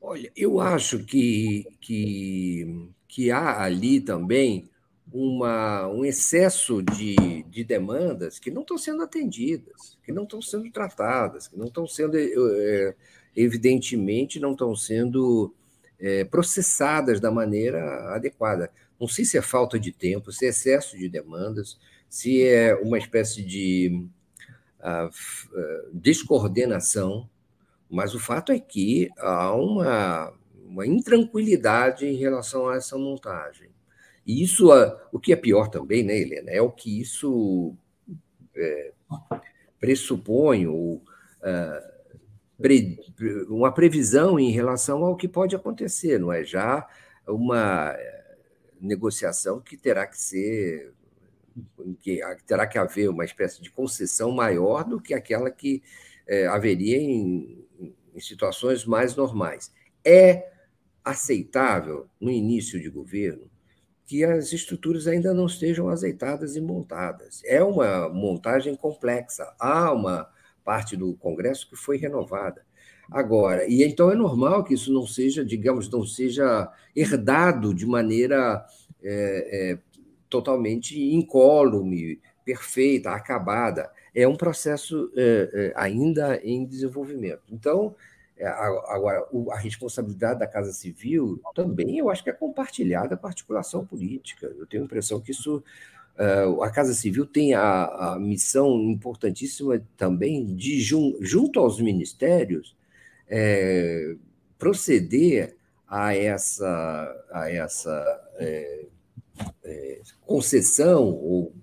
Olha, 0.00 0.30
eu 0.36 0.60
acho 0.60 1.04
que, 1.04 1.66
que, 1.80 2.88
que 3.06 3.30
há 3.30 3.62
ali 3.62 4.00
também 4.00 4.68
uma, 5.12 5.86
um 5.88 6.04
excesso 6.04 6.82
de, 6.82 7.42
de 7.44 7.62
demandas 7.62 8.38
que 8.38 8.50
não 8.50 8.62
estão 8.62 8.78
sendo 8.78 9.02
atendidas, 9.02 9.98
que 10.02 10.10
não 10.10 10.24
estão 10.24 10.40
sendo 10.40 10.70
tratadas, 10.70 11.46
que 11.46 11.56
não 11.56 11.66
estão 11.66 11.86
sendo. 11.86 12.16
É, 12.16 12.94
evidentemente 13.36 14.40
não 14.40 14.52
estão 14.52 14.74
sendo 14.76 15.54
é, 15.98 16.24
processadas 16.24 17.20
da 17.20 17.30
maneira 17.30 18.14
adequada. 18.14 18.70
Não 19.00 19.08
sei 19.08 19.24
se 19.24 19.38
é 19.38 19.42
falta 19.42 19.78
de 19.78 19.92
tempo, 19.92 20.32
se 20.32 20.46
é 20.46 20.48
excesso 20.48 20.96
de 20.98 21.08
demandas, 21.08 21.78
se 22.08 22.42
é 22.42 22.74
uma 22.74 22.98
espécie 22.98 23.42
de 23.42 24.06
uh, 24.80 25.10
descoordenação, 25.92 27.28
mas 27.88 28.14
o 28.14 28.20
fato 28.20 28.52
é 28.52 28.58
que 28.58 29.08
há 29.18 29.54
uma, 29.54 30.32
uma 30.64 30.86
intranquilidade 30.86 32.06
em 32.06 32.16
relação 32.16 32.68
a 32.68 32.76
essa 32.76 32.98
montagem. 32.98 33.70
E 34.26 34.42
isso, 34.42 34.68
o 35.12 35.18
que 35.18 35.32
é 35.32 35.36
pior 35.36 35.68
também, 35.68 36.02
né, 36.02 36.18
Helena, 36.18 36.50
é 36.50 36.62
o 36.62 36.70
que 36.70 37.00
isso 37.00 37.74
é, 38.54 38.92
pressupõe 39.80 40.66
ou 40.66 41.02
pre, 42.62 42.98
uma 43.48 43.72
previsão 43.72 44.38
em 44.38 44.50
relação 44.50 45.04
ao 45.04 45.16
que 45.16 45.28
pode 45.28 45.54
acontecer, 45.54 46.18
não 46.18 46.32
é 46.32 46.44
já 46.44 46.88
uma 47.26 47.92
eh, 47.92 48.36
negociação 48.80 49.60
que 49.60 49.76
terá 49.76 50.06
que 50.06 50.18
ser 50.18 50.94
que 52.00 52.20
terá 52.46 52.66
que 52.66 52.78
haver 52.78 53.10
uma 53.10 53.26
espécie 53.26 53.60
de 53.60 53.70
concessão 53.70 54.30
maior 54.30 54.84
do 54.84 54.98
que 54.98 55.12
aquela 55.12 55.50
que 55.50 55.82
é, 56.26 56.46
haveria 56.46 56.96
em, 56.96 57.66
em 58.14 58.20
situações 58.20 58.86
mais 58.86 59.14
normais. 59.14 59.70
É 60.02 60.50
aceitável 61.04 62.08
no 62.18 62.30
início 62.30 62.80
de 62.80 62.88
governo 62.88 63.50
que 64.06 64.24
as 64.24 64.52
estruturas 64.52 65.06
ainda 65.06 65.32
não 65.32 65.46
estejam 65.46 65.88
azeitadas 65.88 66.56
e 66.56 66.60
montadas. 66.60 67.42
É 67.44 67.62
uma 67.62 68.08
montagem 68.08 68.74
complexa. 68.76 69.54
Há 69.58 69.92
uma 69.92 70.28
parte 70.64 70.96
do 70.96 71.14
Congresso 71.14 71.68
que 71.68 71.76
foi 71.76 71.96
renovada. 71.96 72.64
Agora, 73.10 73.66
e 73.68 73.82
então 73.82 74.10
é 74.10 74.14
normal 74.14 74.64
que 74.64 74.74
isso 74.74 74.92
não 74.92 75.06
seja, 75.06 75.44
digamos, 75.44 75.90
não 75.90 76.04
seja 76.04 76.70
herdado 76.96 77.74
de 77.74 77.84
maneira 77.84 78.64
é, 79.02 79.72
é, 79.72 79.78
totalmente 80.30 80.98
incólume, 80.98 82.20
perfeita, 82.44 83.10
acabada. 83.10 83.90
É 84.14 84.26
um 84.26 84.36
processo 84.36 85.12
é, 85.16 85.50
é 85.52 85.72
ainda 85.76 86.40
em 86.42 86.64
desenvolvimento. 86.64 87.42
Então, 87.50 87.94
é, 88.36 88.46
agora, 88.46 89.26
a 89.50 89.58
responsabilidade 89.58 90.40
da 90.40 90.46
Casa 90.46 90.72
Civil 90.72 91.40
também 91.54 91.98
eu 91.98 92.10
acho 92.10 92.24
que 92.24 92.30
é 92.30 92.32
compartilhada 92.32 93.16
com 93.16 93.26
a 93.26 93.30
articulação 93.30 93.84
política. 93.84 94.46
Eu 94.58 94.66
tenho 94.66 94.82
a 94.82 94.86
impressão 94.86 95.20
que 95.20 95.32
isso 95.32 95.62
a 96.62 96.70
Casa 96.70 96.94
Civil 96.94 97.26
tem 97.26 97.54
a, 97.54 97.84
a, 97.84 98.18
missão 98.18 98.80
importantíssima 98.82 99.82
também 99.96 100.54
de, 100.54 100.80
jun, 100.80 101.16
junto 101.20 101.58
aos 101.58 101.80
ministérios, 101.80 102.76
é, 103.28 104.14
proceder 104.58 105.56
a 105.88 106.14
essa, 106.14 107.26
a 107.32 107.50
essa 107.50 108.30
é, 108.36 108.84
é, 109.64 110.00
concessão 110.26 111.04
ou 111.04 111.54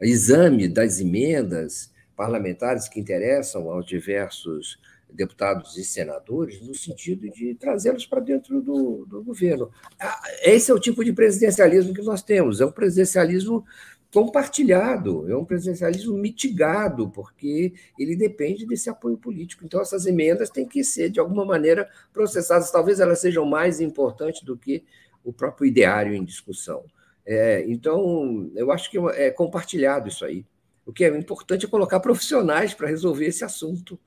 exame 0.00 0.68
das 0.68 1.00
emendas 1.00 1.90
parlamentares 2.14 2.88
que 2.88 3.00
interessam 3.00 3.70
aos 3.70 3.86
diversos 3.86 4.78
deputados 5.12 5.76
e 5.76 5.84
senadores, 5.84 6.60
no 6.60 6.74
sentido 6.74 7.28
de 7.30 7.54
trazê-los 7.54 8.06
para 8.06 8.20
dentro 8.20 8.60
do, 8.60 9.06
do 9.06 9.22
governo. 9.22 9.70
Ah, 9.98 10.20
esse 10.42 10.70
é 10.70 10.74
o 10.74 10.80
tipo 10.80 11.04
de 11.04 11.12
presidencialismo 11.12 11.94
que 11.94 12.02
nós 12.02 12.22
temos, 12.22 12.60
é 12.60 12.66
um 12.66 12.72
presidencialismo 12.72 13.64
compartilhado, 14.12 15.30
é 15.30 15.36
um 15.36 15.44
presidencialismo 15.44 16.16
mitigado, 16.16 17.10
porque 17.10 17.74
ele 17.98 18.16
depende 18.16 18.66
desse 18.66 18.88
apoio 18.88 19.18
político. 19.18 19.64
Então, 19.64 19.80
essas 19.80 20.06
emendas 20.06 20.48
têm 20.48 20.66
que 20.66 20.82
ser, 20.82 21.10
de 21.10 21.20
alguma 21.20 21.44
maneira, 21.44 21.88
processadas. 22.12 22.70
Talvez 22.70 23.00
elas 23.00 23.20
sejam 23.20 23.44
mais 23.44 23.80
importantes 23.80 24.42
do 24.42 24.56
que 24.56 24.84
o 25.24 25.32
próprio 25.32 25.66
ideário 25.66 26.14
em 26.14 26.24
discussão. 26.24 26.84
É, 27.26 27.64
então, 27.68 28.50
eu 28.54 28.70
acho 28.70 28.90
que 28.90 28.96
é 29.14 29.30
compartilhado 29.30 30.08
isso 30.08 30.24
aí. 30.24 30.46
O 30.86 30.92
que 30.92 31.04
é 31.04 31.08
importante 31.08 31.66
é 31.66 31.68
colocar 31.68 31.98
profissionais 31.98 32.72
para 32.72 32.88
resolver 32.88 33.26
esse 33.26 33.44
assunto 33.44 33.98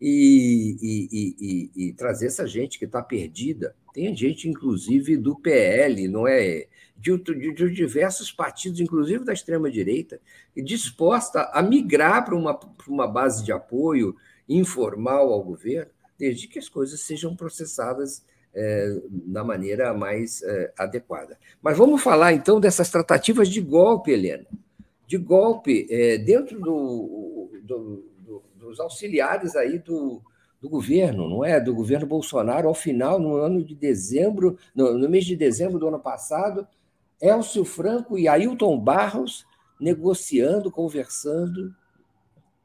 e, 0.00 0.76
e, 0.80 1.36
e, 1.40 1.88
e 1.88 1.92
trazer 1.92 2.26
essa 2.26 2.46
gente 2.46 2.78
que 2.78 2.84
está 2.84 3.02
perdida. 3.02 3.74
Tem 3.92 4.14
gente, 4.14 4.48
inclusive, 4.48 5.16
do 5.16 5.36
PL, 5.36 6.06
não 6.08 6.26
é? 6.26 6.66
De, 6.96 7.16
de, 7.16 7.52
de, 7.52 7.70
diversos 7.70 8.32
partidos, 8.32 8.80
inclusive 8.80 9.24
da 9.24 9.32
extrema-direita, 9.32 10.20
disposta 10.56 11.50
a 11.52 11.62
migrar 11.62 12.24
para 12.24 12.34
uma, 12.34 12.58
uma 12.88 13.06
base 13.06 13.44
de 13.44 13.52
apoio 13.52 14.16
informal 14.48 15.32
ao 15.32 15.42
governo, 15.42 15.90
desde 16.18 16.48
que 16.48 16.58
as 16.58 16.68
coisas 16.68 17.00
sejam 17.00 17.36
processadas 17.36 18.24
é, 18.54 19.00
da 19.08 19.44
maneira 19.44 19.94
mais 19.94 20.42
é, 20.42 20.72
adequada. 20.76 21.38
Mas 21.62 21.76
vamos 21.76 22.02
falar, 22.02 22.32
então, 22.32 22.58
dessas 22.58 22.90
tratativas 22.90 23.48
de 23.48 23.60
golpe, 23.60 24.10
Helena. 24.10 24.46
De 25.06 25.16
golpe 25.16 25.86
é, 25.90 26.18
dentro 26.18 26.58
do, 26.60 27.50
do, 27.62 28.07
dos 28.68 28.80
auxiliares 28.80 29.56
aí 29.56 29.78
do, 29.78 30.22
do 30.60 30.68
governo, 30.68 31.28
não 31.28 31.44
é? 31.44 31.60
Do 31.60 31.74
governo 31.74 32.06
Bolsonaro, 32.06 32.68
ao 32.68 32.74
final, 32.74 33.18
no 33.18 33.36
ano 33.36 33.64
de 33.64 33.74
dezembro, 33.74 34.58
no, 34.74 34.96
no 34.96 35.08
mês 35.08 35.24
de 35.24 35.36
dezembro 35.36 35.78
do 35.78 35.88
ano 35.88 35.98
passado, 35.98 36.66
Elcio 37.20 37.64
Franco 37.64 38.18
e 38.18 38.28
Ailton 38.28 38.78
Barros 38.78 39.46
negociando, 39.80 40.70
conversando 40.70 41.74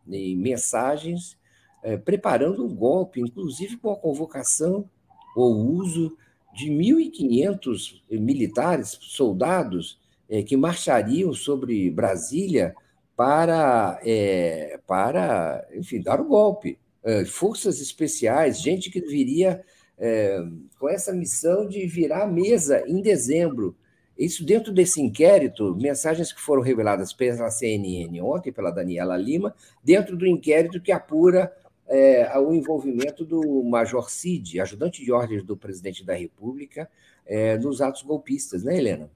em 0.08 0.36
mensagens, 0.36 1.38
é, 1.84 1.97
preparando 1.97 2.66
um 2.66 2.76
golpe, 2.76 3.22
inclusive 3.22 3.78
com 3.78 3.91
a 3.91 3.95
convocação 3.95 4.89
ou 5.36 5.56
uso 5.56 6.18
de 6.54 6.70
1.500 6.70 8.01
militares, 8.12 8.97
soldados, 9.01 9.99
é, 10.30 10.43
que 10.43 10.56
marchariam 10.56 11.34
sobre 11.34 11.89
Brasília 11.89 12.76
para, 13.16 13.99
é, 14.03 14.80
para 14.88 15.68
enfim, 15.74 16.01
dar 16.01 16.20
o 16.20 16.26
golpe. 16.26 16.80
É, 17.03 17.26
forças 17.26 17.82
especiais, 17.82 18.61
gente 18.61 18.89
que 18.89 19.01
viria 19.01 19.61
é, 19.97 20.38
com 20.80 20.89
essa 20.89 21.14
missão 21.14 21.68
de 21.68 21.86
virar 21.86 22.24
a 22.24 22.28
mesa 22.28 22.84
em 22.88 23.01
dezembro. 23.01 23.76
Isso 24.18 24.45
dentro 24.45 24.72
desse 24.72 25.01
inquérito, 25.01 25.76
mensagens 25.76 26.32
que 26.32 26.39
foram 26.39 26.61
reveladas 26.61 27.11
pela 27.11 27.49
CNN 27.49 28.22
ontem, 28.22 28.51
pela 28.51 28.72
Daniela 28.72 29.18
Lima, 29.18 29.55
dentro 29.84 30.16
do 30.16 30.28
inquérito 30.28 30.80
que 30.80 30.91
apura 30.91 31.51
é, 31.88 32.38
o 32.38 32.53
envolvimento 32.53 33.26
do 33.26 33.64
Major 33.64 34.09
Cid, 34.09 34.59
ajudante 34.59 35.03
de 35.03 35.11
ordens 35.11 35.43
do 35.43 35.57
presidente 35.57 36.05
da 36.05 36.14
República, 36.14 36.89
é, 37.26 37.57
nos 37.57 37.82
atos 37.82 38.03
golpistas, 38.03 38.64
né, 38.64 38.78
Helena? 38.78 39.09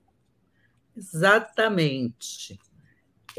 Exatamente. 0.95 2.60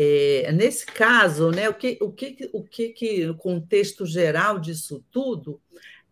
É, 0.00 0.52
nesse 0.52 0.86
caso, 0.86 1.50
né, 1.50 1.68
o 1.68 1.74
que 1.74 1.98
o 2.00 2.12
que 2.12 2.48
o 2.52 2.62
que, 2.62 2.90
que 2.90 3.28
o 3.28 3.34
contexto 3.34 4.06
geral 4.06 4.60
disso 4.60 5.04
tudo 5.10 5.60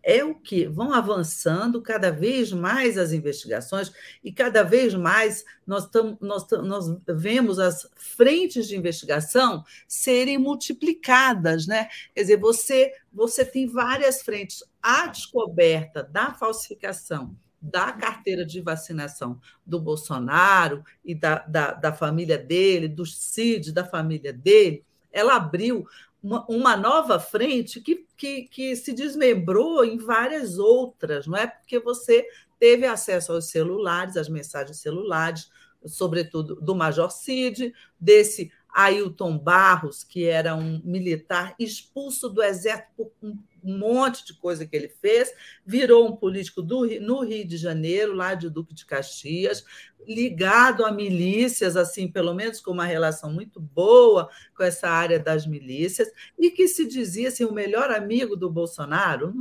é 0.02 0.24
o 0.24 0.34
que 0.34 0.66
vão 0.66 0.92
avançando 0.92 1.80
cada 1.80 2.10
vez 2.10 2.52
mais 2.52 2.98
as 2.98 3.12
investigações 3.12 3.92
e 4.24 4.32
cada 4.32 4.64
vez 4.64 4.92
mais 4.92 5.44
nós, 5.64 5.88
tam, 5.88 6.18
nós, 6.20 6.44
nós 6.64 6.86
vemos 7.06 7.60
as 7.60 7.88
frentes 7.96 8.66
de 8.66 8.76
investigação 8.76 9.64
serem 9.86 10.36
multiplicadas, 10.36 11.68
né? 11.68 11.88
Quer 12.12 12.22
dizer, 12.22 12.40
você, 12.40 12.92
você 13.12 13.44
tem 13.44 13.68
várias 13.68 14.20
frentes. 14.20 14.64
A 14.82 15.06
descoberta 15.06 16.02
da 16.02 16.34
falsificação 16.34 17.36
da 17.60 17.92
carteira 17.92 18.44
de 18.44 18.60
vacinação 18.60 19.40
do 19.64 19.80
Bolsonaro 19.80 20.84
e 21.04 21.14
da, 21.14 21.38
da, 21.40 21.72
da 21.72 21.92
família 21.92 22.38
dele, 22.38 22.88
do 22.88 23.04
CID, 23.04 23.72
da 23.72 23.84
família 23.84 24.32
dele, 24.32 24.84
ela 25.12 25.36
abriu 25.36 25.86
uma, 26.22 26.44
uma 26.48 26.76
nova 26.76 27.18
frente 27.18 27.80
que, 27.80 28.06
que, 28.16 28.42
que 28.42 28.76
se 28.76 28.92
desmembrou 28.92 29.84
em 29.84 29.96
várias 29.96 30.58
outras, 30.58 31.26
não 31.26 31.36
é? 31.36 31.46
Porque 31.46 31.78
você 31.78 32.26
teve 32.58 32.86
acesso 32.86 33.32
aos 33.32 33.46
celulares, 33.46 34.16
às 34.16 34.28
mensagens 34.28 34.78
celulares, 34.78 35.50
sobretudo 35.84 36.56
do 36.56 36.74
Major 36.74 37.10
Cid, 37.10 37.72
desse 37.98 38.50
Ailton 38.68 39.38
Barros, 39.38 40.04
que 40.04 40.24
era 40.24 40.54
um 40.54 40.80
militar 40.84 41.54
expulso 41.58 42.28
do 42.28 42.42
exército 42.42 42.90
por 42.96 43.12
um 43.22 43.38
monte 43.66 44.24
de 44.24 44.34
coisa 44.34 44.66
que 44.66 44.76
ele 44.76 44.88
fez, 44.88 45.32
virou 45.64 46.08
um 46.08 46.16
político 46.16 46.62
do, 46.62 46.86
no 47.00 47.20
Rio 47.24 47.46
de 47.46 47.56
Janeiro, 47.56 48.14
lá 48.14 48.34
de 48.34 48.50
Duque 48.50 48.74
de 48.74 48.84
Caxias, 48.84 49.64
ligado 50.06 50.84
a 50.84 50.92
milícias, 50.92 51.76
assim, 51.76 52.06
pelo 52.06 52.34
menos 52.34 52.60
com 52.60 52.70
uma 52.70 52.84
relação 52.84 53.32
muito 53.32 53.58
boa 53.60 54.28
com 54.56 54.62
essa 54.62 54.88
área 54.88 55.18
das 55.18 55.46
milícias, 55.46 56.08
e 56.38 56.50
que 56.50 56.68
se 56.68 56.86
dizia 56.86 57.28
assim, 57.28 57.44
o 57.44 57.52
melhor 57.52 57.90
amigo 57.90 58.36
do 58.36 58.50
Bolsonaro 58.50 59.34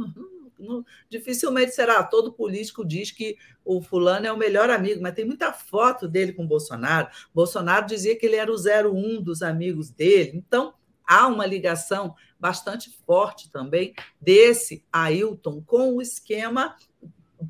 dificilmente 1.09 1.73
será. 1.73 2.03
Todo 2.03 2.33
político 2.33 2.85
diz 2.85 3.11
que 3.11 3.37
o 3.63 3.81
fulano 3.81 4.27
é 4.27 4.31
o 4.31 4.37
melhor 4.37 4.69
amigo, 4.69 5.01
mas 5.01 5.13
tem 5.13 5.25
muita 5.25 5.51
foto 5.51 6.07
dele 6.07 6.33
com 6.33 6.47
Bolsonaro. 6.47 7.09
Bolsonaro 7.33 7.85
dizia 7.85 8.17
que 8.17 8.25
ele 8.25 8.35
era 8.35 8.51
o 8.51 8.55
01 8.55 9.21
dos 9.21 9.41
amigos 9.41 9.89
dele. 9.89 10.31
Então, 10.35 10.73
há 11.05 11.27
uma 11.27 11.45
ligação 11.45 12.15
bastante 12.45 12.91
forte 13.07 13.49
também 13.49 13.95
desse 14.21 14.85
Ailton 14.93 15.63
com 15.65 15.95
o 15.95 16.01
esquema 16.01 16.75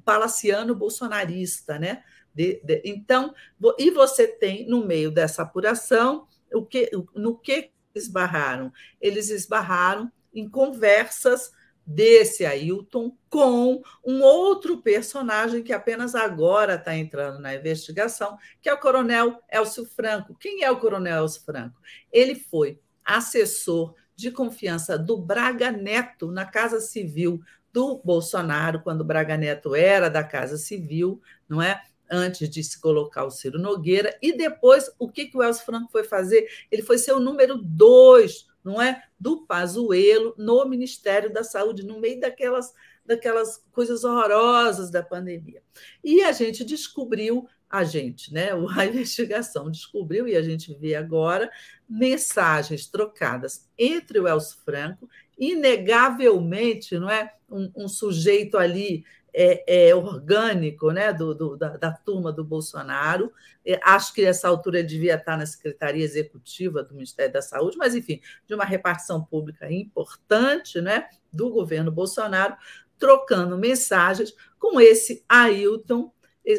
palaciano 0.05 0.73
bolsonarista, 0.73 1.77
né? 1.77 2.01
De, 2.33 2.61
de, 2.63 2.81
então, 2.85 3.35
e 3.77 3.91
você 3.91 4.25
tem 4.25 4.65
no 4.69 4.85
meio 4.85 5.11
dessa 5.11 5.41
apuração 5.41 6.25
o 6.53 6.65
que, 6.65 6.89
no 7.13 7.37
que 7.37 7.71
esbarraram? 7.93 8.71
Eles 9.01 9.29
esbarraram 9.29 10.09
em 10.33 10.47
conversas 10.47 11.51
desse 11.85 12.45
Ailton 12.45 13.17
com 13.29 13.83
um 14.01 14.21
outro 14.21 14.81
personagem 14.81 15.61
que 15.61 15.73
apenas 15.73 16.15
agora 16.15 16.75
está 16.75 16.95
entrando 16.95 17.39
na 17.39 17.53
investigação, 17.53 18.37
que 18.61 18.69
é 18.69 18.73
o 18.73 18.79
Coronel 18.79 19.41
Elcio 19.51 19.85
Franco. 19.85 20.37
Quem 20.39 20.63
é 20.63 20.71
o 20.71 20.79
Coronel 20.79 21.23
Elcio 21.23 21.43
Franco? 21.43 21.81
Ele 22.13 22.33
foi 22.35 22.79
assessor 23.03 23.93
de 24.15 24.31
confiança 24.31 24.97
do 24.97 25.17
Braga 25.17 25.71
Neto 25.71 26.31
na 26.31 26.45
Casa 26.45 26.79
Civil 26.79 27.41
do 27.71 28.01
Bolsonaro, 28.03 28.81
quando 28.81 29.03
Braga 29.03 29.35
Neto 29.35 29.75
era 29.75 30.09
da 30.09 30.23
Casa 30.23 30.57
Civil, 30.57 31.21
não 31.47 31.61
é? 31.61 31.81
Antes 32.09 32.49
de 32.49 32.63
se 32.63 32.79
colocar 32.79 33.25
o 33.25 33.31
Ciro 33.31 33.59
Nogueira, 33.59 34.17
e 34.21 34.37
depois 34.37 34.89
o 34.99 35.09
que, 35.09 35.25
que 35.25 35.37
o 35.37 35.43
Elcio 35.43 35.65
Franco 35.65 35.91
foi 35.91 36.03
fazer? 36.03 36.47
Ele 36.71 36.83
foi 36.83 36.97
ser 36.97 37.13
o 37.13 37.19
número 37.19 37.57
dois 37.57 38.47
não 38.65 38.81
é, 38.81 39.03
do 39.19 39.45
Pazuello 39.45 40.33
no 40.39 40.65
Ministério 40.65 41.31
da 41.31 41.43
Saúde, 41.43 41.85
no 41.85 41.99
meio 41.99 42.19
daquelas, 42.19 42.73
daquelas 43.05 43.63
coisas 43.71 44.03
horrorosas 44.03 44.89
da 44.89 45.03
pandemia. 45.03 45.61
E 46.03 46.23
a 46.23 46.31
gente 46.31 46.65
descobriu, 46.65 47.47
a 47.77 47.83
gente, 47.83 48.33
né, 48.33 48.49
a 48.75 48.85
investigação 48.85 49.69
descobriu, 49.69 50.27
e 50.27 50.35
a 50.35 50.41
gente 50.41 50.73
vê 50.73 50.95
agora, 50.95 51.49
mensagens 51.87 52.87
trocadas 52.87 53.69
entre 53.77 54.19
o 54.19 54.27
Elcio 54.27 54.57
Franco, 54.63 55.09
inegavelmente, 55.37 56.97
não 56.97 57.09
é, 57.09 57.33
um, 57.49 57.71
um 57.75 57.87
sujeito 57.87 58.57
ali 58.57 59.03
é, 59.33 59.89
é, 59.89 59.95
orgânico 59.95 60.91
né, 60.91 61.11
do, 61.11 61.35
do 61.35 61.57
da, 61.57 61.75
da, 61.75 61.91
turma 61.91 62.31
do 62.31 62.43
Bolsonaro. 62.43 63.33
É, 63.65 63.77
acho 63.83 64.13
que 64.13 64.23
nessa 64.23 64.47
altura 64.47 64.79
ele 64.79 64.87
devia 64.87 65.15
estar 65.15 65.37
na 65.37 65.45
Secretaria 65.45 66.03
Executiva 66.03 66.81
do 66.81 66.93
Ministério 66.93 67.33
da 67.33 67.41
Saúde, 67.41 67.77
mas, 67.77 67.93
enfim, 67.93 68.21
de 68.47 68.55
uma 68.55 68.63
repartição 68.63 69.21
pública 69.21 69.69
importante 69.69 70.79
né, 70.79 71.09
do 71.33 71.49
governo 71.49 71.91
Bolsonaro, 71.91 72.55
trocando 72.97 73.57
mensagens 73.57 74.33
com 74.57 74.79
esse 74.79 75.25
Ailton, 75.27 76.13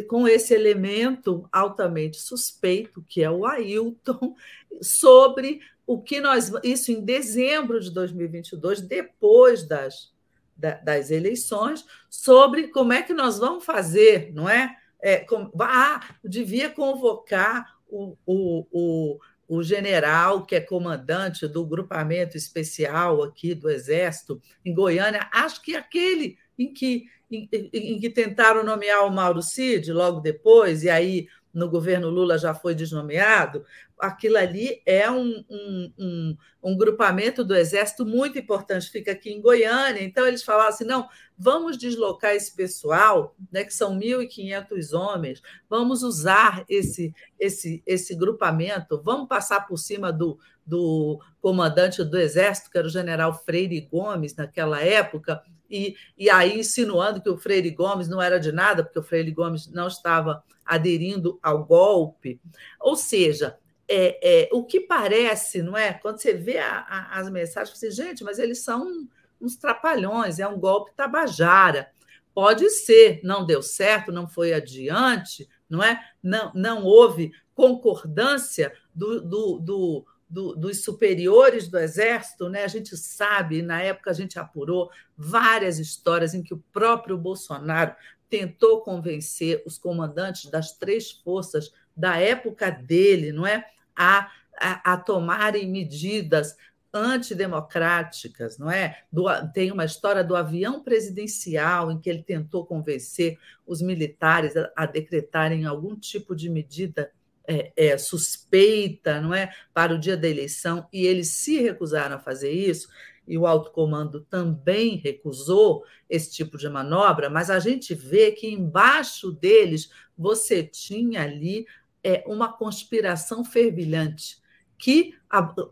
com 0.09 0.27
esse 0.27 0.55
elemento 0.55 1.49
altamente 1.53 2.19
suspeito, 2.19 3.05
que 3.09 3.23
é 3.23 3.31
o 3.31 3.47
Ailton, 3.47 4.35
sobre 4.83 5.61
o 5.87 6.03
que 6.03 6.21
nós. 6.21 6.51
Isso 6.65 6.91
em 6.91 7.01
dezembro 7.01 7.81
de 7.81 7.91
2022, 7.91 8.81
depois 8.81 9.63
das 9.63 10.15
das 10.57 11.11
eleições 11.11 11.85
sobre 12.09 12.69
como 12.69 12.93
é 12.93 13.03
que 13.03 13.13
nós 13.13 13.39
vamos 13.39 13.65
fazer, 13.65 14.33
não 14.33 14.49
é? 14.49 14.75
é 15.03 15.27
ah, 15.61 16.01
devia 16.25 16.71
convocar 16.71 17.77
o, 17.87 18.17
o, 18.25 18.67
o, 18.73 19.19
o 19.49 19.63
general 19.63 20.47
que 20.47 20.57
é 20.57 20.61
comandante 20.61 21.47
do 21.47 21.65
grupamento 21.65 22.37
especial 22.37 23.23
aqui 23.23 23.55
do 23.55 23.69
Exército 23.69 24.41
em 24.65 24.75
Goiânia, 24.75 25.29
acho 25.33 25.63
que 25.63 25.77
aquele 25.77 26.39
em 26.59 26.73
que, 26.73 27.05
em, 27.31 27.49
em 27.53 28.01
que 28.01 28.11
tentaram 28.11 28.65
nomear 28.65 29.07
o 29.07 29.11
Mauro 29.11 29.43
Cid 29.43 29.93
logo 29.93 30.21
depois, 30.21 30.83
e 30.83 30.91
aí 30.91 31.27
no 31.57 31.71
governo 31.71 32.11
Lula 32.11 32.37
já 32.37 32.53
foi 32.53 32.75
desnomeado, 32.75 33.65
aquilo 33.99 34.37
ali 34.37 34.83
é 34.85 35.11
um, 35.11 35.43
um, 35.49 35.93
um, 35.99 36.37
um, 36.63 36.77
grupamento 36.77 37.43
do 37.43 37.55
Exército 37.55 38.05
muito 38.05 38.39
importante, 38.39 38.91
fica 38.91 39.13
aqui 39.13 39.31
em 39.33 39.41
Goiânia. 39.41 40.03
Então, 40.03 40.27
eles 40.27 40.43
falaram 40.43 40.69
assim: 40.69 40.85
não, 40.85 41.09
vamos 41.39 41.79
deslocar 41.79 42.33
esse 42.35 42.55
pessoal, 42.55 43.35
né, 43.51 43.65
que 43.65 43.73
são 43.73 43.99
1.500 43.99 44.93
homens, 44.93 45.43
vamos 45.67 46.03
usar 46.03 46.63
esse, 46.69 47.15
esse, 47.41 47.83
esse 47.87 48.15
grupamento, 48.15 49.01
vamos 49.03 49.27
passar 49.27 49.67
por 49.67 49.79
cima 49.79 50.13
do, 50.13 50.39
do 50.67 51.19
comandante 51.41 52.05
do 52.05 52.19
Exército, 52.19 52.71
que 52.71 52.77
era 52.77 52.87
o 52.87 52.91
general 52.91 53.33
Freire 53.33 53.81
Gomes, 53.81 54.37
naquela 54.37 54.83
época, 54.83 55.43
e, 55.71 55.97
e 56.17 56.31
aí 56.31 56.59
insinuando 56.59 57.21
que 57.21 57.29
o 57.29 57.37
Freire 57.37 57.71
Gomes 57.71 58.09
não 58.09 58.21
era 58.21 58.39
de 58.39 58.53
nada, 58.53 58.85
porque 58.85 58.99
o 58.99 59.03
Freire 59.03 59.31
Gomes 59.31 59.69
não 59.69 59.89
estava 59.89 60.43
aderindo 60.65 61.39
ao 61.43 61.65
golpe. 61.65 62.41
Ou 62.81 62.97
seja, 62.97 63.57
é, 63.89 64.47
é, 64.47 64.49
o 64.53 64.65
que 64.65 64.81
parece, 64.81 65.63
não 65.63 65.77
é? 65.77 65.93
Quando 65.93 66.19
você 66.19 66.35
vê 66.35 66.59
a, 66.59 66.79
a, 66.81 67.21
as 67.21 67.31
mensagens, 67.31 67.79
você 67.79 67.91
gente, 67.91 68.25
mas 68.25 68.39
eles 68.39 68.63
são 68.63 69.09
uns 69.41 69.57
trapalhões, 69.57 70.39
é 70.39 70.49
um 70.49 70.59
golpe 70.59 70.93
tabajara. 70.97 71.91
Pode 72.35 72.69
ser, 72.71 73.21
não 73.23 73.47
deu 73.47 73.63
certo, 73.63 74.13
não 74.13 74.29
foi 74.29 74.53
adiante, 74.53 75.49
não 75.69 75.83
é? 75.83 76.01
Não, 76.23 76.53
não 76.55 76.85
houve 76.85 77.33
concordância 77.55 78.73
do, 78.95 79.21
do, 79.23 79.59
do 79.59 80.07
do, 80.29 80.55
dos 80.55 80.83
superiores 80.83 81.69
do 81.69 81.79
Exército, 81.79 82.49
né? 82.49 82.65
a 82.65 82.69
gente 82.69 82.97
sabe, 82.97 83.63
na 83.63 83.81
época 83.81 84.11
a 84.11 84.15
gente 84.15 84.39
apurou 84.39 84.91
várias 85.17 85.79
histórias 85.79 86.35
em 86.35 86.43
que 86.43 86.53
o 86.53 86.63
próprio 86.73 87.17
Bolsonaro 87.17 87.95
tentou 88.29 88.81
convencer 88.81 89.63
os 89.65 89.79
comandantes 89.79 90.51
das 90.51 90.73
três 90.77 91.13
forças 91.13 91.73
da 91.97 92.17
época 92.17 92.71
dele, 92.71 93.33
não 93.33 93.47
é, 93.47 93.65
a, 93.95 94.31
a, 94.61 94.93
a 94.93 94.97
tomarem 94.97 95.71
medidas 95.71 96.57
antidemocráticas, 96.93 98.59
não 98.59 98.71
é? 98.71 99.03
Do, 99.13 99.27
tem 99.53 99.71
uma 99.71 99.85
história 99.85 100.25
do 100.25 100.35
avião 100.35 100.83
presidencial 100.83 101.93
em 101.93 102.01
que 102.01 102.09
ele 102.09 102.23
tentou 102.23 102.65
convencer 102.65 103.39
os 103.67 103.83
militares 103.83 104.57
a, 104.57 104.71
a 104.75 104.87
decretarem 104.87 105.67
algum 105.67 105.95
tipo 105.95 106.35
de 106.35 106.49
medida 106.49 107.13
é, 107.47 107.73
é, 107.77 107.99
suspeita, 107.99 109.21
não 109.21 109.35
é, 109.35 109.51
para 109.73 109.95
o 109.95 109.99
dia 109.99 110.17
da 110.17 110.29
eleição, 110.29 110.89
e 110.93 111.07
eles 111.07 111.31
se 111.31 111.61
recusaram 111.61 112.17
a 112.17 112.21
fazer 112.21 112.51
isso, 112.51 112.89
e 113.27 113.37
o 113.37 113.47
alto 113.47 113.71
comando 113.73 114.21
também 114.21 114.97
recusou 114.97 115.85
esse 116.09 116.33
tipo 116.33 116.57
de 116.57 116.69
manobra, 116.69 117.29
mas 117.29 117.51
a 117.51 117.59
gente 117.59 117.95
vê 117.95 118.31
que 118.33 118.49
embaixo 118.49 119.33
deles 119.33 119.91
você 120.17 120.63
tinha 120.63 121.23
ali 121.23 121.67
é, 122.03 122.23
uma 122.27 122.53
conspiração 122.53 123.45
fervilhante 123.45 124.41
que, 124.79 125.15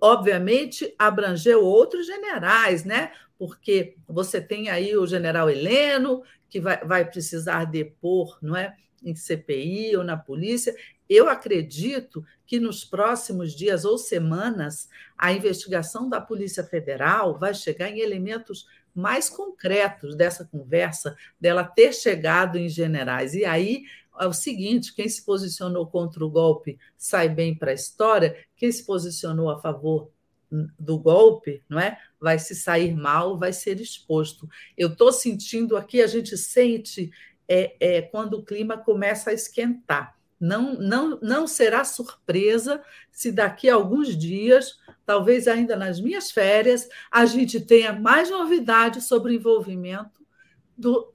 obviamente, 0.01 0.95
abrangeu 0.99 1.62
outros 1.64 2.07
generais, 2.07 2.85
né? 2.85 3.12
Porque 3.39 3.97
você 4.09 4.41
tem 4.41 4.68
aí 4.68 4.97
o 4.97 5.07
general 5.07 5.51
Heleno, 5.51 6.22
que 6.49 6.61
vai, 6.61 6.85
vai 6.85 7.05
precisar 7.09 7.66
depor, 7.66 8.39
não 8.41 8.57
é? 8.57 8.75
Em 9.03 9.14
CPI 9.14 9.97
ou 9.97 10.05
na 10.05 10.16
polícia, 10.16 10.75
eu 11.09 11.28
acredito 11.28 12.24
que 12.46 12.59
nos 12.59 12.84
próximos 12.84 13.55
dias 13.55 13.84
ou 13.84 13.98
semanas 13.98 14.88
a 15.16 15.32
investigação 15.32 16.09
da 16.09 16.20
Polícia 16.20 16.64
Federal 16.64 17.38
vai 17.38 17.55
chegar 17.55 17.90
em 17.90 18.00
elementos 18.00 18.66
mais 18.94 19.28
concretos 19.28 20.14
dessa 20.14 20.44
conversa, 20.44 21.16
dela 21.40 21.64
ter 21.64 21.92
chegado 21.92 22.57
em 22.57 22.68
generais. 22.68 23.34
E 23.34 23.44
aí 23.44 23.84
é 24.20 24.26
o 24.26 24.32
seguinte: 24.32 24.94
quem 24.94 25.09
se 25.09 25.24
posicionou 25.24 25.86
contra 25.86 26.24
o 26.24 26.30
golpe 26.30 26.78
sai 26.96 27.28
bem 27.28 27.55
para 27.55 27.72
a 27.72 27.74
história, 27.74 28.36
quem 28.57 28.70
se 28.70 28.84
posicionou 28.84 29.50
a 29.50 29.61
favor 29.61 30.11
do 30.78 30.98
golpe, 30.98 31.62
não 31.68 31.80
é? 31.80 31.98
Vai 32.20 32.38
se 32.38 32.55
sair 32.55 32.94
mal, 32.94 33.36
vai 33.36 33.52
ser 33.52 33.80
exposto. 33.80 34.48
Eu 34.78 34.92
estou 34.92 35.12
sentindo 35.12 35.76
aqui, 35.76 36.00
a 36.00 36.07
gente 36.07 36.36
sente 36.36 37.11
é, 37.48 37.76
é, 37.80 38.02
quando 38.02 38.34
o 38.34 38.44
clima 38.44 38.78
começa 38.78 39.30
a 39.30 39.34
esquentar. 39.34 40.16
Não, 40.45 40.74
não, 40.74 41.18
não 41.22 41.47
será 41.47 41.84
surpresa 41.84 42.82
se 43.11 43.32
daqui 43.32 43.70
a 43.70 43.76
alguns 43.76 44.14
dias, 44.14 44.78
talvez 45.07 45.49
ainda 45.49 45.74
nas 45.74 45.99
minhas 45.99 46.30
férias, 46.30 46.86
a 47.11 47.24
gente 47.24 47.59
tenha 47.59 47.95
mais 47.95 48.30
novidades 48.30 49.05
sobre 49.05 49.32
o 49.32 49.34
envolvimento 49.34 50.20
do, 50.76 51.11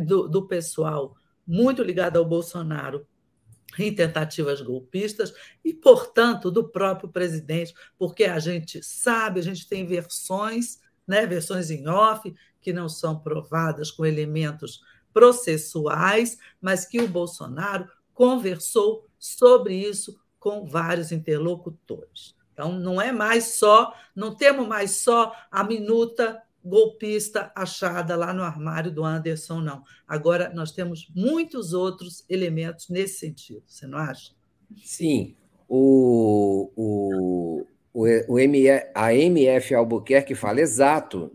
do, 0.00 0.28
do 0.28 0.46
pessoal 0.46 1.16
muito 1.46 1.82
ligado 1.82 2.18
ao 2.18 2.26
Bolsonaro 2.26 3.06
em 3.78 3.94
tentativas 3.94 4.60
golpistas 4.60 5.32
e, 5.64 5.72
portanto, 5.72 6.50
do 6.50 6.68
próprio 6.68 7.08
presidente, 7.08 7.72
porque 7.98 8.24
a 8.24 8.38
gente 8.38 8.82
sabe, 8.82 9.40
a 9.40 9.42
gente 9.42 9.66
tem 9.66 9.86
versões, 9.86 10.78
né, 11.08 11.26
versões 11.26 11.70
em 11.70 11.88
off, 11.88 12.34
que 12.60 12.70
não 12.70 12.90
são 12.90 13.18
provadas 13.18 13.90
com 13.90 14.04
elementos 14.04 14.82
processuais, 15.10 16.36
mas 16.60 16.84
que 16.84 17.00
o 17.00 17.08
Bolsonaro 17.08 17.88
conversou 18.14 19.06
sobre 19.18 19.76
isso 19.76 20.18
com 20.38 20.64
vários 20.64 21.10
interlocutores. 21.12 22.34
Então, 22.52 22.72
não 22.72 23.00
é 23.00 23.10
mais 23.10 23.56
só, 23.56 23.92
não 24.14 24.34
temos 24.34 24.66
mais 24.68 24.92
só 24.92 25.34
a 25.50 25.64
minuta 25.64 26.40
golpista 26.64 27.52
achada 27.54 28.16
lá 28.16 28.32
no 28.32 28.42
armário 28.42 28.90
do 28.90 29.04
Anderson, 29.04 29.60
não. 29.60 29.82
Agora 30.08 30.50
nós 30.54 30.72
temos 30.72 31.10
muitos 31.14 31.74
outros 31.74 32.24
elementos 32.28 32.88
nesse 32.88 33.18
sentido, 33.18 33.62
você 33.66 33.86
não 33.86 33.98
acha? 33.98 34.32
Sim. 34.82 35.34
O, 35.68 36.70
o, 36.76 37.66
o, 37.92 38.06
o 38.28 38.36
a 38.94 39.14
MF 39.14 39.74
Albuquerque 39.74 40.34
fala 40.34 40.60
exato. 40.60 41.30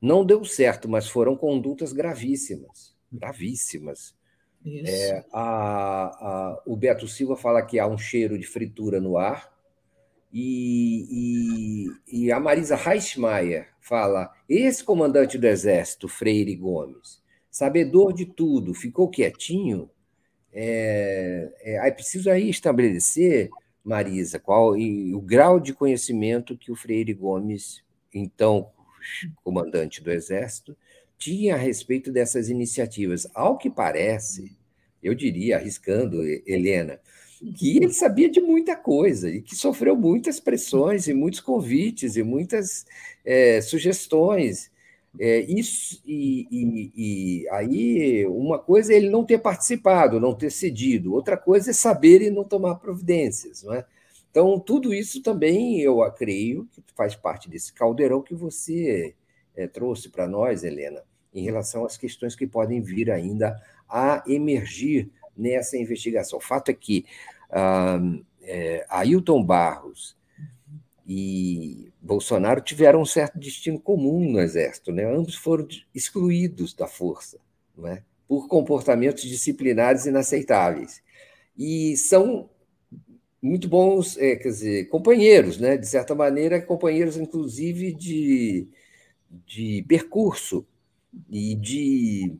Não 0.00 0.24
deu 0.24 0.44
certo, 0.44 0.88
mas 0.88 1.08
foram 1.08 1.36
condutas 1.36 1.92
gravíssimas. 1.92 2.94
Gravíssimas. 3.12 4.14
É, 4.66 5.24
a, 5.32 5.40
a, 5.40 6.62
o 6.66 6.76
Beto 6.76 7.06
Silva 7.06 7.36
fala 7.36 7.62
que 7.62 7.78
há 7.78 7.86
um 7.86 7.96
cheiro 7.96 8.38
de 8.38 8.46
fritura 8.46 9.00
no 9.00 9.16
ar. 9.16 9.52
E, 10.32 11.86
e, 12.10 12.24
e 12.24 12.32
a 12.32 12.38
Marisa 12.38 12.76
Reichmeier 12.76 13.68
fala: 13.80 14.30
esse 14.48 14.84
comandante 14.84 15.38
do 15.38 15.46
Exército, 15.46 16.06
Freire 16.06 16.54
Gomes, 16.54 17.22
sabedor 17.50 18.12
de 18.12 18.26
tudo, 18.26 18.74
ficou 18.74 19.08
quietinho. 19.08 19.90
É, 20.52 21.50
é, 21.60 21.88
é 21.88 21.90
preciso 21.90 22.30
aí 22.30 22.50
estabelecer, 22.50 23.48
Marisa, 23.82 24.38
qual 24.38 24.76
e, 24.76 25.14
o 25.14 25.20
grau 25.20 25.58
de 25.58 25.72
conhecimento 25.72 26.56
que 26.56 26.70
o 26.70 26.76
Freire 26.76 27.14
Gomes, 27.14 27.82
então 28.12 28.70
comandante 29.42 30.02
do 30.02 30.10
Exército, 30.10 30.76
tinha 31.18 31.54
a 31.54 31.58
respeito 31.58 32.12
dessas 32.12 32.48
iniciativas. 32.48 33.26
Ao 33.34 33.58
que 33.58 33.68
parece, 33.68 34.56
eu 35.02 35.14
diria, 35.14 35.56
arriscando, 35.56 36.22
Helena, 36.46 37.00
que 37.56 37.76
ele 37.76 37.92
sabia 37.92 38.28
de 38.28 38.40
muita 38.40 38.76
coisa 38.76 39.30
e 39.30 39.42
que 39.42 39.54
sofreu 39.54 39.96
muitas 39.96 40.40
pressões 40.40 41.06
e 41.08 41.14
muitos 41.14 41.40
convites 41.40 42.16
e 42.16 42.22
muitas 42.22 42.86
é, 43.24 43.60
sugestões. 43.60 44.70
É, 45.18 45.40
isso, 45.40 46.00
e, 46.06 46.46
e, 46.50 46.92
e, 46.96 47.48
aí, 47.50 48.26
uma 48.26 48.58
coisa 48.58 48.92
é 48.92 48.96
ele 48.96 49.10
não 49.10 49.24
ter 49.24 49.38
participado, 49.38 50.20
não 50.20 50.34
ter 50.34 50.50
cedido, 50.50 51.14
outra 51.14 51.36
coisa 51.36 51.70
é 51.70 51.72
saber 51.72 52.22
e 52.22 52.30
não 52.30 52.44
tomar 52.44 52.76
providências. 52.76 53.62
Não 53.62 53.74
é? 53.74 53.84
Então, 54.30 54.60
tudo 54.60 54.94
isso 54.94 55.22
também 55.22 55.80
eu 55.80 55.98
creio 56.12 56.68
que 56.72 56.82
faz 56.94 57.14
parte 57.14 57.48
desse 57.48 57.72
caldeirão 57.72 58.22
que 58.22 58.34
você 58.34 59.14
é, 59.58 59.66
trouxe 59.66 60.08
para 60.08 60.26
nós, 60.26 60.64
Helena 60.64 61.02
em 61.34 61.42
relação 61.42 61.84
às 61.84 61.96
questões 61.96 62.34
que 62.34 62.46
podem 62.46 62.80
vir 62.80 63.10
ainda 63.10 63.60
a 63.88 64.22
emergir 64.26 65.10
nessa 65.36 65.76
investigação. 65.76 66.38
O 66.38 66.42
fato 66.42 66.70
é 66.70 66.74
que 66.74 67.04
uh, 67.50 68.24
é, 68.42 68.84
Ailton 68.88 69.42
Barros 69.42 70.16
e 71.06 71.90
Bolsonaro 72.00 72.60
tiveram 72.60 73.00
um 73.00 73.06
certo 73.06 73.38
destino 73.38 73.78
comum 73.80 74.30
no 74.30 74.40
Exército, 74.40 74.92
né? 74.92 75.04
ambos 75.04 75.36
foram 75.36 75.66
excluídos 75.94 76.74
da 76.74 76.86
força 76.86 77.38
né? 77.76 78.02
por 78.26 78.48
comportamentos 78.48 79.22
disciplinares 79.22 80.06
inaceitáveis. 80.06 81.02
E 81.56 81.96
são 81.96 82.50
muito 83.40 83.68
bons, 83.68 84.18
é, 84.18 84.36
quer 84.36 84.48
dizer, 84.48 84.88
companheiros, 84.88 85.58
né? 85.58 85.76
de 85.76 85.86
certa 85.86 86.14
maneira, 86.14 86.60
companheiros, 86.60 87.16
inclusive, 87.16 87.92
de, 87.92 88.68
de 89.46 89.84
percurso 89.88 90.66
e 91.30 91.54
de 91.54 92.36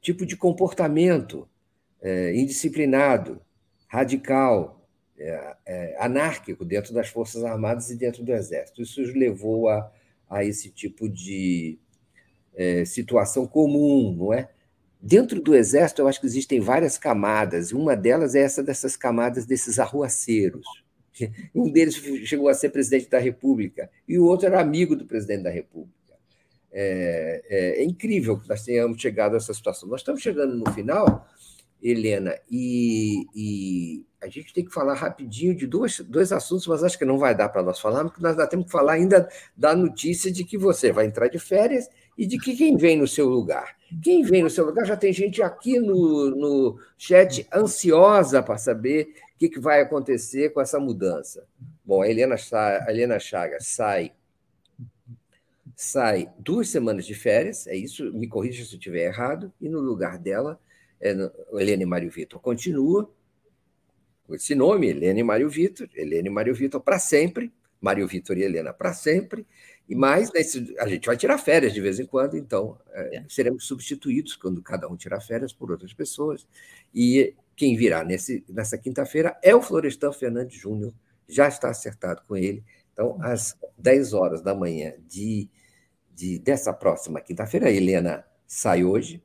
tipo 0.00 0.24
de 0.26 0.36
comportamento 0.36 1.48
é, 2.00 2.34
indisciplinado, 2.36 3.40
radical, 3.86 4.86
é, 5.18 5.56
é, 5.66 5.96
anárquico 5.98 6.64
dentro 6.64 6.94
das 6.94 7.08
Forças 7.08 7.42
Armadas 7.42 7.90
e 7.90 7.96
dentro 7.96 8.22
do 8.22 8.32
Exército. 8.32 8.82
Isso 8.82 9.02
levou 9.02 9.68
a, 9.68 9.90
a 10.28 10.44
esse 10.44 10.70
tipo 10.70 11.08
de 11.08 11.78
é, 12.54 12.84
situação 12.84 13.46
comum, 13.46 14.14
não 14.14 14.32
é? 14.32 14.48
Dentro 15.00 15.40
do 15.40 15.54
Exército, 15.54 16.02
eu 16.02 16.08
acho 16.08 16.20
que 16.20 16.26
existem 16.26 16.60
várias 16.60 16.98
camadas. 16.98 17.72
Uma 17.72 17.96
delas 17.96 18.34
é 18.34 18.40
essa 18.40 18.62
dessas 18.62 18.96
camadas 18.96 19.46
desses 19.46 19.78
arruaceiros. 19.78 20.66
Um 21.52 21.68
deles 21.68 21.96
chegou 22.26 22.48
a 22.48 22.54
ser 22.54 22.68
presidente 22.68 23.10
da 23.10 23.18
República 23.18 23.90
e 24.06 24.16
o 24.20 24.24
outro 24.24 24.46
era 24.46 24.60
amigo 24.60 24.94
do 24.94 25.04
presidente 25.04 25.42
da 25.42 25.50
República. 25.50 25.97
É, 26.80 27.42
é, 27.48 27.82
é 27.82 27.84
incrível 27.84 28.38
que 28.38 28.48
nós 28.48 28.62
tenhamos 28.62 29.02
chegado 29.02 29.34
a 29.34 29.38
essa 29.38 29.52
situação. 29.52 29.88
Nós 29.88 30.00
estamos 30.00 30.22
chegando 30.22 30.54
no 30.54 30.70
final, 30.72 31.26
Helena, 31.82 32.38
e, 32.48 33.26
e 33.34 34.06
a 34.22 34.28
gente 34.28 34.54
tem 34.54 34.64
que 34.64 34.72
falar 34.72 34.94
rapidinho 34.94 35.56
de 35.56 35.66
dois, 35.66 35.98
dois 35.98 36.30
assuntos, 36.30 36.68
mas 36.68 36.84
acho 36.84 36.96
que 36.96 37.04
não 37.04 37.18
vai 37.18 37.34
dar 37.34 37.48
para 37.48 37.64
nós 37.64 37.80
falarmos, 37.80 38.12
porque 38.12 38.22
nós 38.22 38.38
ainda 38.38 38.46
temos 38.46 38.66
que 38.66 38.70
falar 38.70 38.92
ainda 38.92 39.28
da 39.56 39.74
notícia 39.74 40.30
de 40.30 40.44
que 40.44 40.56
você 40.56 40.92
vai 40.92 41.06
entrar 41.06 41.26
de 41.26 41.40
férias 41.40 41.88
e 42.16 42.24
de 42.24 42.38
que 42.38 42.56
quem 42.56 42.76
vem 42.76 42.96
no 42.96 43.08
seu 43.08 43.28
lugar. 43.28 43.76
Quem 44.00 44.22
vem 44.22 44.44
no 44.44 44.50
seu 44.50 44.64
lugar, 44.64 44.86
já 44.86 44.96
tem 44.96 45.12
gente 45.12 45.42
aqui 45.42 45.80
no, 45.80 46.30
no 46.30 46.78
chat 46.96 47.44
ansiosa 47.52 48.40
para 48.40 48.56
saber 48.56 49.08
o 49.34 49.38
que, 49.38 49.48
que 49.48 49.58
vai 49.58 49.80
acontecer 49.80 50.50
com 50.50 50.60
essa 50.60 50.78
mudança. 50.78 51.44
Bom, 51.84 52.02
a 52.02 52.08
Helena, 52.08 52.36
a 52.52 52.86
Helena 52.88 53.18
Chagas 53.18 53.66
sai 53.66 54.12
sai 55.80 56.28
duas 56.36 56.68
semanas 56.70 57.06
de 57.06 57.14
férias, 57.14 57.68
é 57.68 57.76
isso, 57.76 58.12
me 58.12 58.26
corrija 58.26 58.64
se 58.64 58.72
eu 58.74 58.78
estiver 58.78 59.06
errado, 59.06 59.52
e 59.60 59.68
no 59.68 59.78
lugar 59.78 60.18
dela, 60.18 60.60
é, 61.00 61.14
Helene 61.52 61.86
Mário 61.86 62.10
Vitor 62.10 62.40
continua, 62.40 63.08
com 64.26 64.34
esse 64.34 64.56
nome, 64.56 64.88
Helene 64.88 65.22
Mário 65.22 65.48
Vitor, 65.48 65.88
Helene 65.94 66.28
Mário 66.28 66.52
Vitor 66.52 66.80
para 66.80 66.98
sempre, 66.98 67.52
Mário 67.80 68.08
Vitor 68.08 68.36
e 68.36 68.42
Helena 68.42 68.72
para 68.72 68.92
sempre, 68.92 69.46
e 69.88 69.94
mais, 69.94 70.32
nesse, 70.32 70.74
a 70.80 70.88
gente 70.88 71.06
vai 71.06 71.16
tirar 71.16 71.38
férias 71.38 71.72
de 71.72 71.80
vez 71.80 72.00
em 72.00 72.06
quando, 72.06 72.36
então 72.36 72.76
é, 72.90 73.18
é. 73.18 73.24
seremos 73.28 73.64
substituídos 73.64 74.34
quando 74.34 74.60
cada 74.60 74.88
um 74.88 74.96
tirar 74.96 75.20
férias 75.20 75.52
por 75.52 75.70
outras 75.70 75.92
pessoas, 75.92 76.44
e 76.92 77.36
quem 77.54 77.76
virá 77.76 78.02
nesse, 78.02 78.44
nessa 78.48 78.76
quinta-feira 78.76 79.38
é 79.44 79.54
o 79.54 79.62
Florestan 79.62 80.10
Fernandes 80.10 80.60
Júnior, 80.60 80.92
já 81.28 81.46
está 81.46 81.70
acertado 81.70 82.20
com 82.26 82.36
ele, 82.36 82.64
então 82.92 83.16
às 83.22 83.56
10 83.78 84.12
horas 84.12 84.42
da 84.42 84.56
manhã 84.56 84.94
de 85.06 85.48
de, 86.18 86.36
dessa 86.40 86.72
próxima 86.72 87.20
quinta-feira. 87.20 87.68
A 87.68 87.70
Helena 87.70 88.26
sai 88.44 88.82
hoje 88.82 89.22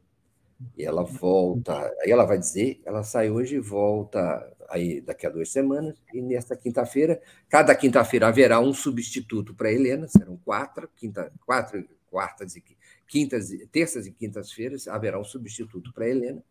e 0.78 0.86
ela 0.86 1.04
volta. 1.04 1.92
Aí 2.04 2.12
ela 2.12 2.24
vai 2.24 2.38
dizer, 2.38 2.80
ela 2.86 3.04
sai 3.04 3.32
hoje 3.32 3.56
e 3.56 3.60
volta 3.60 4.56
aí 4.70 5.02
daqui 5.02 5.26
a 5.26 5.30
duas 5.32 5.50
semanas. 5.50 6.00
E 6.14 6.22
nesta 6.22 6.56
quinta-feira, 6.56 7.20
cada 7.50 7.76
quinta-feira 7.76 8.28
haverá 8.28 8.60
um 8.60 8.74
substituto 8.74 9.56
para 9.56 9.72
Helena. 9.72 10.08
Serão 10.08 10.38
quatro, 10.38 10.88
quinta, 10.96 11.34
quatro 11.44 11.84
quartas 12.12 12.56
e 12.56 12.64
quintas, 13.08 13.50
terças 13.72 14.06
e 14.06 14.12
quintas-feiras 14.12 14.88
haverá 14.88 15.20
um 15.20 15.24
substituto 15.24 15.92
para 15.92 16.08
Helena. 16.08 16.44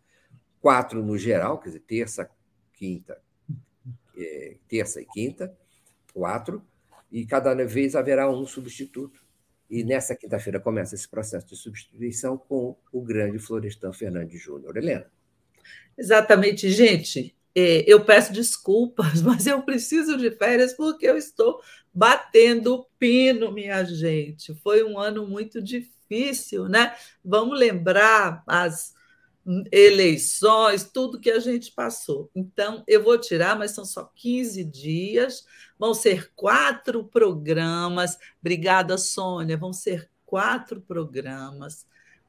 Quatro 0.61 1.05
no 1.05 1.17
geral, 1.17 1.59
quer 1.59 1.69
dizer, 1.69 1.85
terça, 1.87 2.29
quinta, 2.75 3.21
é, 4.17 4.57
terça 4.69 5.01
e 5.01 5.07
quinta, 5.07 5.57
quatro, 6.13 6.63
e 7.13 7.25
cada 7.25 7.55
vez 7.65 7.95
haverá 7.95 8.29
um 8.29 8.45
substituto. 8.45 9.22
E 9.73 9.83
nessa 9.83 10.15
quinta-feira 10.15 10.61
começa 10.61 10.95
esse 10.95 11.09
processo 11.09 11.47
de 11.47 11.57
substituição 11.57 12.37
com 12.37 12.77
o 12.93 13.01
grande 13.01 13.39
Florestan 13.39 13.91
Fernandes 13.91 14.39
Júnior. 14.39 14.77
Helena. 14.77 15.11
Exatamente, 15.97 16.69
gente. 16.69 17.35
É, 17.55 17.83
eu 17.91 18.05
peço 18.05 18.35
desculpas, 18.35 19.23
mas 19.25 19.47
eu 19.47 19.63
preciso 19.63 20.19
de 20.19 20.31
férias 20.33 20.75
porque 20.75 21.07
eu 21.07 21.17
estou 21.17 21.63
batendo 21.91 22.87
pino, 22.99 23.51
minha 23.51 23.83
gente. 23.83 24.55
Foi 24.57 24.85
um 24.85 24.99
ano 24.99 25.27
muito 25.27 25.63
difícil, 25.63 26.69
né? 26.69 26.95
Vamos 27.25 27.59
lembrar 27.59 28.43
as 28.47 28.93
eleições, 29.73 30.85
tudo 30.85 31.19
que 31.19 31.31
a 31.31 31.41
gente 31.41 31.73
passou. 31.73 32.31
Então, 32.35 32.85
eu 32.87 33.03
vou 33.03 33.19
tirar, 33.19 33.59
mas 33.59 33.71
são 33.71 33.87
só 33.87 34.05
15 34.15 34.65
dias, 34.65 35.47
vão 35.83 35.95
ser 35.95 36.31
quatro 36.37 37.03
programas. 37.03 38.17
Obrigada, 38.41 38.97
Sônia. 38.97 39.57
Vão 39.57 39.73
ser 39.73 40.09
quatro 40.25 40.81
programas. 40.81 41.89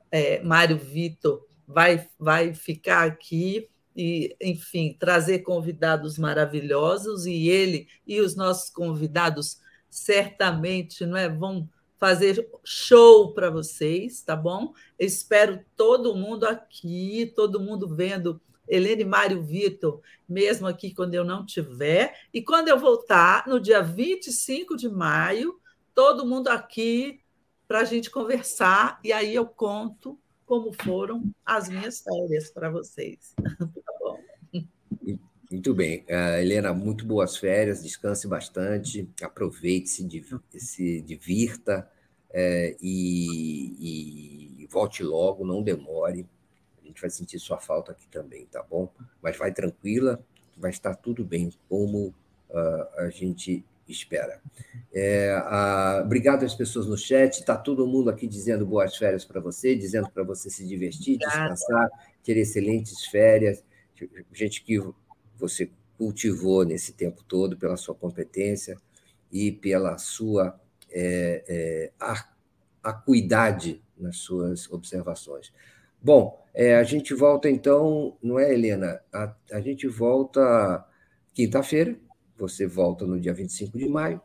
É, 0.09 0.41
Mário 0.41 0.75
Vitor 0.75 1.45
vai, 1.67 2.09
vai 2.17 2.55
ficar 2.55 3.03
aqui 3.03 3.69
e, 3.95 4.35
enfim, 4.41 4.97
trazer 4.99 5.43
convidados 5.43 6.17
maravilhosos 6.17 7.27
e 7.27 7.47
ele 7.47 7.87
e 8.07 8.19
os 8.21 8.35
nossos 8.35 8.71
convidados 8.71 9.61
certamente 9.87 11.05
não 11.05 11.15
é, 11.15 11.29
vão 11.29 11.69
fazer 11.99 12.49
show 12.63 13.35
para 13.35 13.51
vocês, 13.51 14.23
tá 14.23 14.35
bom? 14.35 14.73
espero 14.97 15.63
todo 15.77 16.15
mundo 16.15 16.45
aqui, 16.45 17.31
todo 17.35 17.59
mundo 17.59 17.87
vendo 17.87 18.41
Helene 18.67 19.03
Mário 19.03 19.43
Vitor, 19.43 20.01
mesmo 20.27 20.67
aqui 20.67 20.93
quando 20.93 21.13
eu 21.13 21.23
não 21.23 21.45
tiver. 21.45 22.15
E 22.33 22.41
quando 22.41 22.69
eu 22.69 22.79
voltar, 22.79 23.47
no 23.47 23.59
dia 23.59 23.81
25 23.81 24.75
de 24.75 24.89
maio, 24.89 25.59
todo 25.93 26.25
mundo 26.25 26.47
aqui 26.47 27.19
para 27.67 27.79
a 27.79 27.83
gente 27.83 28.09
conversar. 28.09 28.99
E 29.03 29.11
aí 29.11 29.33
eu 29.33 29.45
conto 29.45 30.19
como 30.45 30.71
foram 30.73 31.23
as 31.45 31.69
minhas 31.69 32.01
férias 32.01 32.49
para 32.51 32.69
vocês. 32.69 33.33
tá 33.37 33.93
bom? 33.99 34.19
Muito 35.51 35.73
bem. 35.73 36.05
Uh, 36.09 36.41
Helena, 36.41 36.73
muito 36.73 37.05
boas 37.05 37.37
férias, 37.37 37.83
descanse 37.83 38.27
bastante, 38.27 39.07
aproveite, 39.21 39.87
se, 39.89 40.09
se 40.57 41.01
divirta 41.01 41.87
é, 42.33 42.75
e, 42.81 44.63
e, 44.63 44.67
volte 44.67 45.03
logo, 45.03 45.45
não 45.45 45.61
demore. 45.61 46.25
A 46.83 46.87
gente 46.87 47.01
vai 47.01 47.09
sentir 47.09 47.39
sua 47.39 47.57
falta 47.57 47.91
aqui 47.91 48.07
também, 48.07 48.45
tá 48.45 48.61
bom? 48.61 48.89
Mas 49.21 49.37
vai 49.37 49.51
tranquila, 49.51 50.23
vai 50.57 50.71
estar 50.71 50.95
tudo 50.95 51.23
bem, 51.23 51.51
como 51.69 52.07
uh, 52.49 52.99
a 52.99 53.09
gente 53.09 53.65
espera. 53.87 54.41
É, 54.93 55.31
a, 55.45 56.01
obrigado 56.03 56.43
às 56.43 56.55
pessoas 56.55 56.87
no 56.87 56.97
chat, 56.97 57.39
está 57.39 57.57
todo 57.57 57.87
mundo 57.87 58.09
aqui 58.09 58.27
dizendo 58.27 58.65
boas 58.65 58.95
férias 58.95 59.25
para 59.25 59.41
você, 59.41 59.75
dizendo 59.75 60.09
para 60.09 60.23
você 60.23 60.49
se 60.49 60.65
divertir, 60.67 61.17
descansar, 61.17 61.89
ter 62.23 62.37
excelentes 62.37 63.05
férias, 63.05 63.63
gente 64.31 64.63
que 64.63 64.79
você 65.37 65.69
cultivou 65.97 66.63
nesse 66.63 66.93
tempo 66.93 67.23
todo 67.23 67.57
pela 67.57 67.77
sua 67.77 67.95
competência 67.95 68.77
e 69.31 69.51
pela 69.51 69.97
sua 69.97 70.59
é, 70.91 71.43
é, 71.47 71.91
acuidade 72.83 73.81
nas 73.97 74.17
suas 74.17 74.71
observações. 74.71 75.51
Bom, 76.03 76.37
é, 76.53 76.75
a 76.75 76.83
gente 76.83 77.13
volta 77.13 77.49
então, 77.49 78.17
não 78.21 78.37
é, 78.37 78.53
Helena? 78.53 78.99
A, 79.13 79.33
a 79.53 79.61
gente 79.61 79.87
volta 79.87 80.85
quinta-feira, 81.33 81.97
você 82.37 82.67
volta 82.67 83.05
no 83.05 83.17
dia 83.17 83.33
25 83.33 83.77
de 83.77 83.87
maio, 83.87 84.21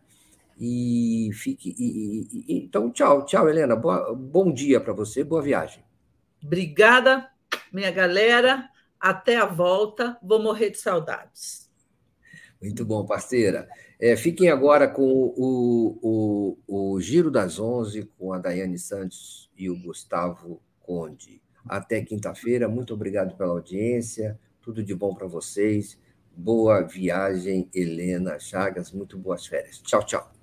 e 0.58 1.30
fique. 1.32 1.72
E, 1.78 2.26
e, 2.32 2.64
então, 2.64 2.90
tchau, 2.90 3.24
tchau, 3.24 3.48
Helena. 3.48 3.76
Boa, 3.76 4.12
bom 4.12 4.52
dia 4.52 4.80
para 4.80 4.92
você, 4.92 5.22
boa 5.22 5.40
viagem. 5.40 5.84
Obrigada, 6.42 7.28
minha 7.72 7.92
galera. 7.92 8.68
Até 8.98 9.36
a 9.36 9.46
volta. 9.46 10.18
Vou 10.20 10.42
morrer 10.42 10.70
de 10.70 10.78
saudades. 10.78 11.70
Muito 12.60 12.84
bom, 12.84 13.06
parceira. 13.06 13.68
É, 14.00 14.16
fiquem 14.16 14.50
agora 14.50 14.88
com 14.88 15.32
o, 15.36 16.58
o, 16.66 16.94
o 16.94 17.00
Giro 17.00 17.30
das 17.30 17.60
Onze, 17.60 18.10
com 18.18 18.32
a 18.32 18.38
Daiane 18.38 18.80
Santos 18.80 19.48
e 19.56 19.70
o 19.70 19.80
Gustavo 19.80 20.60
Conde. 20.80 21.40
Até 21.68 22.00
quinta-feira. 22.02 22.68
Muito 22.68 22.94
obrigado 22.94 23.36
pela 23.36 23.52
audiência. 23.52 24.38
Tudo 24.60 24.82
de 24.82 24.94
bom 24.94 25.14
para 25.14 25.26
vocês. 25.26 25.98
Boa 26.34 26.82
viagem, 26.82 27.68
Helena 27.74 28.38
Chagas. 28.38 28.92
Muito 28.92 29.18
boas 29.18 29.46
férias. 29.46 29.78
Tchau, 29.78 30.04
tchau. 30.04 30.37